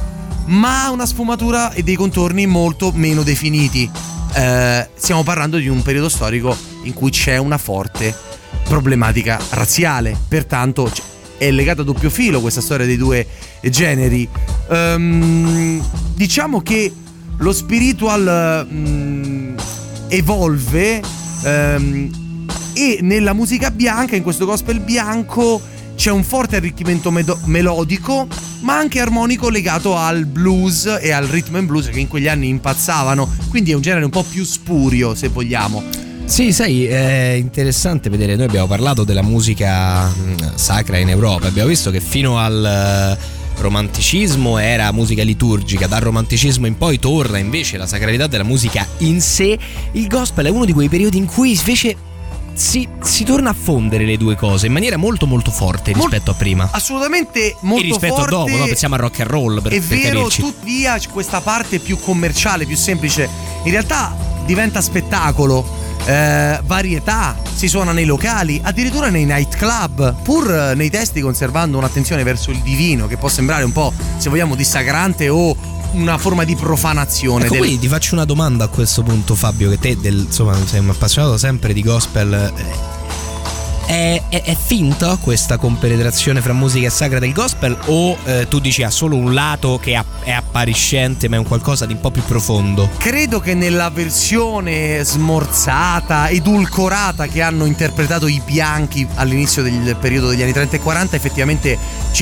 ma 0.47 0.85
ha 0.85 0.90
una 0.93 1.05
sfumatura 1.05 1.73
e 1.73 1.82
dei 1.82 1.97
contorni 1.97 2.47
molto 2.47 2.93
meno 2.94 3.24
definiti. 3.24 3.90
Eh, 4.35 4.89
stiamo 4.94 5.24
parlando 5.24 5.56
di 5.56 5.66
un 5.66 5.82
periodo 5.82 6.09
storico 6.09 6.56
in 6.85 6.93
cui 6.94 7.11
c'è 7.11 7.36
una 7.36 7.59
forte 7.59 8.15
problematica 8.62 9.40
razziale, 9.51 10.16
pertanto 10.28 10.89
è 11.36 11.51
legata 11.51 11.82
a 11.82 11.85
doppio 11.85 12.09
filo 12.09 12.40
questa 12.40 12.61
storia 12.61 12.86
dei 12.86 12.97
due 12.97 13.27
generi. 13.62 14.28
Um, 14.69 15.85
diciamo 16.15 16.61
che 16.61 16.93
lo 17.39 17.52
spiritual 17.52 18.65
um, 18.70 19.56
evolve 20.06 21.02
um, 21.43 22.47
e 22.74 22.98
nella 23.02 23.32
musica 23.32 23.73
bianca, 23.73 24.15
in 24.15 24.23
questo 24.23 24.47
gospel 24.47 24.78
bianco, 24.78 25.73
c'è 25.97 26.11
un 26.11 26.23
forte 26.23 26.57
arricchimento 26.57 27.11
medo- 27.11 27.39
melodico, 27.45 28.27
ma 28.61 28.77
anche 28.77 29.01
armonico 29.01 29.49
legato 29.49 29.97
al 29.97 30.27
blues 30.27 30.99
e 31.01 31.12
al 31.12 31.27
rhythm 31.27 31.57
and 31.57 31.66
blues 31.66 31.89
che 31.89 32.01
in 32.01 32.09
quegli 32.09 32.29
anni 32.29 32.49
impazzavano, 32.49 33.31
quindi 33.49 33.71
è 33.71 33.75
un 33.75 33.83
genere 33.83 34.05
un 34.05 34.11
po' 34.11 34.23
più 34.23 34.45
spurio, 34.45 35.15
se 35.15 35.29
vogliamo. 35.29 35.83
Sì, 36.25 36.53
sai, 36.53 36.87
è 36.87 37.37
interessante 37.39 38.09
vedere, 38.09 38.35
noi 38.35 38.47
abbiamo 38.47 38.66
parlato 38.66 39.05
della 39.05 39.23
musica 39.23 40.11
sacra 40.55 40.97
in 40.97 41.11
Europa, 41.11 41.49
abbiamo 41.49 41.69
visto 41.69 41.91
che 41.91 42.01
fino 42.01 42.39
al 42.39 42.65
eh, 42.65 43.61
romanticismo 43.61 44.57
era 44.57 44.91
musica 44.91 45.23
liturgica, 45.23 45.87
dal 45.87 46.01
romanticismo 46.01 46.66
in 46.66 46.79
poi 46.79 46.99
torna 46.99 47.37
invece 47.37 47.77
la 47.77 47.87
sacralità 47.87 48.27
della 48.27 48.43
musica 48.43 48.87
in 48.99 49.21
sé, 49.21 49.59
il 49.93 50.07
gospel 50.09 50.47
è 50.47 50.49
uno 50.49 50.65
di 50.65 50.73
quei 50.73 50.89
periodi 50.89 51.19
in 51.19 51.27
cui 51.27 51.55
invece 51.55 51.95
si, 52.55 52.89
si, 53.03 53.25
torna 53.25 53.51
a 53.51 53.53
fondere 53.53 54.05
le 54.05 54.17
due 54.17 54.37
cose 54.37 54.67
in 54.67 54.73
maniera 54.73 54.97
molto 54.97 55.27
molto 55.27 55.51
forte 55.51 55.93
rispetto 55.93 56.31
Mol, 56.31 56.35
a 56.35 56.39
prima. 56.39 56.69
Assolutamente 56.71 57.57
molto 57.61 57.85
e 57.85 57.89
rispetto 57.89 58.15
forte. 58.15 58.35
a 58.35 58.39
dopo, 58.39 58.57
no? 58.57 58.65
pensiamo 58.65 58.95
al 58.95 59.01
rock 59.01 59.21
and 59.21 59.31
roll 59.31 59.63
per, 59.63 59.73
È 59.73 59.81
per 59.81 59.99
vero, 59.99 60.19
capirci. 60.21 60.41
tuttavia 60.41 60.99
questa 61.11 61.41
parte 61.41 61.79
più 61.79 61.99
commerciale, 61.99 62.67
più 62.67 62.77
semplice, 62.77 63.29
in 63.65 63.71
realtà 63.71 64.17
diventa 64.45 64.81
spettacolo. 64.81 65.83
Eh, 66.07 66.61
varietà, 66.65 67.35
si 67.55 67.67
suona 67.67 67.93
nei 67.93 68.05
locali, 68.05 68.61
addirittura 68.63 69.09
nei 69.09 69.25
nightclub, 69.25 70.17
pur 70.23 70.75
nei 70.77 70.91
testi 70.91 71.23
conservando 71.23 71.79
un'attenzione 71.79 72.23
verso 72.23 72.51
il 72.51 72.59
divino, 72.59 73.07
che 73.07 73.17
può 73.17 73.31
sembrare 73.31 73.65
un 73.65 73.73
po', 73.73 73.91
se 74.19 74.29
vogliamo, 74.29 74.55
dissacrante 74.55 75.31
o 75.31 75.57
una 75.95 76.19
forma 76.19 76.45
di 76.45 76.55
profanazione. 76.57 77.45
Ecco, 77.45 77.55
del... 77.55 77.62
quindi 77.62 77.81
ti 77.81 77.89
faccio 77.89 78.15
una 78.15 78.25
domanda 78.25 78.65
a 78.65 78.69
questo 78.69 79.03
punto, 79.03 79.35
Fabio, 79.35 79.71
che 79.71 79.79
te 79.79 79.97
del, 79.97 80.25
insomma, 80.27 80.55
sei 80.66 80.81
un 80.81 80.91
appassionato 80.91 81.37
sempre 81.39 81.73
di 81.73 81.83
gospel. 81.83 82.33
eh, 82.33 83.04
È, 83.86 84.23
è, 84.28 84.43
è, 84.43 84.56
finta 84.56 85.16
questa 85.20 85.59
compenetrazione 85.59 86.40
fra 86.40 86.55
musica 86.55 86.86
e 86.86 86.90
sacra 86.90 87.19
del 87.19 87.32
gospel 87.32 87.77
o 87.86 88.16
eh, 88.24 88.48
tu 88.48 88.59
dici 88.59 88.82
ha 88.82 88.90
solo 88.90 89.16
un 89.16 89.35
lato 89.35 89.78
che 89.81 90.02
è 90.23 90.31
appariscente 90.31 91.28
ma 91.28 91.36
è 91.36 91.39
un 91.39 91.44
qualcosa 91.44 91.85
di 91.85 91.93
un 91.93 92.01
po' 92.01 92.11
più 92.11 92.23
profondo? 92.24 92.89
Credo 92.97 93.40
che 93.40 93.55
nella 93.55 93.90
versione 93.90 95.05
smorzata, 95.05 96.28
edulcorata 96.31 97.27
che 97.27 97.43
hanno 97.43 97.66
interpretato 97.66 98.27
i 98.27 98.40
bianchi 98.44 99.06
all'inizio 99.16 99.62
del 99.62 99.97
periodo 100.01 100.28
degli 100.28 100.43
anni 100.43 100.52
30 100.52 100.77
e 100.77 100.81
40 100.81 101.16
effettivamente 101.16 101.78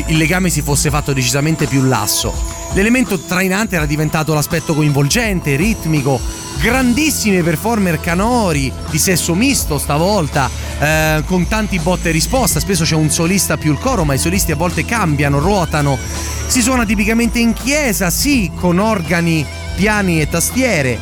il 0.06 0.16
legame 0.16 0.51
si 0.51 0.62
fosse 0.62 0.90
fatto 0.90 1.12
decisamente 1.12 1.66
più 1.66 1.82
lasso. 1.82 2.34
L'elemento 2.74 3.18
trainante 3.18 3.76
era 3.76 3.86
diventato 3.86 4.32
l'aspetto 4.32 4.74
coinvolgente, 4.74 5.56
ritmico, 5.56 6.18
grandissime 6.62 7.43
performer 7.43 7.98
canori 7.98 8.72
di 8.89 8.98
sesso 8.98 9.34
misto 9.34 9.78
stavolta, 9.78 10.48
eh, 10.78 11.24
con 11.26 11.48
tanti 11.48 11.80
botte 11.80 12.10
e 12.10 12.12
risposta. 12.12 12.60
Spesso 12.60 12.84
c'è 12.84 12.94
un 12.94 13.10
solista 13.10 13.56
più 13.56 13.72
il 13.72 13.78
coro, 13.80 14.05
ma 14.05 14.14
i 14.14 14.18
solisti 14.18 14.52
a 14.52 14.56
volte 14.56 14.84
cambiano, 14.84 15.40
ruotano. 15.40 15.98
Si 16.47 16.62
suona 16.62 16.86
tipicamente 16.86 17.40
in 17.40 17.52
chiesa, 17.52 18.10
sì, 18.10 18.52
con 18.55 18.78
organi, 18.78 19.44
piani 19.74 20.20
e 20.20 20.28
tastiere, 20.28 20.98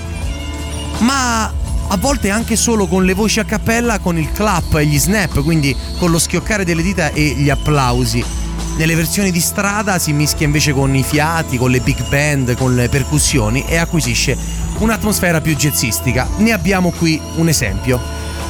ma 1.00 1.44
a 1.44 1.96
volte 1.98 2.30
anche 2.30 2.56
solo 2.56 2.86
con 2.86 3.04
le 3.04 3.12
voci 3.12 3.38
a 3.38 3.44
cappella, 3.44 3.98
con 3.98 4.16
il 4.16 4.32
clap 4.32 4.76
e 4.76 4.86
gli 4.86 4.98
snap, 4.98 5.42
quindi 5.42 5.76
con 5.98 6.10
lo 6.10 6.18
schioccare 6.18 6.64
delle 6.64 6.82
dita 6.82 7.10
e 7.12 7.34
gli 7.36 7.50
applausi. 7.50 8.39
Nelle 8.80 8.94
versioni 8.94 9.30
di 9.30 9.40
strada 9.40 9.98
si 9.98 10.14
mischia 10.14 10.46
invece 10.46 10.72
con 10.72 10.94
i 10.96 11.02
fiati, 11.02 11.58
con 11.58 11.70
le 11.70 11.80
big 11.80 12.02
band, 12.08 12.56
con 12.56 12.74
le 12.74 12.88
percussioni 12.88 13.62
e 13.68 13.76
acquisisce 13.76 14.34
un'atmosfera 14.78 15.42
più 15.42 15.54
jazzistica. 15.54 16.26
Ne 16.38 16.52
abbiamo 16.52 16.90
qui 16.90 17.20
un 17.36 17.48
esempio. 17.48 18.00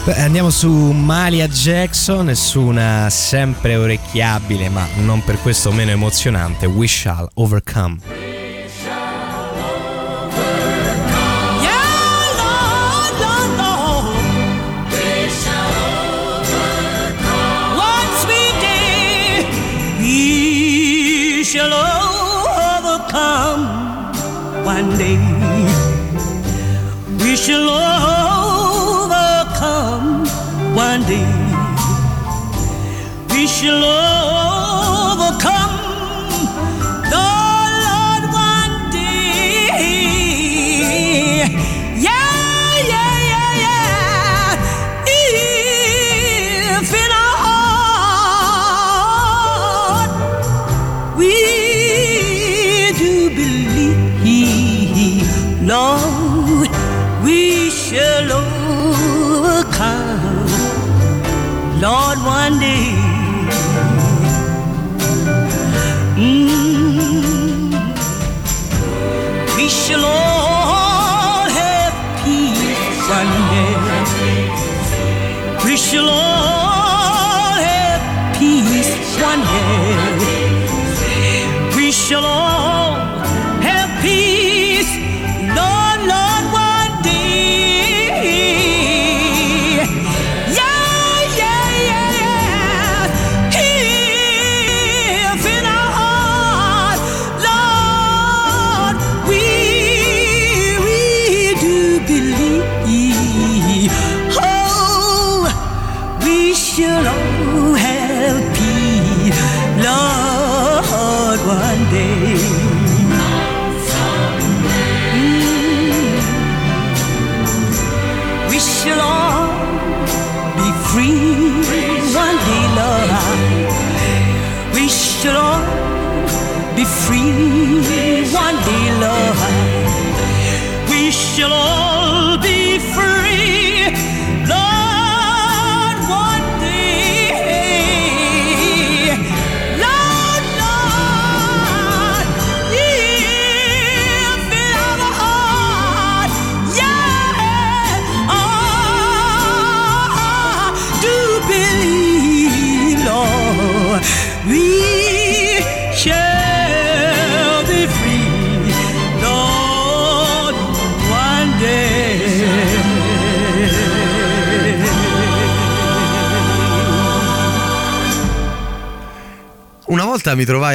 Beh, 0.04 0.22
andiamo 0.22 0.50
su 0.50 0.70
Malia 0.70 1.48
Jackson 1.48 2.28
e 2.28 2.36
su 2.36 2.62
una 2.62 3.10
sempre 3.10 3.74
orecchiabile 3.74 4.68
ma 4.68 4.86
non 4.98 5.20
per 5.24 5.40
questo 5.40 5.72
meno 5.72 5.90
emozionante 5.90 6.66
We 6.66 6.86
Shall 6.86 7.28
Overcome. 7.34 8.29
One 25.00 25.08
day. 25.08 25.18
We 27.24 27.36
shall 27.36 27.68
overcome 29.00 30.26
one 30.74 31.02
day. 31.04 31.26
We 33.30 33.46
shall 33.46 34.09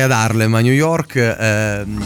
ad 0.05 0.11
Harlem, 0.11 0.53
a 0.53 0.61
New 0.61 0.73
York. 0.73 1.15
ehm, 1.15 2.03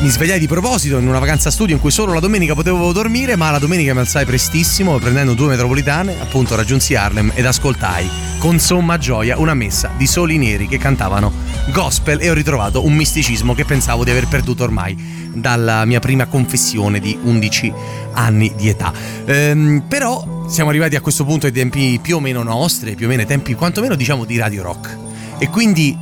mi 0.00 0.08
svegliai 0.08 0.38
di 0.38 0.46
proposito 0.46 0.98
in 0.98 1.08
una 1.08 1.18
vacanza 1.18 1.50
studio 1.50 1.74
in 1.74 1.80
cui 1.80 1.90
solo 1.90 2.12
la 2.12 2.20
domenica 2.20 2.54
potevo 2.54 2.92
dormire, 2.92 3.36
ma 3.36 3.50
la 3.50 3.58
domenica 3.58 3.94
mi 3.94 4.00
alzai 4.00 4.24
prestissimo 4.24 4.98
prendendo 4.98 5.34
due 5.34 5.48
metropolitane, 5.48 6.20
appunto 6.20 6.56
raggiunsi 6.56 6.94
Harlem 6.94 7.32
ed 7.34 7.46
ascoltai 7.46 8.08
con 8.38 8.58
somma 8.58 8.98
gioia 8.98 9.38
una 9.38 9.54
messa 9.54 9.90
di 9.96 10.06
soli 10.06 10.36
neri 10.36 10.68
che 10.68 10.76
cantavano 10.76 11.32
gospel 11.72 12.20
e 12.20 12.28
ho 12.28 12.34
ritrovato 12.34 12.84
un 12.84 12.94
misticismo 12.94 13.54
che 13.54 13.64
pensavo 13.64 14.04
di 14.04 14.10
aver 14.10 14.28
perduto 14.28 14.64
ormai 14.64 15.30
dalla 15.32 15.84
mia 15.86 16.00
prima 16.00 16.26
confessione 16.26 17.00
di 17.00 17.16
11 17.22 17.72
anni 18.12 18.52
di 18.56 18.68
età. 18.68 18.92
Ehm, 19.24 19.84
però 19.88 20.44
siamo 20.48 20.68
arrivati 20.68 20.96
a 20.96 21.00
questo 21.00 21.24
punto 21.24 21.46
ai 21.46 21.52
tempi 21.52 21.98
più 22.02 22.16
o 22.16 22.20
meno 22.20 22.42
nostri, 22.42 22.94
più 22.94 23.06
o 23.06 23.08
meno 23.08 23.22
ai 23.22 23.26
tempi 23.26 23.54
quantomeno 23.54 23.94
diciamo 23.94 24.24
di 24.24 24.36
Radio 24.36 24.62
Rock. 24.62 24.98
E 25.38 25.48
quindi 25.48 25.96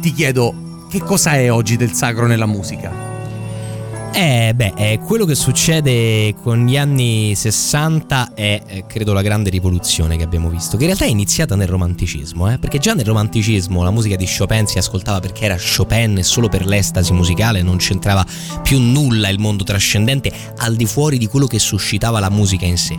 ti 0.00 0.12
chiedo 0.12 0.65
che 0.88 1.00
cosa 1.00 1.32
è 1.32 1.50
oggi 1.50 1.76
del 1.76 1.92
sacro 1.92 2.26
nella 2.26 2.46
musica? 2.46 3.14
Eh, 4.18 4.54
beh, 4.54 4.72
eh, 4.76 4.98
quello 5.04 5.26
che 5.26 5.34
succede 5.34 6.34
con 6.42 6.64
gli 6.64 6.78
anni 6.78 7.34
60 7.34 8.32
è, 8.32 8.62
eh, 8.66 8.84
credo, 8.86 9.12
la 9.12 9.20
grande 9.20 9.50
rivoluzione 9.50 10.16
che 10.16 10.22
abbiamo 10.22 10.48
visto, 10.48 10.78
che 10.78 10.84
in 10.84 10.88
realtà 10.88 11.04
è 11.04 11.08
iniziata 11.08 11.54
nel 11.54 11.68
romanticismo, 11.68 12.50
eh, 12.50 12.56
perché 12.56 12.78
già 12.78 12.94
nel 12.94 13.04
romanticismo 13.04 13.82
la 13.82 13.90
musica 13.90 14.16
di 14.16 14.26
Chopin 14.26 14.66
si 14.66 14.78
ascoltava 14.78 15.20
perché 15.20 15.44
era 15.44 15.58
Chopin 15.58 16.16
e 16.16 16.22
solo 16.22 16.48
per 16.48 16.64
l'estasi 16.64 17.12
musicale 17.12 17.60
non 17.60 17.76
c'entrava 17.76 18.24
più 18.62 18.80
nulla 18.80 19.28
il 19.28 19.38
mondo 19.38 19.64
trascendente 19.64 20.32
al 20.56 20.76
di 20.76 20.86
fuori 20.86 21.18
di 21.18 21.26
quello 21.26 21.46
che 21.46 21.58
suscitava 21.58 22.18
la 22.18 22.30
musica 22.30 22.64
in 22.64 22.78
sé. 22.78 22.98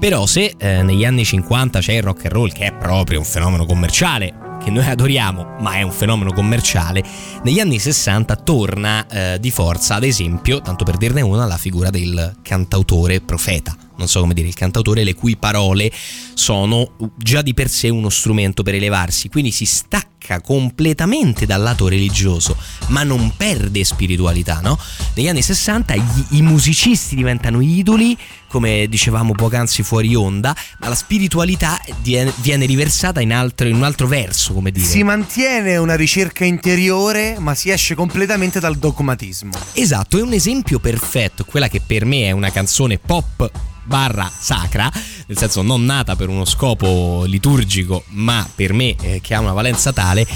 Però 0.00 0.26
se 0.26 0.56
eh, 0.58 0.82
negli 0.82 1.04
anni 1.04 1.24
50 1.24 1.78
c'è 1.78 1.92
il 1.92 2.02
rock 2.02 2.24
and 2.24 2.34
roll, 2.34 2.50
che 2.50 2.66
è 2.66 2.72
proprio 2.74 3.20
un 3.20 3.24
fenomeno 3.24 3.66
commerciale, 3.66 4.45
che 4.66 4.72
noi 4.72 4.84
adoriamo, 4.84 5.58
ma 5.60 5.74
è 5.74 5.82
un 5.82 5.92
fenomeno 5.92 6.32
commerciale, 6.32 7.00
negli 7.44 7.60
anni 7.60 7.78
60 7.78 8.34
torna 8.34 9.06
eh, 9.06 9.38
di 9.38 9.52
forza, 9.52 9.94
ad 9.94 10.02
esempio, 10.02 10.60
tanto 10.60 10.84
per 10.84 10.96
dirne 10.96 11.20
una, 11.20 11.46
la 11.46 11.56
figura 11.56 11.88
del 11.88 12.38
cantautore 12.42 13.20
profeta. 13.20 13.85
Non 13.96 14.08
so 14.08 14.20
come 14.20 14.34
dire, 14.34 14.48
il 14.48 14.54
cantautore 14.54 15.04
le 15.04 15.14
cui 15.14 15.36
parole 15.36 15.90
sono 16.34 16.96
già 17.16 17.42
di 17.42 17.54
per 17.54 17.70
sé 17.70 17.88
uno 17.88 18.10
strumento 18.10 18.62
per 18.62 18.74
elevarsi, 18.74 19.28
quindi 19.28 19.50
si 19.50 19.64
stacca 19.64 20.40
completamente 20.40 21.46
dal 21.46 21.62
lato 21.62 21.88
religioso, 21.88 22.56
ma 22.88 23.04
non 23.04 23.32
perde 23.36 23.84
spiritualità, 23.84 24.60
no? 24.60 24.78
Negli 25.14 25.28
anni 25.28 25.40
60 25.40 25.94
gli, 25.94 26.24
i 26.30 26.42
musicisti 26.42 27.14
diventano 27.14 27.60
idoli, 27.60 28.18
come 28.48 28.86
dicevamo 28.88 29.32
poc'anzi 29.32 29.82
fuori 29.82 30.14
onda, 30.14 30.54
ma 30.80 30.88
la 30.88 30.94
spiritualità 30.94 31.80
viene, 32.02 32.32
viene 32.40 32.66
riversata 32.66 33.20
in, 33.20 33.32
altro, 33.32 33.66
in 33.66 33.76
un 33.76 33.84
altro 33.84 34.06
verso, 34.06 34.52
come 34.52 34.70
dire. 34.70 34.84
Si 34.84 35.02
mantiene 35.02 35.76
una 35.76 35.94
ricerca 35.94 36.44
interiore, 36.44 37.36
ma 37.38 37.54
si 37.54 37.70
esce 37.70 37.94
completamente 37.94 38.60
dal 38.60 38.76
dogmatismo. 38.76 39.52
Esatto, 39.72 40.18
è 40.18 40.22
un 40.22 40.32
esempio 40.32 40.80
perfetto, 40.80 41.44
quella 41.44 41.68
che 41.68 41.80
per 41.80 42.04
me 42.04 42.24
è 42.24 42.30
una 42.32 42.50
canzone 42.50 42.98
pop 42.98 43.74
barra 43.86 44.30
sacra, 44.30 44.90
nel 45.26 45.38
senso 45.38 45.62
non 45.62 45.84
nata 45.84 46.16
per 46.16 46.28
uno 46.28 46.44
scopo 46.44 47.24
liturgico, 47.24 48.04
ma 48.08 48.46
per 48.54 48.72
me 48.72 48.94
eh, 49.00 49.20
che 49.22 49.34
ha 49.34 49.40
una 49.40 49.52
valenza 49.52 49.92
tale, 49.92 50.26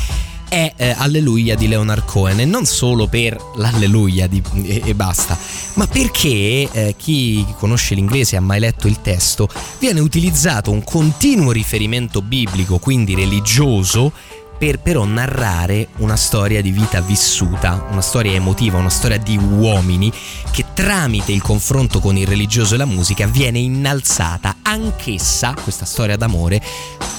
è 0.51 0.73
eh, 0.77 0.95
Alleluia 0.99 1.55
di 1.55 1.69
Leonard 1.69 2.05
Cohen. 2.05 2.41
E 2.41 2.45
non 2.45 2.67
solo 2.67 3.07
per 3.07 3.37
l'Alleluia 3.57 4.27
di, 4.27 4.43
e, 4.65 4.83
e, 4.85 4.95
basta, 4.95 5.39
ma 5.75 5.87
perché 5.87 6.69
eh, 6.71 6.95
chi 6.99 7.47
conosce 7.57 7.95
l'inglese 7.95 8.35
e 8.35 8.39
ha 8.39 8.43
mai 8.43 8.59
letto 8.59 8.89
il 8.89 9.01
testo 9.01 9.49
viene 9.79 10.01
utilizzato 10.01 10.71
un 10.73 10.83
continuo 10.83 11.53
riferimento 11.53 12.21
biblico, 12.21 12.79
quindi 12.79 13.15
religioso, 13.15 14.13
per 14.61 14.79
però 14.79 15.05
narrare 15.05 15.89
una 16.01 16.17
storia 16.17 16.61
di 16.61 16.71
vita 16.71 17.01
vissuta, 17.01 17.87
una 17.91 18.03
storia 18.03 18.33
emotiva, 18.33 18.77
una 18.77 18.91
storia 18.91 19.17
di 19.17 19.39
uomini 19.39 20.13
che 20.51 20.67
tramite 20.75 21.33
il 21.33 21.41
confronto 21.41 21.99
con 21.99 22.19
il 22.19 22.27
religioso 22.27 22.75
e 22.75 22.77
la 22.77 22.85
musica 22.85 23.27
viene 23.27 23.59
innalzata 23.59 24.57
anch'essa, 24.61 25.55
questa 25.63 25.87
storia 25.87 26.17
d'amore, 26.17 26.61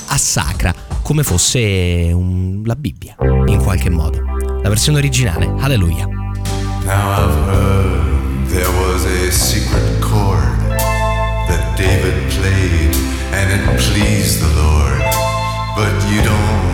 a 0.10 0.18
sacra, 0.18 0.72
come 1.02 1.24
fosse 1.24 2.12
un, 2.14 2.62
la 2.64 2.76
Bibbia, 2.76 3.16
in 3.48 3.60
qualche 3.64 3.90
modo. 3.90 4.22
La 4.62 4.70
versione 4.70 5.00
originale, 5.00 5.52
alleluia. 5.62 6.06
Now 6.86 7.26
I've 7.26 7.36
heard 7.50 8.48
there 8.50 8.70
was 8.86 9.04
a 9.04 9.32
secret 9.32 10.00
chord 10.00 10.60
that 11.48 11.76
David 11.76 12.14
played 12.38 12.96
and 13.32 13.50
it 13.52 13.82
pleased 13.82 14.42
the 14.42 14.62
Lord, 14.62 15.02
but 15.76 15.92
you 16.08 16.22
don't 16.22 16.71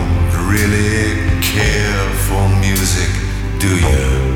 really 0.48 1.14
care 1.42 2.08
for 2.26 2.48
music 2.60 3.10
do 3.60 3.68
you? 3.68 4.27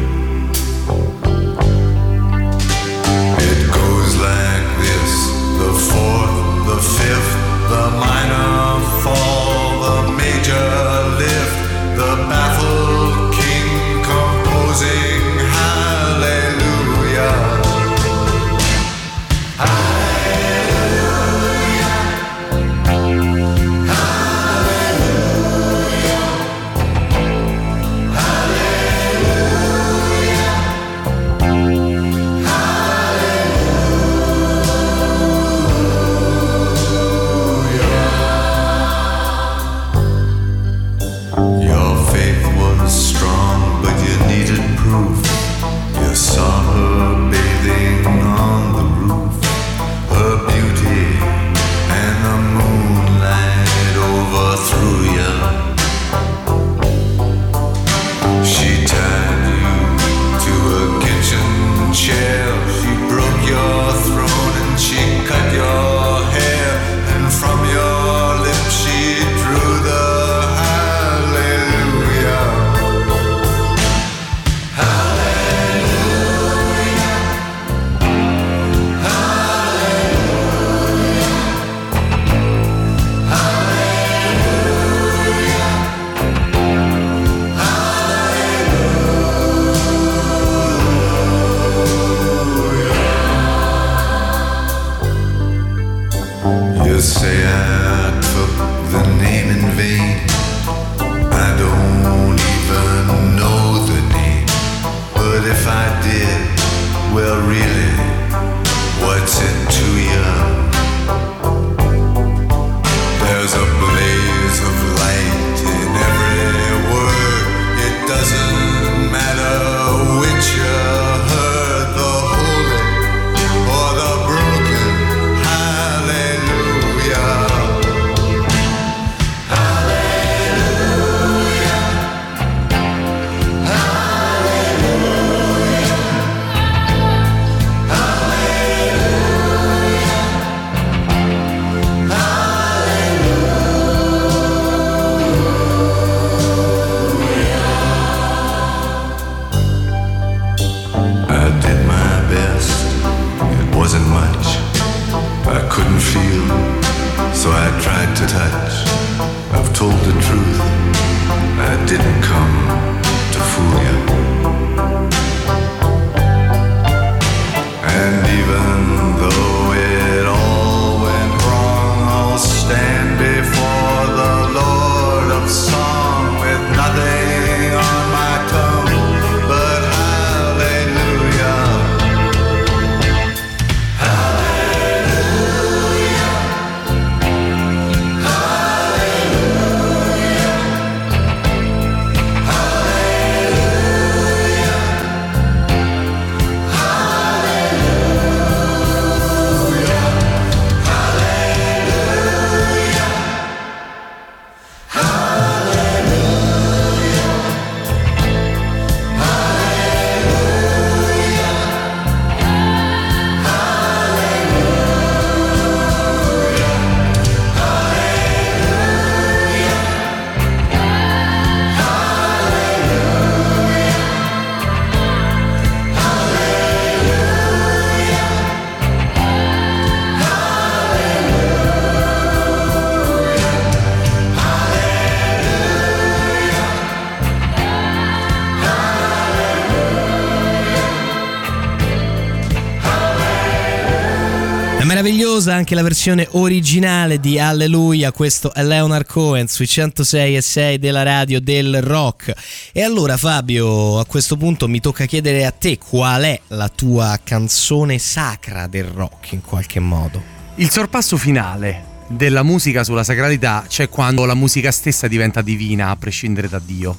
Anche 245.63 245.75
la 245.77 245.83
versione 245.83 246.27
originale 246.33 247.21
di 247.21 247.39
Alleluia, 247.39 248.11
questo 248.11 248.53
è 248.53 248.65
Leonard 248.65 249.07
Cohen 249.07 249.47
sui 249.47 249.69
106 249.69 250.35
e 250.35 250.41
6 250.41 250.79
della 250.81 251.05
radio 251.05 251.41
del 251.41 251.81
rock. 251.81 252.33
E 252.73 252.83
allora 252.83 253.17
Fabio, 253.17 254.01
a 254.01 254.05
questo 254.05 254.37
punto 254.37 254.67
mi 254.67 254.81
tocca 254.81 255.05
chiedere 255.05 255.47
a 255.47 255.53
te 255.53 255.79
qual 255.79 256.23
è 256.25 256.41
la 256.49 256.69
tua 256.69 257.17
canzone 257.23 257.99
sacra 257.99 258.67
del 258.67 258.87
rock 258.87 259.35
in 259.35 259.41
qualche 259.41 259.79
modo. 259.79 260.21
Il 260.57 260.69
sorpasso 260.69 261.17
finale 261.17 261.85
della 262.09 262.43
musica 262.43 262.83
sulla 262.83 263.05
sacralità 263.05 263.65
c'è 263.69 263.89
quando 263.89 264.25
la 264.25 264.35
musica 264.35 264.73
stessa 264.73 265.07
diventa 265.07 265.43
divina 265.43 265.91
a 265.91 265.97
prescindere 265.97 266.49
da 266.49 266.61
Dio. 266.65 266.97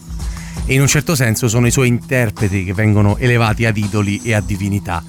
E 0.66 0.74
in 0.74 0.80
un 0.80 0.88
certo 0.88 1.16
senso 1.16 1.50
sono 1.50 1.68
i 1.68 1.72
suoi 1.72 1.90
interpreti 1.90 2.64
che 2.64 2.74
vengono 2.74 3.18
elevati 3.18 3.66
ad 3.66 3.76
idoli 3.76 4.22
e 4.24 4.34
a 4.34 4.40
divinità. 4.40 5.04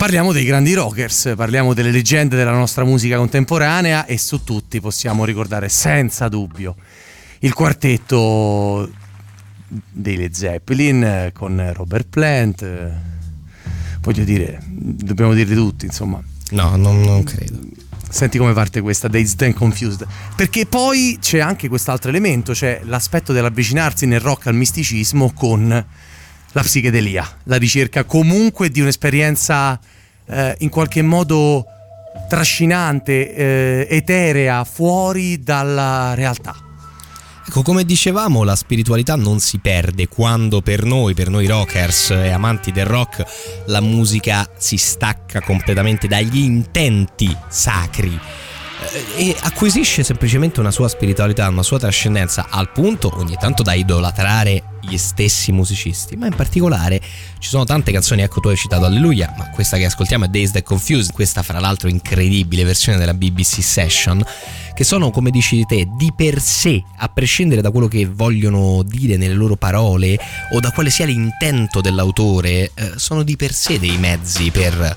Parliamo 0.00 0.32
dei 0.32 0.46
grandi 0.46 0.72
rockers, 0.72 1.34
parliamo 1.36 1.74
delle 1.74 1.90
leggende 1.90 2.34
della 2.34 2.52
nostra 2.52 2.84
musica 2.84 3.18
contemporanea 3.18 4.06
e 4.06 4.16
su 4.16 4.44
tutti 4.44 4.80
possiamo 4.80 5.26
ricordare 5.26 5.68
senza 5.68 6.26
dubbio 6.28 6.74
il 7.40 7.52
quartetto 7.52 8.90
dei 9.68 10.16
Led 10.16 10.32
Zeppelin 10.32 11.04
eh, 11.04 11.32
con 11.34 11.70
Robert 11.74 12.06
Plant. 12.08 12.62
eh, 12.62 12.90
Voglio 14.00 14.24
dire, 14.24 14.58
dobbiamo 14.64 15.34
dirli 15.34 15.54
tutti, 15.54 15.84
insomma. 15.84 16.18
No, 16.52 16.76
non, 16.76 17.02
non 17.02 17.22
credo. 17.22 17.58
Senti 18.08 18.38
come 18.38 18.54
parte 18.54 18.80
questa, 18.80 19.06
Dazed 19.06 19.42
and 19.42 19.52
Confused. 19.52 20.06
Perché 20.34 20.64
poi 20.64 21.18
c'è 21.20 21.40
anche 21.40 21.68
quest'altro 21.68 22.08
elemento, 22.08 22.54
cioè 22.54 22.80
l'aspetto 22.84 23.34
dell'avvicinarsi 23.34 24.06
nel 24.06 24.20
rock 24.20 24.46
al 24.46 24.54
misticismo 24.54 25.30
con 25.34 25.84
la 26.52 26.62
psichedelia, 26.62 27.38
la 27.44 27.56
ricerca 27.56 28.04
comunque 28.04 28.70
di 28.70 28.80
un'esperienza 28.80 29.78
eh, 30.26 30.56
in 30.58 30.68
qualche 30.68 31.02
modo 31.02 31.66
trascinante, 32.28 33.34
eh, 33.34 33.86
eterea, 33.88 34.64
fuori 34.64 35.42
dalla 35.42 36.14
realtà. 36.14 36.54
Ecco, 37.46 37.62
come 37.62 37.84
dicevamo, 37.84 38.44
la 38.44 38.54
spiritualità 38.54 39.16
non 39.16 39.40
si 39.40 39.58
perde 39.58 40.06
quando 40.06 40.60
per 40.60 40.84
noi, 40.84 41.14
per 41.14 41.30
noi 41.30 41.46
rockers 41.46 42.10
e 42.10 42.30
amanti 42.30 42.70
del 42.70 42.86
rock, 42.86 43.24
la 43.66 43.80
musica 43.80 44.48
si 44.56 44.76
stacca 44.76 45.40
completamente 45.40 46.06
dagli 46.06 46.38
intenti 46.38 47.36
sacri 47.48 48.18
e 49.16 49.36
acquisisce 49.40 50.02
semplicemente 50.02 50.60
una 50.60 50.70
sua 50.70 50.88
spiritualità, 50.88 51.48
una 51.48 51.62
sua 51.62 51.78
trascendenza 51.78 52.46
al 52.48 52.70
punto 52.72 53.10
ogni 53.16 53.36
tanto 53.38 53.62
da 53.62 53.74
idolatrare 53.74 54.64
gli 54.80 54.96
stessi 54.96 55.52
musicisti, 55.52 56.16
ma 56.16 56.26
in 56.26 56.34
particolare 56.34 57.00
ci 57.38 57.48
sono 57.48 57.64
tante 57.64 57.92
canzoni, 57.92 58.22
ecco 58.22 58.40
tu 58.40 58.48
hai 58.48 58.56
citato 58.56 58.84
Alleluia, 58.84 59.32
ma 59.36 59.50
questa 59.50 59.76
che 59.76 59.84
ascoltiamo 59.84 60.24
è 60.24 60.28
Dazed 60.28 60.56
and 60.56 60.64
Confused, 60.64 61.12
questa 61.12 61.42
fra 61.42 61.60
l'altro 61.60 61.88
incredibile 61.88 62.64
versione 62.64 62.98
della 62.98 63.14
BBC 63.14 63.62
Session, 63.62 64.24
che 64.74 64.84
sono 64.84 65.10
come 65.10 65.30
dici 65.30 65.64
te 65.66 65.86
di 65.96 66.12
per 66.16 66.40
sé, 66.40 66.82
a 66.96 67.08
prescindere 67.08 67.60
da 67.60 67.70
quello 67.70 67.88
che 67.88 68.06
vogliono 68.06 68.82
dire 68.82 69.16
nelle 69.16 69.34
loro 69.34 69.56
parole 69.56 70.18
o 70.52 70.60
da 70.60 70.70
quale 70.70 70.90
sia 70.90 71.04
l'intento 71.04 71.80
dell'autore, 71.80 72.70
eh, 72.74 72.92
sono 72.96 73.22
di 73.22 73.36
per 73.36 73.52
sé 73.52 73.78
dei 73.78 73.98
mezzi 73.98 74.50
per 74.50 74.96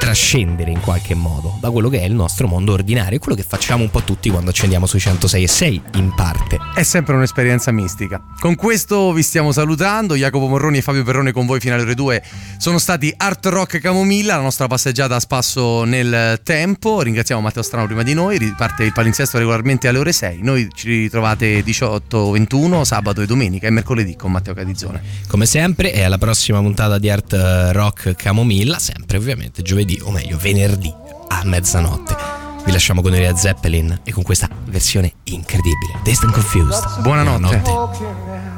trascendere 0.00 0.70
in 0.70 0.80
qualche 0.80 1.14
modo 1.14 1.58
da 1.60 1.70
quello 1.70 1.90
che 1.90 2.00
è 2.00 2.04
il 2.04 2.14
nostro 2.14 2.48
mondo 2.48 2.72
ordinario, 2.72 3.18
quello 3.18 3.36
che 3.36 3.44
facciamo 3.46 3.82
un 3.82 3.90
po' 3.90 4.02
tutti 4.02 4.30
quando 4.30 4.48
accendiamo 4.48 4.86
sui 4.86 4.98
106 4.98 5.42
e 5.42 5.46
6 5.46 5.82
in 5.96 6.14
parte. 6.14 6.58
È 6.74 6.82
sempre 6.82 7.14
un'esperienza 7.14 7.70
mistica. 7.70 8.20
Con 8.40 8.54
questo 8.54 9.12
vi 9.12 9.22
stiamo 9.22 9.52
salutando, 9.52 10.16
Jacopo 10.16 10.48
Morroni 10.48 10.78
e 10.78 10.82
Fabio 10.82 11.04
Perrone 11.04 11.32
con 11.32 11.44
voi 11.44 11.60
fino 11.60 11.74
alle 11.74 11.82
ore 11.82 11.94
2 11.94 12.22
sono 12.56 12.78
stati 12.78 13.12
Art 13.14 13.44
Rock 13.46 13.78
Camomilla, 13.78 14.36
la 14.36 14.42
nostra 14.42 14.66
passeggiata 14.66 15.16
a 15.16 15.20
spasso 15.20 15.84
nel 15.84 16.40
tempo. 16.42 17.02
Ringraziamo 17.02 17.42
Matteo 17.42 17.62
Strano 17.62 17.84
prima 17.84 18.02
di 18.02 18.14
noi, 18.14 18.38
riparte 18.38 18.84
il 18.84 18.94
palinsesto 18.94 19.36
regolarmente 19.36 19.86
alle 19.86 19.98
ore 19.98 20.12
6. 20.12 20.40
Noi 20.40 20.66
ci 20.74 20.88
ritrovate 20.88 21.62
18, 21.62 22.30
21, 22.30 22.84
sabato 22.84 23.20
e 23.20 23.26
domenica 23.26 23.66
e 23.66 23.70
mercoledì 23.70 24.16
con 24.16 24.32
Matteo 24.32 24.54
Cadizzone. 24.54 25.02
Come 25.28 25.44
sempre 25.44 25.92
e 25.92 26.02
alla 26.02 26.18
prossima 26.18 26.58
puntata 26.58 26.98
di 26.98 27.10
Art 27.10 27.36
Rock 27.72 28.14
Camomilla, 28.14 28.78
sempre 28.78 29.18
ovviamente 29.18 29.60
giovedì 29.60 29.88
giovedì, 29.90 30.00
o 30.04 30.10
meglio 30.10 30.36
venerdì 30.38 30.94
a 31.28 31.42
mezzanotte. 31.44 32.16
Vi 32.64 32.72
lasciamo 32.72 33.02
con 33.02 33.14
Iria 33.14 33.34
Zeppelin 33.34 34.00
e 34.04 34.12
con 34.12 34.22
questa 34.22 34.48
versione 34.66 35.14
incredibile. 35.24 35.98
Dazed 36.04 36.24
and 36.24 36.32
Confused. 36.32 37.00
Buonanotte. 37.00 37.58
Buonanotte. 37.58 38.48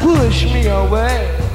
Push 0.00 0.44
me 0.44 0.66
away. 0.66 1.51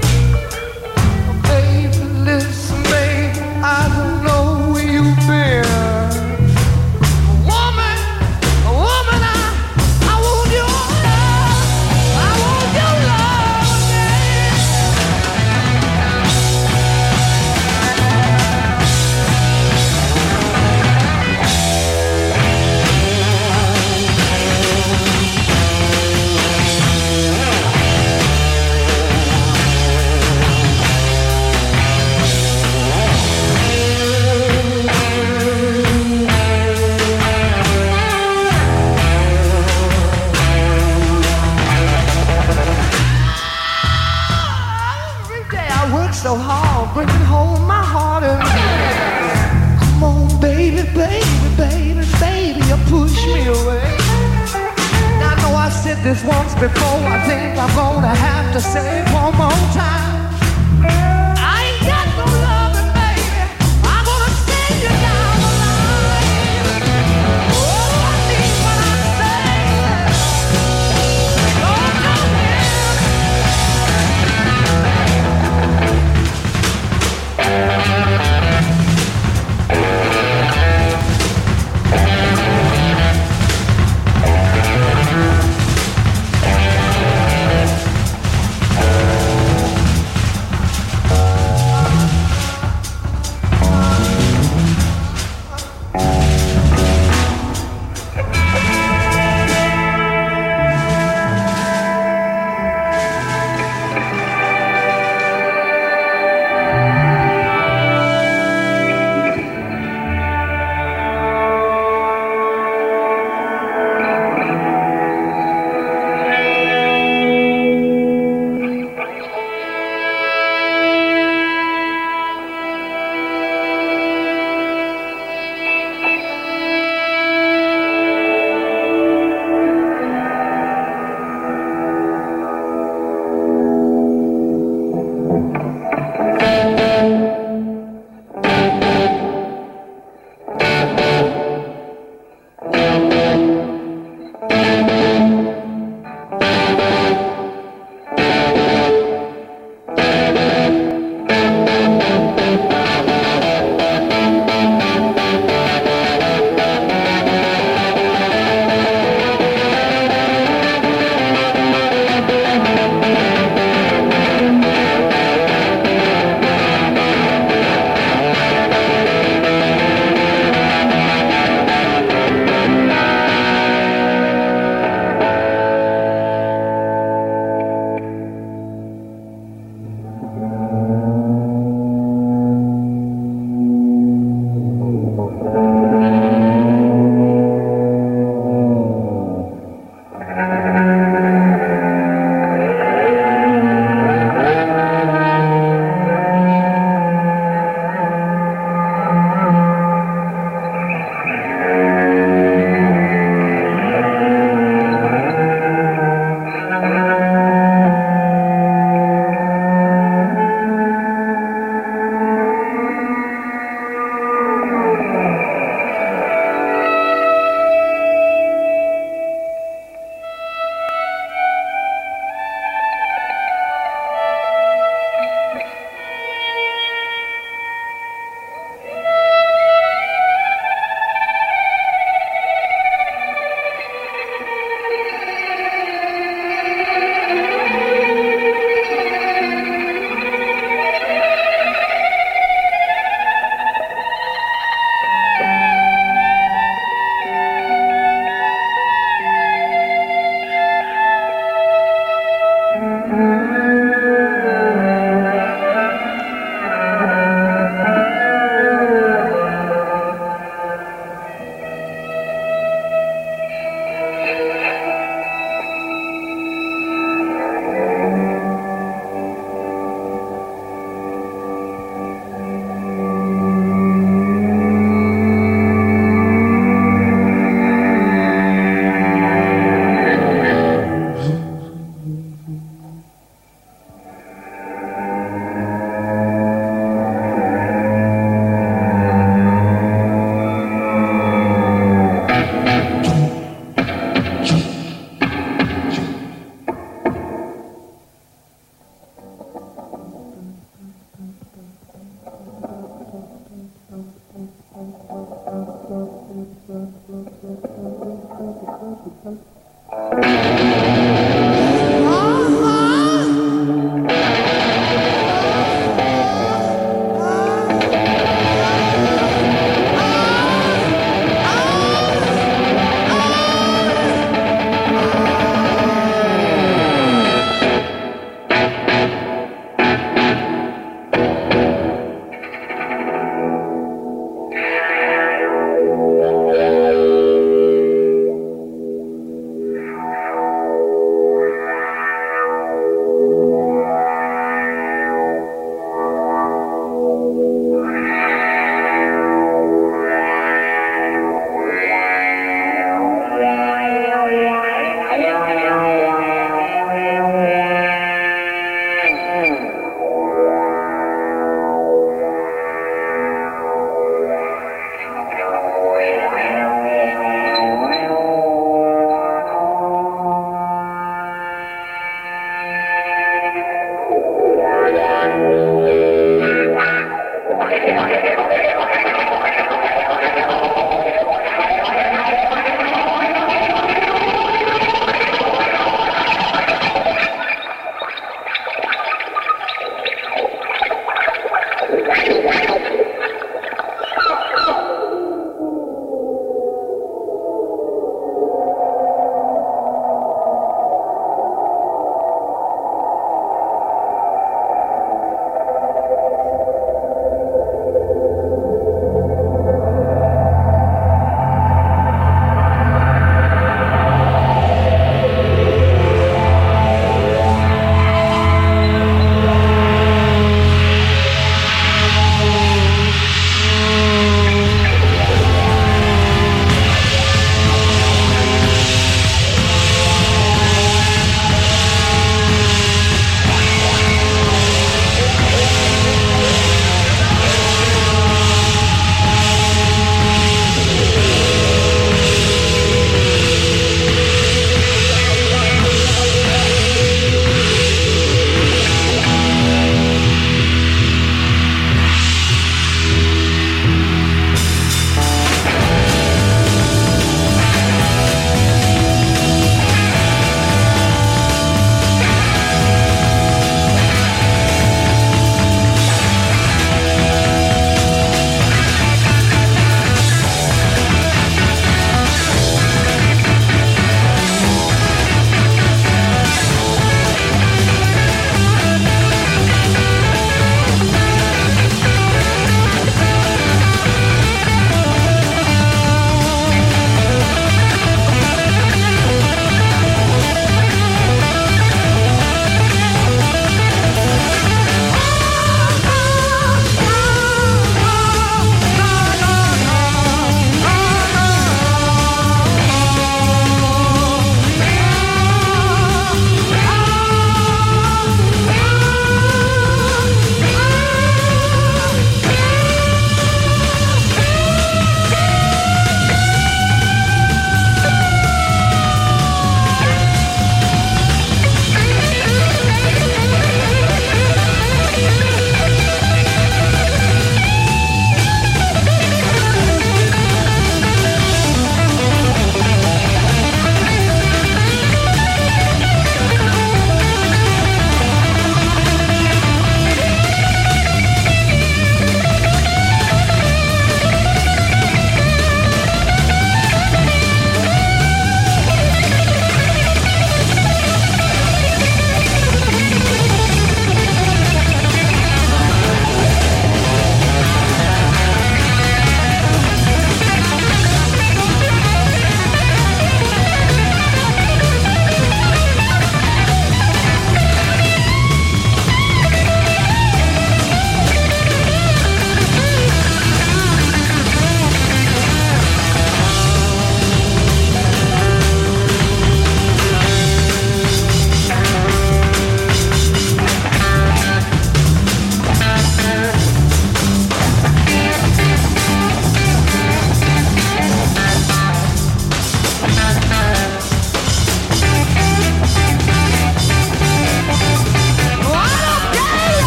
This 56.08 56.24
once 56.24 56.54
before, 56.54 57.04
I 57.04 57.22
think 57.28 57.60
I'm 57.60 57.76
gonna 57.76 58.16
have 58.16 58.54
to 58.54 58.62
say 58.62 59.02
it 59.02 59.14
one 59.14 59.36
more 59.36 59.52
time. 59.74 60.07